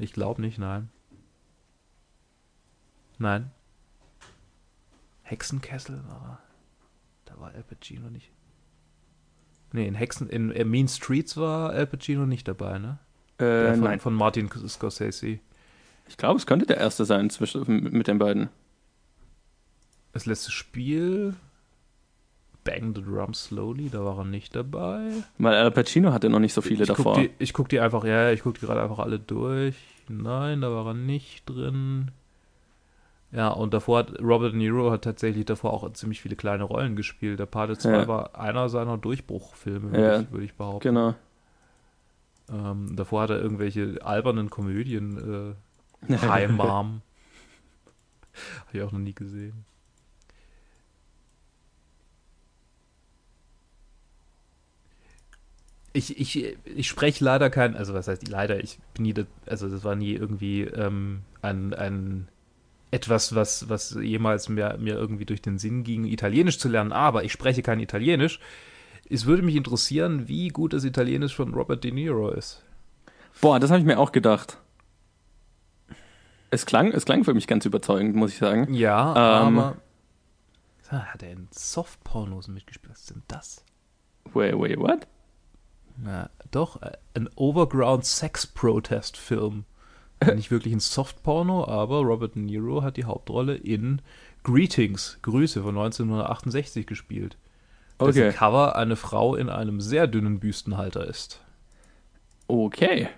Ich 0.01 0.13
glaube 0.13 0.43
nicht, 0.43 0.59
nein. 0.59 0.91
Nein. 3.19 3.51
Hexenkessel 5.23 6.03
war. 6.07 6.41
Da 7.25 7.39
war 7.39 7.55
Al 7.55 7.63
Pacino 7.63 8.11
nicht. 8.11 8.31
Nee, 9.73 9.87
in 9.87 9.95
Hexen, 9.95 10.29
in, 10.29 10.51
in 10.51 10.69
Mean 10.69 10.89
Streets 10.89 11.37
war 11.37 11.71
Al 11.71 11.87
Pacino 11.87 12.27
nicht 12.27 12.47
dabei, 12.49 12.79
ne? 12.79 12.99
Äh, 13.39 13.73
von, 13.75 13.85
nein. 13.85 14.01
von 14.01 14.15
Martin 14.15 14.51
Scorsese. 14.51 15.39
Ich 16.09 16.17
glaube, 16.17 16.39
es 16.39 16.47
könnte 16.47 16.67
der 16.67 16.77
erste 16.77 17.05
sein 17.05 17.31
zwischen, 17.31 17.65
mit 17.93 18.09
den 18.09 18.19
beiden. 18.19 18.51
Das 20.13 20.27
letzte 20.27 20.51
Spiel. 20.51 21.35
Bang 22.71 22.95
the 22.95 23.03
Drum 23.03 23.35
Slowly, 23.35 23.91
da 23.91 24.05
war 24.05 24.19
er 24.19 24.25
nicht 24.25 24.55
dabei. 24.55 25.11
Weil 25.39 25.55
Al 25.57 25.71
Pacino 25.71 26.13
hatte 26.13 26.29
noch 26.31 26.39
nicht 26.39 26.53
so 26.55 26.61
viele 26.61 26.83
ich 26.83 26.89
davor. 26.89 27.15
Guck 27.15 27.23
die, 27.23 27.31
ich 27.39 27.53
gucke 27.53 27.69
die 27.69 27.81
einfach, 27.81 28.05
ja, 28.05 28.31
ich 28.31 28.43
gucke 28.43 28.59
die 28.61 28.67
gerade 28.67 28.83
einfach 28.83 28.99
alle 29.01 29.19
durch. 29.19 29.77
Nein, 30.09 30.61
da 30.61 30.71
war 30.71 30.87
er 30.87 30.95
nicht 30.95 31.49
drin. 31.49 32.11
Ja, 33.33 33.49
und 33.49 33.73
davor 33.75 33.99
hat 34.01 34.19
Robert 34.21 34.53
De 34.53 34.59
Niro 34.59 34.91
hat 34.91 35.03
tatsächlich 35.03 35.45
davor 35.45 35.73
auch 35.73 35.93
ziemlich 35.93 36.21
viele 36.21 36.35
kleine 36.35 36.65
Rollen 36.65 36.97
gespielt. 36.97 37.39
Der 37.39 37.47
Pate 37.47 37.79
2 37.79 37.91
Ja. 37.91 38.09
war 38.09 38.35
einer 38.39 38.69
seiner 38.69 38.99
Durchbruchfilme, 38.99 39.93
würde 39.93 40.03
Ja. 40.03 40.21
ich, 40.21 40.33
würd 40.33 40.43
ich 40.43 40.55
behaupten. 40.55 40.89
Genau. 40.89 41.15
Ähm, 42.53 42.97
davor 42.97 43.23
hat 43.23 43.31
er 43.31 43.41
irgendwelche 43.41 43.99
albernen 44.03 44.51
Komödien, 44.51 45.55
äh, 46.09 46.17
Hi 46.27 46.49
Mom. 46.49 47.03
Habe 48.67 48.79
ich 48.79 48.83
auch 48.83 48.91
noch 48.91 48.99
nie 48.99 49.13
gesehen. 49.15 49.65
Ich, 55.93 56.21
ich, 56.21 56.57
ich 56.65 56.89
spreche 56.89 57.25
leider 57.25 57.51
kein, 57.51 57.75
also 57.77 57.95
was 57.95 58.07
heißt 58.07 58.29
leider, 58.29 58.63
ich 58.63 58.79
bin 58.95 59.03
nie, 59.03 59.15
also 59.47 59.69
das 59.69 59.83
war 59.83 59.97
nie 59.97 60.13
irgendwie 60.13 60.63
ähm, 60.63 61.23
ein, 61.43 61.75
ein 61.75 62.29
etwas, 62.93 63.35
was, 63.35 63.69
was 63.69 63.97
jemals 64.01 64.49
mir, 64.49 64.77
mir 64.79 64.95
irgendwie 64.95 65.25
durch 65.25 65.43
den 65.43 65.59
Sinn 65.59 65.83
ging, 65.83 66.05
Italienisch 66.05 66.59
zu 66.59 66.69
lernen, 66.69 66.93
aber 66.93 67.25
ich 67.25 67.33
spreche 67.33 67.63
kein 67.63 67.81
Italienisch. 67.81 68.41
Es 69.09 69.27
würde 69.27 69.43
mich 69.43 69.57
interessieren, 69.57 70.29
wie 70.29 70.49
gut 70.49 70.73
das 70.73 70.85
Italienisch 70.85 71.35
von 71.35 71.55
Robert 71.55 71.83
De 71.83 71.91
Niro 71.91 72.31
ist. 72.31 72.63
Boah, 73.41 73.59
das 73.59 73.71
habe 73.71 73.81
ich 73.81 73.87
mir 73.87 73.99
auch 73.99 74.13
gedacht. 74.13 74.59
Es 76.51 76.67
klang, 76.67 76.93
es 76.93 77.05
klang 77.05 77.25
für 77.25 77.35
mich 77.35 77.47
ganz 77.47 77.65
überzeugend, 77.65 78.17
muss 78.17 78.33
ich 78.33 78.39
sagen. 78.39 78.73
Ja, 78.75 79.47
Ähm. 79.47 79.59
aber. 79.59 79.77
Hat 80.89 81.23
er 81.23 81.31
in 81.31 81.47
Softpornos 81.53 82.49
mitgespielt? 82.49 82.91
Was 82.93 83.01
ist 83.03 83.11
denn 83.11 83.23
das? 83.29 83.65
Wait, 84.33 84.59
wait, 84.59 84.77
what? 84.77 85.07
Na, 86.03 86.31
doch, 86.51 86.81
äh, 86.83 86.93
ein 87.15 87.29
Overground 87.37 88.05
Sex 88.05 88.47
Protest 88.47 89.17
Film. 89.17 89.65
Nicht 90.35 90.51
wirklich 90.51 90.75
ein 90.75 90.81
Softporno, 90.81 91.67
aber 91.67 92.01
Robert 92.01 92.35
De 92.35 92.43
Niro 92.43 92.83
hat 92.83 92.97
die 92.97 93.05
Hauptrolle 93.05 93.55
in 93.55 94.03
Greetings, 94.43 95.19
Grüße 95.23 95.63
von 95.63 95.77
1968 95.77 96.87
gespielt. 96.87 97.37
Dessen 98.01 98.29
Okay. 98.29 98.33
Cover 98.33 98.77
eine 98.77 98.97
Frau 98.97 99.35
in 99.35 99.49
einem 99.49 99.81
sehr 99.81 100.07
dünnen 100.07 100.41
Büstenhalter 100.41 101.07
ist. 101.07 101.41
Okay. 102.49 103.09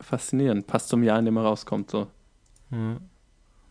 Faszinierend. 0.00 0.66
Passt 0.66 0.88
zum 0.88 1.02
Jahr, 1.02 1.18
in 1.18 1.24
dem 1.24 1.36
er 1.36 1.44
rauskommt. 1.44 1.90
So. 1.90 2.08
Und 2.70 3.00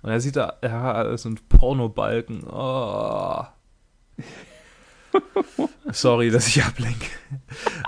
er 0.10 0.19
sieht 0.19 0.36
da, 0.36 0.58
ja, 0.63 1.03
das 1.03 1.23
sind 1.23 1.49
Pornobalken. 1.49 2.43
Oh. 2.47 3.43
Sorry, 5.91 6.30
dass 6.30 6.48
ich 6.48 6.63
ablenke. 6.63 7.06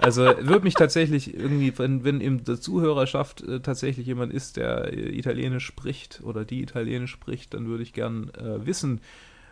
Also 0.02 0.24
würde 0.24 0.64
mich 0.64 0.74
tatsächlich 0.74 1.34
irgendwie, 1.34 1.78
wenn, 1.78 2.04
wenn 2.04 2.22
in 2.22 2.44
der 2.44 2.60
Zuhörerschaft 2.60 3.42
äh, 3.42 3.60
tatsächlich 3.60 4.08
jemand 4.08 4.34
ist, 4.34 4.58
der 4.58 4.94
äh, 4.94 5.18
Italienisch 5.18 5.66
spricht 5.66 6.22
oder 6.24 6.46
die 6.46 6.62
Italienisch 6.62 7.12
spricht, 7.12 7.54
dann 7.54 7.68
würde 7.68 7.84
ich 7.84 7.94
gern 7.94 8.32
äh, 8.36 8.66
wissen, 8.66 9.02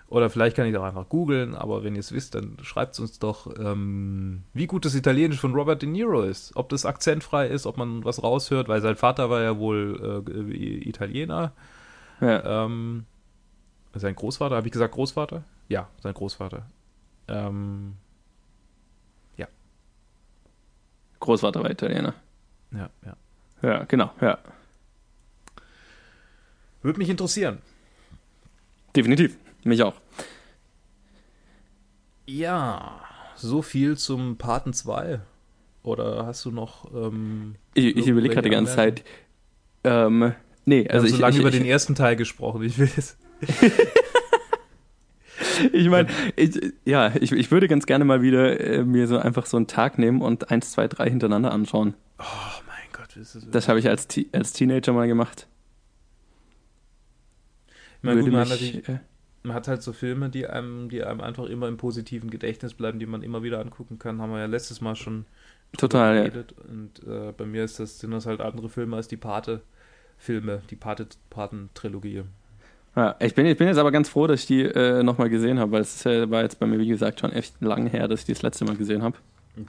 oder 0.10 0.32
vielleicht 0.32 0.56
kann 0.56 0.66
ich 0.66 0.76
auch 0.76 0.84
einfach 0.84 1.08
googeln, 1.08 1.54
aber 1.54 1.84
wenn 1.84 1.94
ihr 1.94 2.00
es 2.00 2.12
wisst, 2.12 2.34
dann 2.34 2.58
schreibt 2.64 2.94
es 2.94 3.00
uns 3.00 3.20
doch, 3.20 3.48
ähm, 3.60 4.42
wie 4.54 4.66
gut 4.66 4.84
das 4.86 4.96
Italienisch 4.96 5.40
von 5.40 5.54
Robert 5.54 5.84
De 5.84 5.90
Niro 5.90 6.24
ist. 6.24 6.52
Ob 6.56 6.70
das 6.70 6.86
akzentfrei 6.86 7.48
ist, 7.48 7.68
ob 7.68 7.78
man 7.78 8.04
was 8.04 8.24
raushört, 8.24 8.68
weil 8.68 8.82
sein 8.82 8.96
Vater 8.96 9.30
war 9.30 9.42
ja 9.42 9.60
wohl 9.60 10.24
äh, 10.28 10.90
Italiener. 10.90 11.54
Ja. 12.22 12.66
Ähm, 12.66 13.06
sein 13.94 14.16
Großvater, 14.16 14.56
habe 14.56 14.68
ich 14.68 14.74
gesagt 14.74 14.96
Großvater? 14.96 15.44
Ja, 15.68 15.90
sein 16.02 16.16
Großvater. 16.16 16.66
Ähm, 17.30 17.96
Großvater 21.20 21.62
war 21.62 21.70
Italiener. 21.70 22.14
ja, 22.72 22.90
ja. 23.06 23.18
Ja, 23.62 23.84
genau. 23.84 24.10
Ja. 24.22 24.38
Würde 26.82 26.98
mich 26.98 27.10
interessieren. 27.10 27.60
Definitiv. 28.96 29.38
Mich 29.66 29.84
auch. 29.84 29.96
Ja, 32.26 33.02
so 33.36 33.62
viel 33.62 33.98
zum 33.98 34.38
Paten 34.38 34.72
2. 34.72 35.20
Oder 35.84 36.26
hast 36.26 36.46
du 36.46 36.52
noch. 36.52 36.90
Ähm, 36.94 37.56
Ich, 37.74 37.98
ich 37.98 38.08
überlege 38.08 38.34
gerade 38.34 38.50
die 38.50 38.56
ganze 38.56 38.76
Zeit. 38.76 39.04
Ähm, 39.84 40.34
nee, 40.66 40.86
wir 40.86 40.94
also 40.94 41.04
haben 41.04 41.10
ich, 41.10 41.16
so 41.16 41.22
lange 41.22 41.34
ich, 41.36 41.40
über 41.42 41.50
ich, 41.50 41.58
den 41.58 41.66
ersten 41.66 41.96
Teil 41.96 42.16
gesprochen. 42.16 42.64
Ich 42.64 42.78
will 42.78 42.90
es. 42.96 43.18
Ich 45.74 45.90
meine, 45.90 46.10
ich, 46.36 46.60
ja, 46.86 47.14
ich, 47.16 47.32
ich 47.32 47.52
würde 47.52 47.68
ganz 47.68 47.86
gerne 47.86 48.06
mal 48.06 48.22
wieder 48.22 48.60
äh, 48.60 48.84
mir 48.84 49.08
so 49.08 49.18
einfach 49.18 49.46
so 49.46 49.58
einen 49.58 49.68
Tag 49.68 49.98
nehmen 49.98 50.22
und 50.22 50.52
eins, 50.52 50.72
zwei, 50.72 50.88
drei 50.88 51.10
hintereinander 51.10 51.52
anschauen. 51.52 51.94
Oh 52.20 52.24
mein 52.68 52.92
Gott, 52.92 53.16
ist 53.16 53.36
das. 53.36 53.50
Das 53.50 53.68
habe 53.68 53.80
ich 53.80 53.88
als, 53.88 54.08
als 54.32 54.54
Teenager 54.54 54.94
mal 54.94 55.08
gemacht. 55.08 55.48
ich 57.98 58.04
meine, 58.04 58.22
gut, 58.22 58.32
man, 58.32 58.42
hat 58.42 58.50
mich, 58.50 58.74
natürlich, 58.74 58.90
äh, 58.90 59.00
man 59.44 59.56
hat 59.56 59.68
halt 59.68 59.84
so 59.84 59.94
Filme, 59.94 60.30
die 60.30 60.48
einem, 60.48 60.90
die 60.90 61.04
einem 61.04 61.22
einfach 61.22 61.46
immer 61.46 61.68
im 61.68 61.78
positiven 61.78 62.30
Gedächtnis 62.30 62.74
bleiben, 62.74 63.00
die 63.00 63.06
man 63.06 63.24
immer 63.24 63.44
wieder 63.44 63.60
angucken 63.60 64.00
kann. 64.00 64.22
Haben 64.22 64.32
wir 64.32 64.40
ja 64.40 64.46
letztes 64.46 64.82
Mal 64.82 64.96
schon 64.96 65.26
Total, 65.78 66.16
ja. 66.16 66.24
geredet. 66.24 66.54
Und 66.68 67.04
äh, 67.08 67.32
bei 67.32 67.46
mir 67.46 67.64
ist 67.64 67.80
das, 67.80 68.00
sind 68.00 68.12
das 68.12 68.26
halt 68.26 68.42
andere 68.42 68.70
Filme 68.70 68.96
als 68.96 69.08
die 69.08 69.18
Pate-Filme, 69.18 70.62
die 70.70 70.76
Pate- 70.76 71.08
Paten-Trilogie. 71.30 72.24
Ja, 73.00 73.16
ich, 73.20 73.34
bin, 73.36 73.46
ich 73.46 73.58
bin 73.58 73.68
jetzt 73.68 73.78
aber 73.78 73.92
ganz 73.92 74.10
froh, 74.10 74.28
dass 74.28 74.42
ich 74.42 74.48
die 74.48 74.62
äh, 74.64 75.04
nochmal 75.04 75.30
gesehen 75.30 75.60
habe, 75.60 75.72
weil 75.74 75.82
es 75.82 76.04
ja- 76.04 76.30
war 76.30 76.42
jetzt 76.44 76.60
bei 76.60 76.66
mir, 76.66 76.80
wie 76.80 76.88
gesagt, 76.88 77.20
schon 77.20 77.32
echt 77.32 77.62
lang 77.62 77.88
her, 77.88 78.08
dass 78.08 78.22
ich 78.22 78.26
die 78.26 78.34
das 78.34 78.42
letzte 78.42 78.66
Mal 78.66 78.76
gesehen 78.76 79.02
habe. 79.04 79.16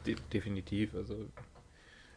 De 0.07 0.17
definitiv, 0.33 0.95
also 0.95 1.15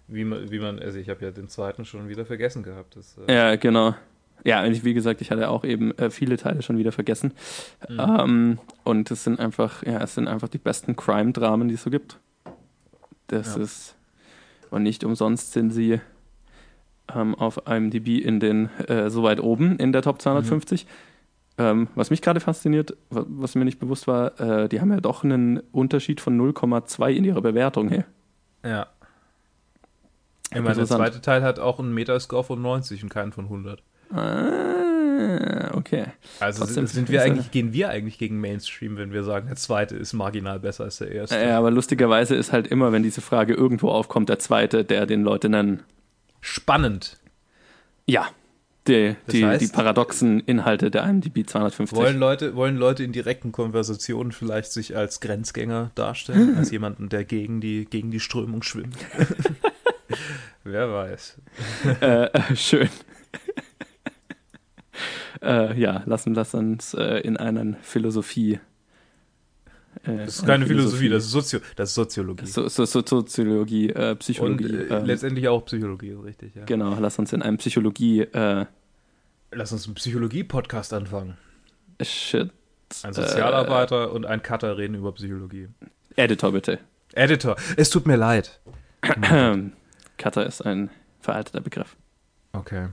wie 0.07 0.23
man, 0.25 0.51
wie 0.51 0.59
man, 0.59 0.79
also 0.79 0.97
ich 0.99 1.09
habe 1.09 1.23
ja 1.25 1.31
den 1.31 1.47
zweiten 1.49 1.85
schon 1.85 2.09
wieder 2.09 2.25
vergessen 2.25 2.63
gehabt. 2.63 2.95
Das, 2.95 3.17
äh, 3.27 3.33
Ja, 3.33 3.55
genau. 3.55 3.95
Ja, 4.45 4.63
und 4.63 4.71
ich, 4.73 4.83
wie 4.83 4.93
gesagt, 4.93 5.21
ich 5.21 5.31
hatte 5.31 5.49
auch 5.49 5.63
eben 5.63 5.97
äh, 5.97 6.09
viele 6.09 6.35
Teile 6.37 6.61
schon 6.61 6.77
wieder 6.77 6.91
vergessen. 6.91 7.31
Mhm. 7.87 7.99
Ähm, 7.99 8.59
und 8.83 9.09
es 9.09 9.23
sind 9.23 9.39
einfach, 9.39 9.83
ja, 9.83 10.01
es 10.03 10.15
sind 10.15 10.27
einfach 10.27 10.49
die 10.49 10.57
besten 10.57 10.95
Crime-Dramen, 10.97 11.69
die 11.69 11.75
es 11.75 11.83
so 11.83 11.89
gibt. 11.89 12.17
Das 13.27 13.55
Ja. 13.55 13.61
ist, 13.63 13.95
und 14.69 14.83
nicht 14.83 15.03
umsonst 15.05 15.53
sind 15.53 15.71
sie 15.71 16.01
ähm, 17.13 17.35
auf 17.35 17.61
IMDb 17.67 18.19
in 18.23 18.39
den, 18.39 18.69
äh, 18.87 19.09
so 19.09 19.23
weit 19.23 19.39
oben 19.41 19.77
in 19.77 19.91
der 19.91 20.01
Top 20.01 20.21
250. 20.21 20.85
Ähm, 21.57 21.87
was 21.95 22.09
mich 22.09 22.21
gerade 22.21 22.39
fasziniert, 22.39 22.95
wa- 23.09 23.25
was 23.27 23.53
mir 23.55 23.63
nicht 23.65 23.79
bewusst 23.79 24.07
war, 24.07 24.39
äh, 24.39 24.69
die 24.69 24.81
haben 24.81 24.91
ja 24.91 24.99
doch 24.99 25.23
einen 25.23 25.59
Unterschied 25.71 26.19
von 26.21 26.35
0,2 26.37 27.11
in 27.11 27.23
ihrer 27.25 27.41
Bewertung. 27.41 27.89
Hey. 27.89 28.03
ja. 28.65 28.87
Ich 30.55 30.61
meine, 30.61 30.75
der 30.75 30.85
zweite 30.85 31.19
Teil 31.21 31.41
hat 31.41 31.57
auch 31.59 31.79
einen 31.79 31.93
Metascore 31.95 32.43
von 32.43 32.61
90 32.61 33.01
und 33.03 33.09
keinen 33.09 33.31
von 33.31 33.45
100. 33.45 33.81
Ah, 34.11 35.71
okay. 35.73 36.05
Also 36.39 36.63
Trotzdem 36.63 36.85
sind 36.87 37.09
wir 37.09 37.21
eigentlich, 37.23 37.51
gehen 37.51 37.73
wir 37.73 37.89
eigentlich 37.89 38.17
gegen 38.19 38.39
Mainstream, 38.39 38.97
wenn 38.97 39.11
wir 39.13 39.23
sagen, 39.23 39.47
der 39.47 39.55
zweite 39.55 39.95
ist 39.95 40.13
marginal 40.13 40.59
besser 40.59 40.83
als 40.85 40.97
der 40.97 41.11
erste. 41.11 41.39
Ja, 41.39 41.57
aber 41.57 41.71
lustigerweise 41.71 42.35
ist 42.35 42.51
halt 42.51 42.67
immer, 42.67 42.91
wenn 42.91 43.03
diese 43.03 43.21
Frage 43.21 43.53
irgendwo 43.53 43.89
aufkommt, 43.89 44.29
der 44.29 44.39
zweite, 44.39 44.83
der 44.85 45.05
den 45.05 45.23
Leute 45.23 45.49
nennen. 45.49 45.81
Spannend. 46.45 47.19
Ja, 48.05 48.27
die, 48.87 49.15
Das 49.25 49.31
die, 49.33 49.45
heißt- 49.45 49.59
die 49.59 49.67
paradoxen 49.69 50.41
Inhalte 50.41 50.91
der 50.91 51.05
IMDb 51.05 51.47
250. 51.49 51.97
Wollen 51.97 52.19
Leute, 52.19 52.53
wollen 52.57 52.75
Leute 52.75 53.01
in 53.05 53.13
direkten 53.13 53.53
Konversationen 53.53 54.33
vielleicht 54.33 54.73
sich 54.73 54.97
als 54.97 55.21
Grenzgänger 55.21 55.91
darstellen, 55.95 56.57
als 56.57 56.69
jemanden, 56.71 57.07
der 57.07 57.23
gegen 57.23 57.61
die, 57.61 57.85
gegen 57.85 58.11
die 58.11 58.19
Strömung 58.19 58.61
schwimmt? 58.61 58.97
Wer 60.65 60.91
weiß. 60.91 61.37
äh, 62.01 62.25
äh, 62.25 62.55
schön. 62.57 62.89
äh, 65.41 65.79
ja, 65.79 66.03
lassen, 66.05 66.33
lass 66.33 66.53
uns 66.53 66.93
äh, 66.93 67.19
in 67.19 67.37
einen 67.37 67.75
Philosophie. 67.81 68.59
Äh, 70.03 70.17
Das 70.25 70.35
ist 70.39 70.45
keine 70.45 70.65
Philosophie, 70.65 71.09
das 71.09 71.23
ist, 71.25 71.31
Sozio 71.31 71.59
das 71.75 71.89
ist 71.89 71.95
Soziologie. 71.95 72.45
so, 72.45 72.67
so, 72.67 72.85
so, 72.85 73.01
Soziologie, 73.05 73.89
äh, 73.89 74.11
Und 74.11 74.19
Psychologie. 74.19 74.65
äh, 74.75 74.87
ähm, 74.97 75.05
letztendlich 75.05 75.47
auch 75.47 75.63
Psychologie, 75.65 76.11
richtig, 76.11 76.55
ja. 76.55 76.65
genau, 76.65 76.97
lass 76.99 77.17
uns 77.19 77.31
in 77.33 77.41
einem 77.41 77.57
Psychologie. 77.57 78.21
Äh, 78.21 78.65
Lass 79.55 79.71
uns 79.71 79.85
einen 79.85 79.93
Psychologie-Podcast 79.95 80.93
anfangen. 80.93 81.37
Shit. 82.01 82.49
Ein 83.03 83.13
Sozialarbeiter 83.13 84.11
und 84.11 84.25
ein 84.25 84.41
Cutter 84.41 84.77
reden 84.77 84.95
über 84.95 85.11
Psychologie. 85.13 85.67
Äh, 86.15 86.23
Editor 86.23 86.51
bitte. 86.51 86.79
Editor, 87.13 87.55
es 87.77 87.89
tut 87.91 88.07
mir 88.07 88.15
leid. 88.15 88.59
Cutter 90.17 90.45
ist 90.45 90.61
ein 90.65 90.89
veralteter 91.21 91.61
Begriff. 91.61 91.95
Okay. 92.53 92.87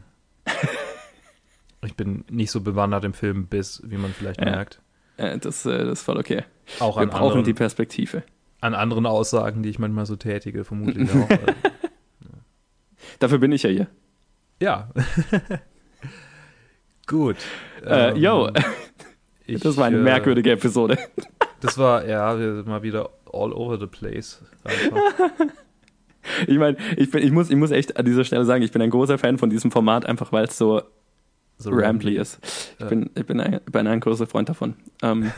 Ich 1.84 1.94
bin 1.96 2.24
nicht 2.30 2.50
so 2.50 2.60
bewandert 2.60 3.04
im 3.04 3.14
Film 3.14 3.46
bis, 3.46 3.82
wie 3.84 3.96
man 3.96 4.12
vielleicht 4.12 4.40
Ja. 4.40 4.50
merkt. 4.50 4.80
Äh, 5.16 5.38
das, 5.38 5.64
äh, 5.64 5.78
das 5.84 6.00
ist 6.00 6.02
voll 6.04 6.18
okay. 6.18 6.44
Auch 6.78 6.96
Wir 6.96 7.02
an 7.02 7.08
brauchen 7.10 7.22
anderen, 7.24 7.44
die 7.44 7.54
Perspektive. 7.54 8.22
an 8.60 8.74
anderen 8.74 9.06
Aussagen, 9.06 9.62
die 9.62 9.70
ich 9.70 9.78
manchmal 9.78 10.06
so 10.06 10.16
tätige, 10.16 10.64
vermutlich 10.64 11.10
auch. 11.10 11.30
äh, 11.30 11.38
Dafür 13.18 13.38
bin 13.38 13.52
ich 13.52 13.62
ja 13.64 13.70
hier. 13.70 13.86
ja. 14.60 14.88
Gut. 17.06 17.36
Äh, 17.84 18.10
Ähm, 18.10 18.16
yo, 18.16 18.50
ich, 19.46 19.60
das 19.60 19.76
war 19.76 19.86
eine 19.86 19.96
äh, 19.96 20.00
merkwürdige 20.02 20.52
Episode. 20.52 20.96
Das 21.60 21.76
war, 21.76 22.06
ja, 22.06 22.38
wir 22.38 22.54
sind 22.56 22.68
mal 22.68 22.82
wieder 22.82 23.10
all 23.32 23.52
over 23.52 23.78
the 23.78 23.86
place. 23.86 24.40
Ich 26.46 26.56
meine, 26.58 26.76
ich, 26.96 27.10
bin- 27.10 27.22
ich, 27.22 27.32
muss, 27.32 27.50
ich 27.50 27.56
muss 27.56 27.70
echt 27.70 27.96
an 27.96 28.04
dieser 28.04 28.24
Stelle 28.24 28.44
sagen, 28.44 28.62
ich 28.62 28.70
bin 28.70 28.80
ein 28.82 28.90
großer 28.90 29.18
Fan 29.18 29.38
von 29.38 29.50
diesem 29.50 29.70
Format, 29.72 30.06
einfach 30.06 30.32
weil 30.32 30.44
es 30.44 30.56
so 30.56 30.82
So 31.58 31.70
rambly 31.72 32.16
ist. 32.16 32.38
Ich 32.74 32.80
Ja. 32.80 32.86
bin, 32.86 33.10
ich 33.14 33.26
bin, 33.26 33.40
ein, 33.40 33.60
bin 33.70 33.86
ein 33.86 34.00
großer 34.00 34.26
Freund 34.26 34.48
davon. 34.48 34.74
Ähm, 35.02 35.32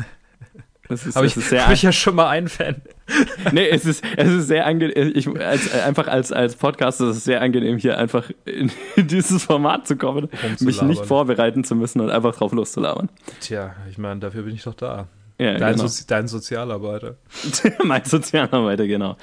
es 0.89 1.07
ist, 1.07 1.17
Habe 1.17 1.27
es 1.27 1.37
ich, 1.37 1.43
ist 1.43 1.51
sehr, 1.51 1.71
ich 1.71 1.83
ja 1.83 1.93
schon 1.93 2.15
mal 2.17 2.29
einen 2.29 2.49
Fan. 2.49 2.83
nee, 3.53 3.69
es 3.69 3.85
ist, 3.85 4.05
es 4.17 4.29
ist 4.29 4.49
sehr 4.49 4.67
angenehm, 4.67 5.13
ich, 5.15 5.29
als, 5.29 5.73
einfach 5.73 6.09
als, 6.09 6.33
als 6.33 6.57
Podcaster 6.57 7.11
ist 7.11 7.19
es 7.19 7.25
sehr 7.25 7.41
angenehm, 7.41 7.79
hier 7.79 7.99
einfach 7.99 8.31
in, 8.45 8.71
dieses 8.97 9.45
Format 9.45 9.87
zu 9.87 9.97
kommen, 9.97 10.25
Rumzulabern. 10.25 10.67
mich 10.67 10.83
nicht 10.83 11.07
vorbereiten 11.07 11.65
zu 11.65 11.75
müssen 11.75 12.01
und 12.01 12.11
einfach 12.11 12.35
drauf 12.35 12.53
loszulabern. 12.53 13.09
Tja, 13.41 13.75
ich 13.89 13.99
meine, 13.99 14.21
dafür 14.21 14.43
bin 14.43 14.55
ich 14.55 14.63
doch 14.63 14.75
da. 14.75 15.09
Ja, 15.39 15.59
Dein, 15.59 15.73
genau. 15.73 15.85
Sozi 15.85 16.07
dein 16.07 16.29
Sozialarbeiter. 16.29 17.17
mein 17.85 18.05
Sozialarbeiter, 18.05 18.87
genau. 18.87 19.17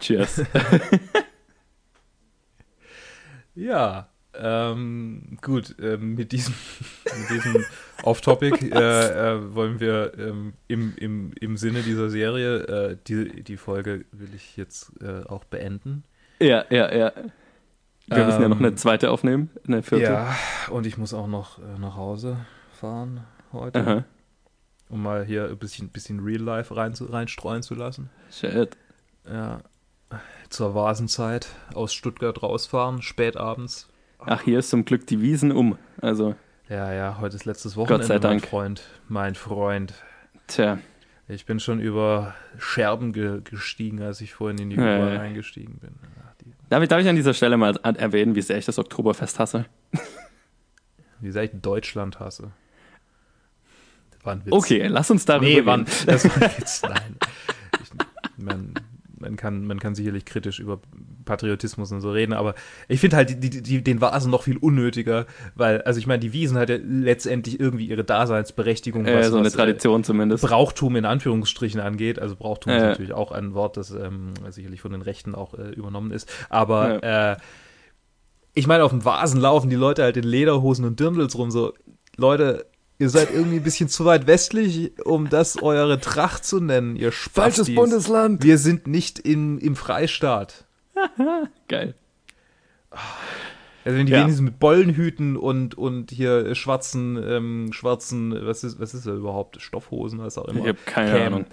Cheers. 0.00 0.42
Ja, 3.54 4.08
ähm, 4.38 5.38
gut, 5.42 5.76
ähm, 5.80 6.14
mit 6.14 6.32
diesem, 6.32 6.54
mit 7.04 7.30
diesem 7.30 7.64
Off-Topic 8.02 8.70
äh, 8.70 9.34
äh, 9.34 9.54
wollen 9.54 9.80
wir 9.80 10.12
ähm, 10.18 10.54
im, 10.68 10.94
im, 10.96 11.32
im 11.40 11.56
Sinne 11.56 11.82
dieser 11.82 12.10
Serie 12.10 12.58
äh, 12.64 12.96
die, 13.06 13.42
die 13.42 13.56
Folge 13.56 14.04
will 14.12 14.30
ich 14.34 14.56
jetzt 14.56 14.92
äh, 15.00 15.24
auch 15.28 15.44
beenden. 15.44 16.04
Ja, 16.40 16.64
ja, 16.70 16.92
ja. 16.94 17.12
Wir 18.06 18.24
müssen 18.26 18.42
ja 18.42 18.48
noch 18.48 18.58
Ähm, 18.58 18.66
eine 18.66 18.74
zweite 18.74 19.10
aufnehmen, 19.10 19.50
eine 19.66 19.82
vierte. 19.82 20.04
Ja, 20.04 20.36
und 20.70 20.86
ich 20.86 20.98
muss 20.98 21.14
auch 21.14 21.26
noch 21.26 21.58
äh, 21.58 21.78
nach 21.78 21.96
Hause 21.96 22.36
fahren 22.78 23.24
heute, 23.52 23.80
Aha. 23.80 24.04
um 24.90 25.02
mal 25.02 25.24
hier 25.24 25.48
ein 25.48 25.58
bisschen, 25.58 25.88
bisschen 25.88 26.20
Real 26.20 26.42
Life 26.42 26.76
rein, 26.76 26.92
reinstreuen 26.98 27.62
zu 27.62 27.74
lassen. 27.74 28.10
Shit. 28.30 28.76
Ja, 29.26 29.60
zur 30.50 30.74
Vasenzeit 30.74 31.48
aus 31.74 31.94
Stuttgart 31.94 32.42
rausfahren, 32.42 33.02
spät 33.02 33.36
abends. 33.36 33.88
Ach, 34.26 34.42
hier 34.42 34.58
ist 34.58 34.70
zum 34.70 34.84
Glück 34.84 35.06
die 35.06 35.20
Wiesen 35.20 35.52
um. 35.52 35.76
Also, 36.00 36.34
Ja, 36.68 36.92
ja, 36.92 37.18
heute 37.20 37.36
ist 37.36 37.44
letztes 37.44 37.74
Gott 37.74 37.84
Wochenende, 37.90 38.06
sei 38.06 38.14
mein 38.14 38.20
Dank. 38.22 38.46
Freund. 38.46 38.82
Mein 39.08 39.34
Freund. 39.34 39.94
tja. 40.46 40.78
Ich 41.26 41.46
bin 41.46 41.58
schon 41.58 41.80
über 41.80 42.34
Scherben 42.58 43.14
ge 43.14 43.40
gestiegen, 43.42 44.02
als 44.02 44.20
ich 44.20 44.34
vorhin 44.34 44.58
in 44.58 44.70
die 44.70 44.76
Ja, 44.76 44.82
U-Bahn 44.98 45.14
ja. 45.14 45.20
eingestiegen 45.20 45.78
bin. 45.78 45.94
Ach, 46.22 46.34
Darf 46.68 46.82
ich, 46.82 46.88
darf 46.88 47.00
ich 47.00 47.08
an 47.08 47.16
dieser 47.16 47.32
Stelle 47.32 47.56
mal 47.56 47.76
erwähnen, 47.82 48.34
wie 48.34 48.42
sehr 48.42 48.58
ich 48.58 48.66
das 48.66 48.78
Oktoberfest 48.78 49.38
hasse? 49.38 49.64
wie 51.20 51.30
sehr 51.30 51.44
ich 51.44 51.50
Deutschland 51.54 52.20
hasse. 52.20 52.50
War 54.22 54.34
ein 54.34 54.44
Witz. 54.44 54.52
Okay, 54.52 54.86
lass 54.88 55.10
uns 55.10 55.24
darüber 55.24 55.46
Nee, 55.46 55.60
reden. 55.60 55.86
Das 56.06 56.24
war 56.26 56.42
ein 56.42 56.58
Witz. 56.58 56.82
Nein. 56.82 57.16
Ich, 57.82 58.44
man, 58.44 58.74
man, 59.18 59.36
kann, 59.36 59.66
man 59.66 59.78
kann 59.80 59.94
sicherlich 59.94 60.24
kritisch 60.26 60.60
über 60.60 60.80
Patriotismus 61.24 61.90
und 61.92 62.00
so 62.00 62.10
reden, 62.10 62.32
aber 62.32 62.54
ich 62.88 63.00
finde 63.00 63.16
halt 63.16 63.42
die, 63.42 63.50
die, 63.62 63.82
den 63.82 64.00
Vasen 64.00 64.30
noch 64.30 64.42
viel 64.44 64.56
unnötiger, 64.56 65.26
weil, 65.54 65.82
also 65.82 65.98
ich 65.98 66.06
meine, 66.06 66.20
die 66.20 66.32
Wiesen 66.32 66.56
hat 66.58 66.68
ja 66.70 66.76
letztendlich 66.82 67.58
irgendwie 67.58 67.86
ihre 67.86 68.04
Daseinsberechtigung, 68.04 69.06
äh, 69.06 69.24
so 69.24 69.36
eine 69.36 69.46
was, 69.46 69.54
äh, 69.54 69.56
Tradition 69.56 70.04
zumindest. 70.04 70.44
Brauchtum 70.44 70.96
in 70.96 71.04
Anführungsstrichen 71.04 71.80
angeht. 71.80 72.18
Also 72.18 72.36
Brauchtum 72.36 72.72
ist 72.72 72.82
Ja. 72.82 72.88
natürlich 72.88 73.12
auch 73.12 73.32
ein 73.32 73.54
Wort, 73.54 73.76
das 73.76 73.90
ähm, 73.90 74.34
sicherlich 74.50 74.80
von 74.80 74.92
den 74.92 75.02
Rechten 75.02 75.34
auch 75.34 75.54
äh, 75.54 75.70
übernommen 75.70 76.10
ist. 76.10 76.28
Aber 76.48 77.02
äh, 77.02 77.36
ich 78.54 78.66
meine, 78.66 78.84
auf 78.84 78.90
dem 78.90 79.04
Vasen 79.04 79.40
laufen 79.40 79.70
die 79.70 79.76
Leute 79.76 80.02
halt 80.02 80.16
in 80.16 80.24
Lederhosen 80.24 80.84
und 80.84 81.00
Dirndls 81.00 81.36
rum. 81.36 81.50
So, 81.50 81.72
Leute, 82.16 82.66
ihr 82.98 83.10
seid 83.10 83.32
irgendwie 83.32 83.56
ein 83.56 83.62
bisschen 83.64 83.88
zu 83.88 84.04
weit 84.04 84.26
westlich, 84.26 84.92
um 85.04 85.28
das 85.28 85.60
eure 85.60 86.00
Tracht 86.00 86.44
zu 86.44 86.60
nennen, 86.60 86.94
ihr 86.96 87.10
Spastis. 87.10 87.74
Bundesland. 87.74 88.42
Wir 88.44 88.58
sind 88.58 88.86
nicht 88.86 89.18
in, 89.18 89.58
im 89.58 89.74
Freistaat. 89.74 90.63
Geil. 91.68 91.94
Also 93.84 93.98
wenn 93.98 94.06
die 94.06 94.12
Ja. 94.12 94.20
wenigstens 94.20 94.42
mit 94.44 94.58
Bollenhüten 94.58 95.36
und, 95.36 95.74
und 95.76 96.10
hier 96.10 96.54
schwarzen, 96.54 97.16
ähm, 97.22 97.72
schwarzen, 97.72 98.34
was 98.46 98.64
ist, 98.64 98.78
was 98.80 98.94
ist 98.94 99.06
das 99.06 99.18
überhaupt? 99.18 99.60
Stoffhosen, 99.60 100.18
was 100.20 100.38
auch 100.38 100.46
immer. 100.46 100.60
Ich 100.60 100.68
habe 100.68 100.78
keine 100.86 101.10
kämen. 101.12 101.26
Ahnung. 101.26 101.46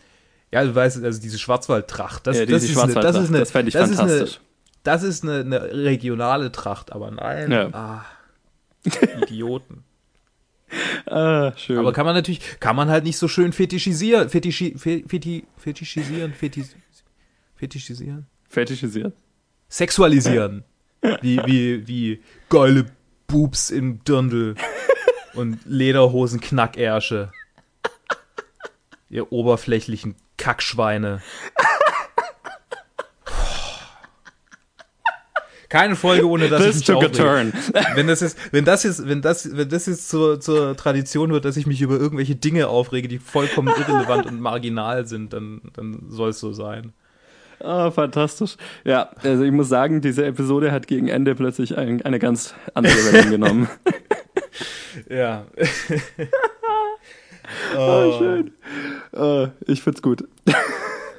Ja, 0.52 0.64
du 0.64 0.74
weißt, 0.76 1.04
also 1.04 1.22
diese 1.22 1.40
Schwarzwaldtracht, 1.40 2.28
das, 2.28 2.38
ja, 2.38 2.46
das, 2.46 2.64
ist 2.64 2.78
eine, 2.78 2.94
das 2.94 3.16
ist 3.16 3.30
eine, 3.30 3.40
das 3.40 3.52
fände 3.52 3.70
ich 3.70 3.74
das 3.74 3.90
ist 3.90 4.00
eine, 4.00 4.10
fantastisch. 4.10 4.42
das 4.84 5.04
ist 5.04 5.24
eine, 5.24 5.40
eine 5.40 5.62
regionale 5.74 6.52
Tracht, 6.52 6.92
aber 6.92 7.10
nein, 7.12 7.52
Ja. 7.52 7.70
ah, 7.74 8.06
Idioten. 9.24 9.84
Ah, 11.06 11.54
schön. 11.58 11.78
Aber 11.78 11.92
kann 11.94 12.06
man 12.06 12.16
natürlich, 12.16 12.60
kann 12.60 12.76
man 12.76 12.90
halt 12.90 13.04
nicht 13.04 13.18
so 13.18 13.28
schön 13.28 13.52
fetischisieren, 13.54 14.30
fetischi, 14.30 14.76
fe, 14.78 15.04
feti, 15.08 15.46
fetischisieren, 15.58 16.34
fetis, 16.34 16.76
fetischisieren, 17.56 18.26
Fetischisiert. 18.50 19.14
Sexualisieren, 19.72 20.64
wie, 21.22 21.40
wie, 21.46 21.88
wie 21.88 22.22
geile 22.50 22.86
Boobs 23.26 23.72
im 23.72 24.04
Dirndl 24.04 24.56
und 25.34 25.60
Lederhosen 25.66 26.42
Knackärsche. 26.42 27.32
Ihr 29.10 29.32
oberflächlichen 29.32 30.16
Kackschweine. 30.38 31.22
Keine 35.70 35.96
Folge, 35.96 36.28
ohne 36.28 36.50
dass 36.50 36.60
ich 36.62 36.68
This 36.68 36.76
mich 36.76 36.86
took 36.86 37.04
a 37.04 37.06
aufrege. 37.06 37.18
turn. 37.18 37.54
Wenn 37.96 38.08
das 38.08 38.20
jetzt, 38.20 38.38
wenn 38.52 38.66
das 38.66 38.84
jetzt, 38.84 39.08
wenn 39.08 39.22
das, 39.22 39.56
wenn 39.56 39.70
das 39.70 39.86
jetzt 39.86 40.10
zur, 40.10 40.42
zur 40.42 40.76
Tradition 40.76 41.32
wird, 41.32 41.46
dass 41.46 41.56
ich 41.56 41.66
mich 41.66 41.80
über 41.80 41.98
irgendwelche 41.98 42.36
Dinge 42.36 42.68
aufrege, 42.68 43.08
die 43.08 43.20
vollkommen 43.20 43.70
irrelevant 43.70 44.26
und 44.26 44.42
marginal 44.42 45.08
sind, 45.08 45.32
dann, 45.32 45.62
dann 45.74 46.08
soll 46.10 46.32
es 46.32 46.42
so 46.42 46.52
sein. 46.52 46.92
Ah, 47.64 47.92
fantastisch. 47.92 48.58
Ja, 48.84 49.10
also 49.24 49.44
ich 49.44 49.52
muss 49.52 49.70
sagen, 49.70 50.02
diese 50.02 50.26
Episode 50.26 50.72
hat 50.72 50.88
gegen 50.88 51.08
Ende 51.08 51.36
plötzlich 51.36 51.78
ein, 51.78 52.02
eine 52.04 52.20
ganz 52.20 52.54
andere 52.74 52.94
Wendung 52.94 53.32
genommen. 53.32 53.70
Ja. 55.10 55.46
Ah, 57.76 58.18
schön. 58.18 58.52
Ah, 59.14 59.50
ich 59.68 59.82
find's 59.82 60.02
gut. 60.02 60.24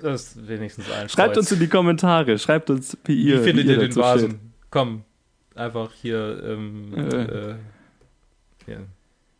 Das 0.01 0.23
ist 0.29 0.49
wenigstens 0.49 0.91
ein 0.91 1.09
Schreibt 1.09 1.37
uns 1.37 1.53
in 1.53 1.59
die 1.61 1.69
Kommentare. 1.69 2.39
Schreibt 2.39 2.71
uns, 2.71 2.97
wie 3.05 3.17
Wie 3.17 3.23
ihr 3.31 3.43
findet 3.43 3.67
wie 3.67 3.73
ihr 3.73 3.79
den 3.79 3.95
Vasen? 3.95 4.31
steht. 4.31 4.41
Komm, 4.71 5.03
einfach 5.55 5.91
hier, 5.93 6.43
ähm, 6.45 6.95
Äh. 6.97 7.23
äh, 7.23 7.55
ja. 8.67 8.77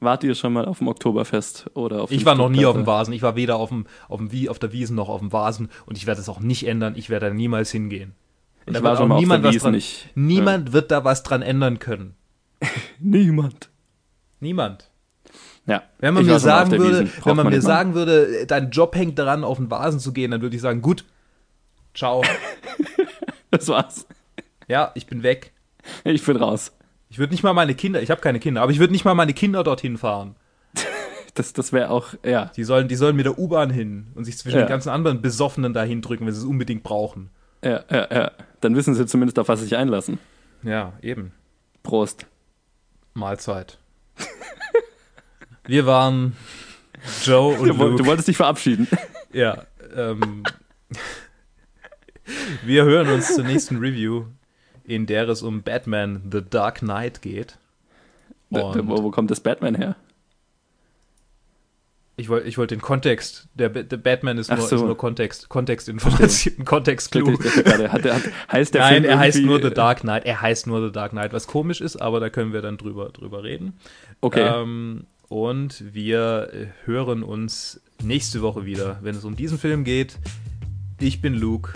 Wart 0.03 0.25
ihr 0.25 0.35
schon 0.35 0.53
mal 0.53 0.65
auf 0.67 0.79
dem 0.79 0.89
Oktoberfest 0.89 1.71
oder 1.75 2.03
auf 2.03 2.11
Ich 2.11 2.25
war 2.25 2.35
noch 2.35 2.49
nie 2.49 2.67
auf 2.67 2.75
dem? 2.77 2.87
Vasen. 2.87 3.15
Ich 3.15 3.23
war 3.23 3.37
weder 3.37 3.57
auf 3.57 3.69
dem, 3.69 3.87
auf 4.09 4.19
dem 4.19 4.33
Wie, 4.33 4.49
auf 4.49 4.59
der 4.59 4.73
Wiesen 4.73 4.97
noch 4.97 5.09
auf 5.09 5.21
dem 5.21 5.33
Vasen 5.33 5.71
und 5.87 5.97
ich 5.97 6.07
werde 6.07 6.21
es 6.21 6.29
auch 6.29 6.41
nicht 6.41 6.67
ändern. 6.67 6.95
Ich 6.97 7.09
werde 7.09 7.27
da 7.29 7.35
niemals 7.35 7.71
hingehen. 7.71 8.15
Und 8.67 8.75
Ich 8.75 8.81
da 8.83 8.85
war 8.85 8.97
schon 8.97 9.09
mal 9.09 9.15
auf 9.17 9.21
niemand 9.21 9.45
der 9.45 9.49
was 9.51 9.55
Wiesn. 9.55 9.65
dran, 9.65 9.75
Ich, 9.75 10.09
Niemand 10.15 10.73
wird 10.73 10.91
da 10.91 11.05
was 11.05 11.23
dran 11.23 11.43
ändern 11.43 11.79
können. 11.79 12.15
ja. 12.61 12.69
Niemand. 12.99 13.71
Niemand. 14.41 14.91
Ja. 15.67 15.83
Wenn 16.01 16.15
man 16.15 16.27
mir 16.27 16.35
auf 16.37 16.43
sagen 16.43 16.71
der 16.71 16.79
würde. 16.81 17.05
Braucht 17.05 17.27
wenn 17.27 17.37
man 17.37 17.47
mir 17.47 17.51
nicht 17.51 17.59
machen. 17.63 17.67
sagen 17.77 17.95
würde, 17.95 18.47
dein 18.47 18.71
Job 18.71 18.97
hängt 18.97 19.19
daran, 19.19 19.45
auf 19.45 19.59
den 19.59 19.71
Vasen 19.71 20.01
zu 20.01 20.13
gehen, 20.13 20.33
dann 20.33 20.43
würde 20.43 20.57
ich 20.57 20.63
sagen, 20.63 20.83
gut, 20.83 21.05
ciao. 21.95 22.23
Das 23.53 23.69
war's. 23.69 24.07
ja, 24.67 24.91
ich 24.95 25.07
bin 25.07 25.23
weg. 25.23 25.53
Ich 26.05 26.25
bin 26.25 26.37
raus. 26.37 26.73
Ich 27.13 27.19
würde 27.19 27.35
nicht 27.35 27.43
mal 27.43 27.53
meine 27.53 27.75
Kinder, 27.75 28.01
ich 28.01 28.11
habe 28.11 28.23
keine 28.23 28.41
Kinder, 28.41 28.63
aber 28.63 28.73
ich 28.73 28.79
würde 28.79 28.91
nicht 28.95 29.05
mal 29.05 29.13
meine 29.15 29.35
Kinder 29.35 29.63
dorthin 29.63 29.99
fahren. 29.99 30.35
Das, 31.35 31.55
das 31.55 31.73
wäre 31.73 31.89
auch, 31.89 32.09
ja. 32.27 32.53
Die 32.57 32.65
sollen, 32.65 32.89
die 32.89 32.95
sollen 32.95 33.17
mit 33.17 33.25
der 33.25 33.39
U-Bahn 33.39 33.71
hin 33.71 34.09
und 34.15 34.25
sich 34.27 34.37
zwischen 34.37 34.59
Ja. 34.59 34.65
den 34.65 34.69
ganzen 34.69 34.91
anderen 34.91 35.23
Besoffenen 35.23 35.73
dahin 35.73 36.03
drücken, 36.03 36.27
wenn 36.27 36.35
sie 36.35 36.41
es 36.41 36.45
unbedingt 36.47 36.83
brauchen. 36.83 37.31
Ja, 37.65 37.83
ja, 37.91 38.07
ja. 38.13 38.31
Dann 38.61 38.77
wissen 38.77 38.95
sie 38.95 39.07
zumindest, 39.07 39.39
auf 39.39 39.49
was 39.49 39.61
sie 39.61 39.65
sich 39.65 39.77
einlassen. 39.77 40.19
Ja, 40.63 40.93
eben. 41.01 41.33
Prost. 41.83 42.27
Mahlzeit. 43.15 43.79
Wir 45.67 45.87
waren 45.87 46.37
Joe 47.25 47.57
und 47.59 47.69
Du, 47.69 47.75
Luke. 47.75 47.97
du 48.03 48.05
wolltest 48.07 48.29
dich 48.29 48.37
verabschieden. 48.37 48.87
Ja, 49.33 49.65
ähm, 49.97 50.43
wir 52.65 52.85
hören 52.85 53.09
uns 53.09 53.35
zur 53.35 53.45
nächsten 53.45 53.79
Review, 53.79 54.27
in 54.85 55.07
der 55.07 55.29
es 55.29 55.43
um 55.43 55.63
Batman 55.63 56.23
The 56.31 56.43
Dark 56.49 56.81
Knight 56.81 57.23
geht. 57.23 57.59
Und 58.51 58.89
wo, 58.89 59.03
wo 59.03 59.11
kommt 59.11 59.31
das 59.31 59.41
Batman 59.41 59.75
her? 59.75 59.97
ich 62.17 62.29
wollte 62.29 62.49
ich 62.49 62.59
wollt 62.59 62.71
den 62.71 62.81
Kontext, 62.81 63.49
der, 63.55 63.71
der 63.71 63.97
Batman 63.97 64.39
ist 64.39 64.51
nur, 64.51 64.61
so. 64.61 64.77
ist 64.77 64.83
nur 64.83 64.97
Kontext, 64.97 65.49
Kontextinformation, 65.49 66.65
hat, 66.67 68.05
heißt 68.53 68.75
der 68.75 68.81
Nein, 68.83 69.03
Film 69.03 69.05
er 69.05 69.19
heißt 69.19 69.41
nur 69.41 69.63
The 69.63 69.71
Dark 69.71 70.01
Knight. 70.01 70.25
Er 70.27 70.41
heißt 70.41 70.67
nur 70.67 70.87
The 70.87 70.93
Dark 70.93 71.13
Knight, 71.13 71.33
was 71.33 71.47
komisch 71.47 71.81
ist, 71.81 71.97
aber 71.97 72.21
da 72.21 72.29
können 72.29 72.53
wir 72.53 72.61
dann 72.61 72.77
drüber, 72.77 73.09
drüber 73.11 73.43
reden. 73.43 73.79
Okay. 74.21 74.43
Ähm, 74.43 75.07
und 75.29 75.95
wir 75.95 76.51
äh, 76.53 76.67
hören 76.87 77.23
uns 77.23 77.81
nächste 78.03 78.43
Woche 78.43 78.67
wieder, 78.67 78.99
wenn 79.01 79.17
es 79.17 79.25
um 79.25 79.35
diesen 79.35 79.59
Film 79.59 79.83
geht. 79.83 80.19
Ich 81.01 81.23
bin 81.23 81.35
Luke. 81.35 81.73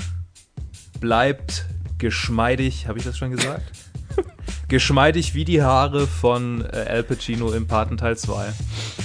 Bleibt 1.00 1.66
geschmeidig, 1.98 2.88
habe 2.88 2.98
ich 2.98 3.04
das 3.04 3.16
schon 3.18 3.30
gesagt? 3.30 3.72
geschmeidig 4.68 5.34
wie 5.34 5.44
die 5.44 5.62
Haare 5.62 6.06
von 6.06 6.62
äh, 6.64 6.86
Al 6.88 7.02
Pacino 7.02 7.52
im 7.52 7.66
Paten 7.66 7.96
Teil 7.96 8.16
2. 8.16 8.52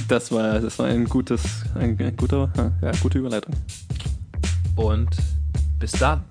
Das 0.08 0.32
war, 0.32 0.60
das 0.60 0.80
war 0.80 0.88
ein 0.88 1.06
gutes, 1.06 1.44
ein, 1.76 1.98
ein 2.00 2.18
guter, 2.18 2.52
ja, 2.82 2.92
gute 3.02 3.20
Überleitung. 3.20 3.54
Und 4.76 5.10
bis 5.80 5.92
dann. 5.92 6.24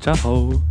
Ciao. 0.00 0.62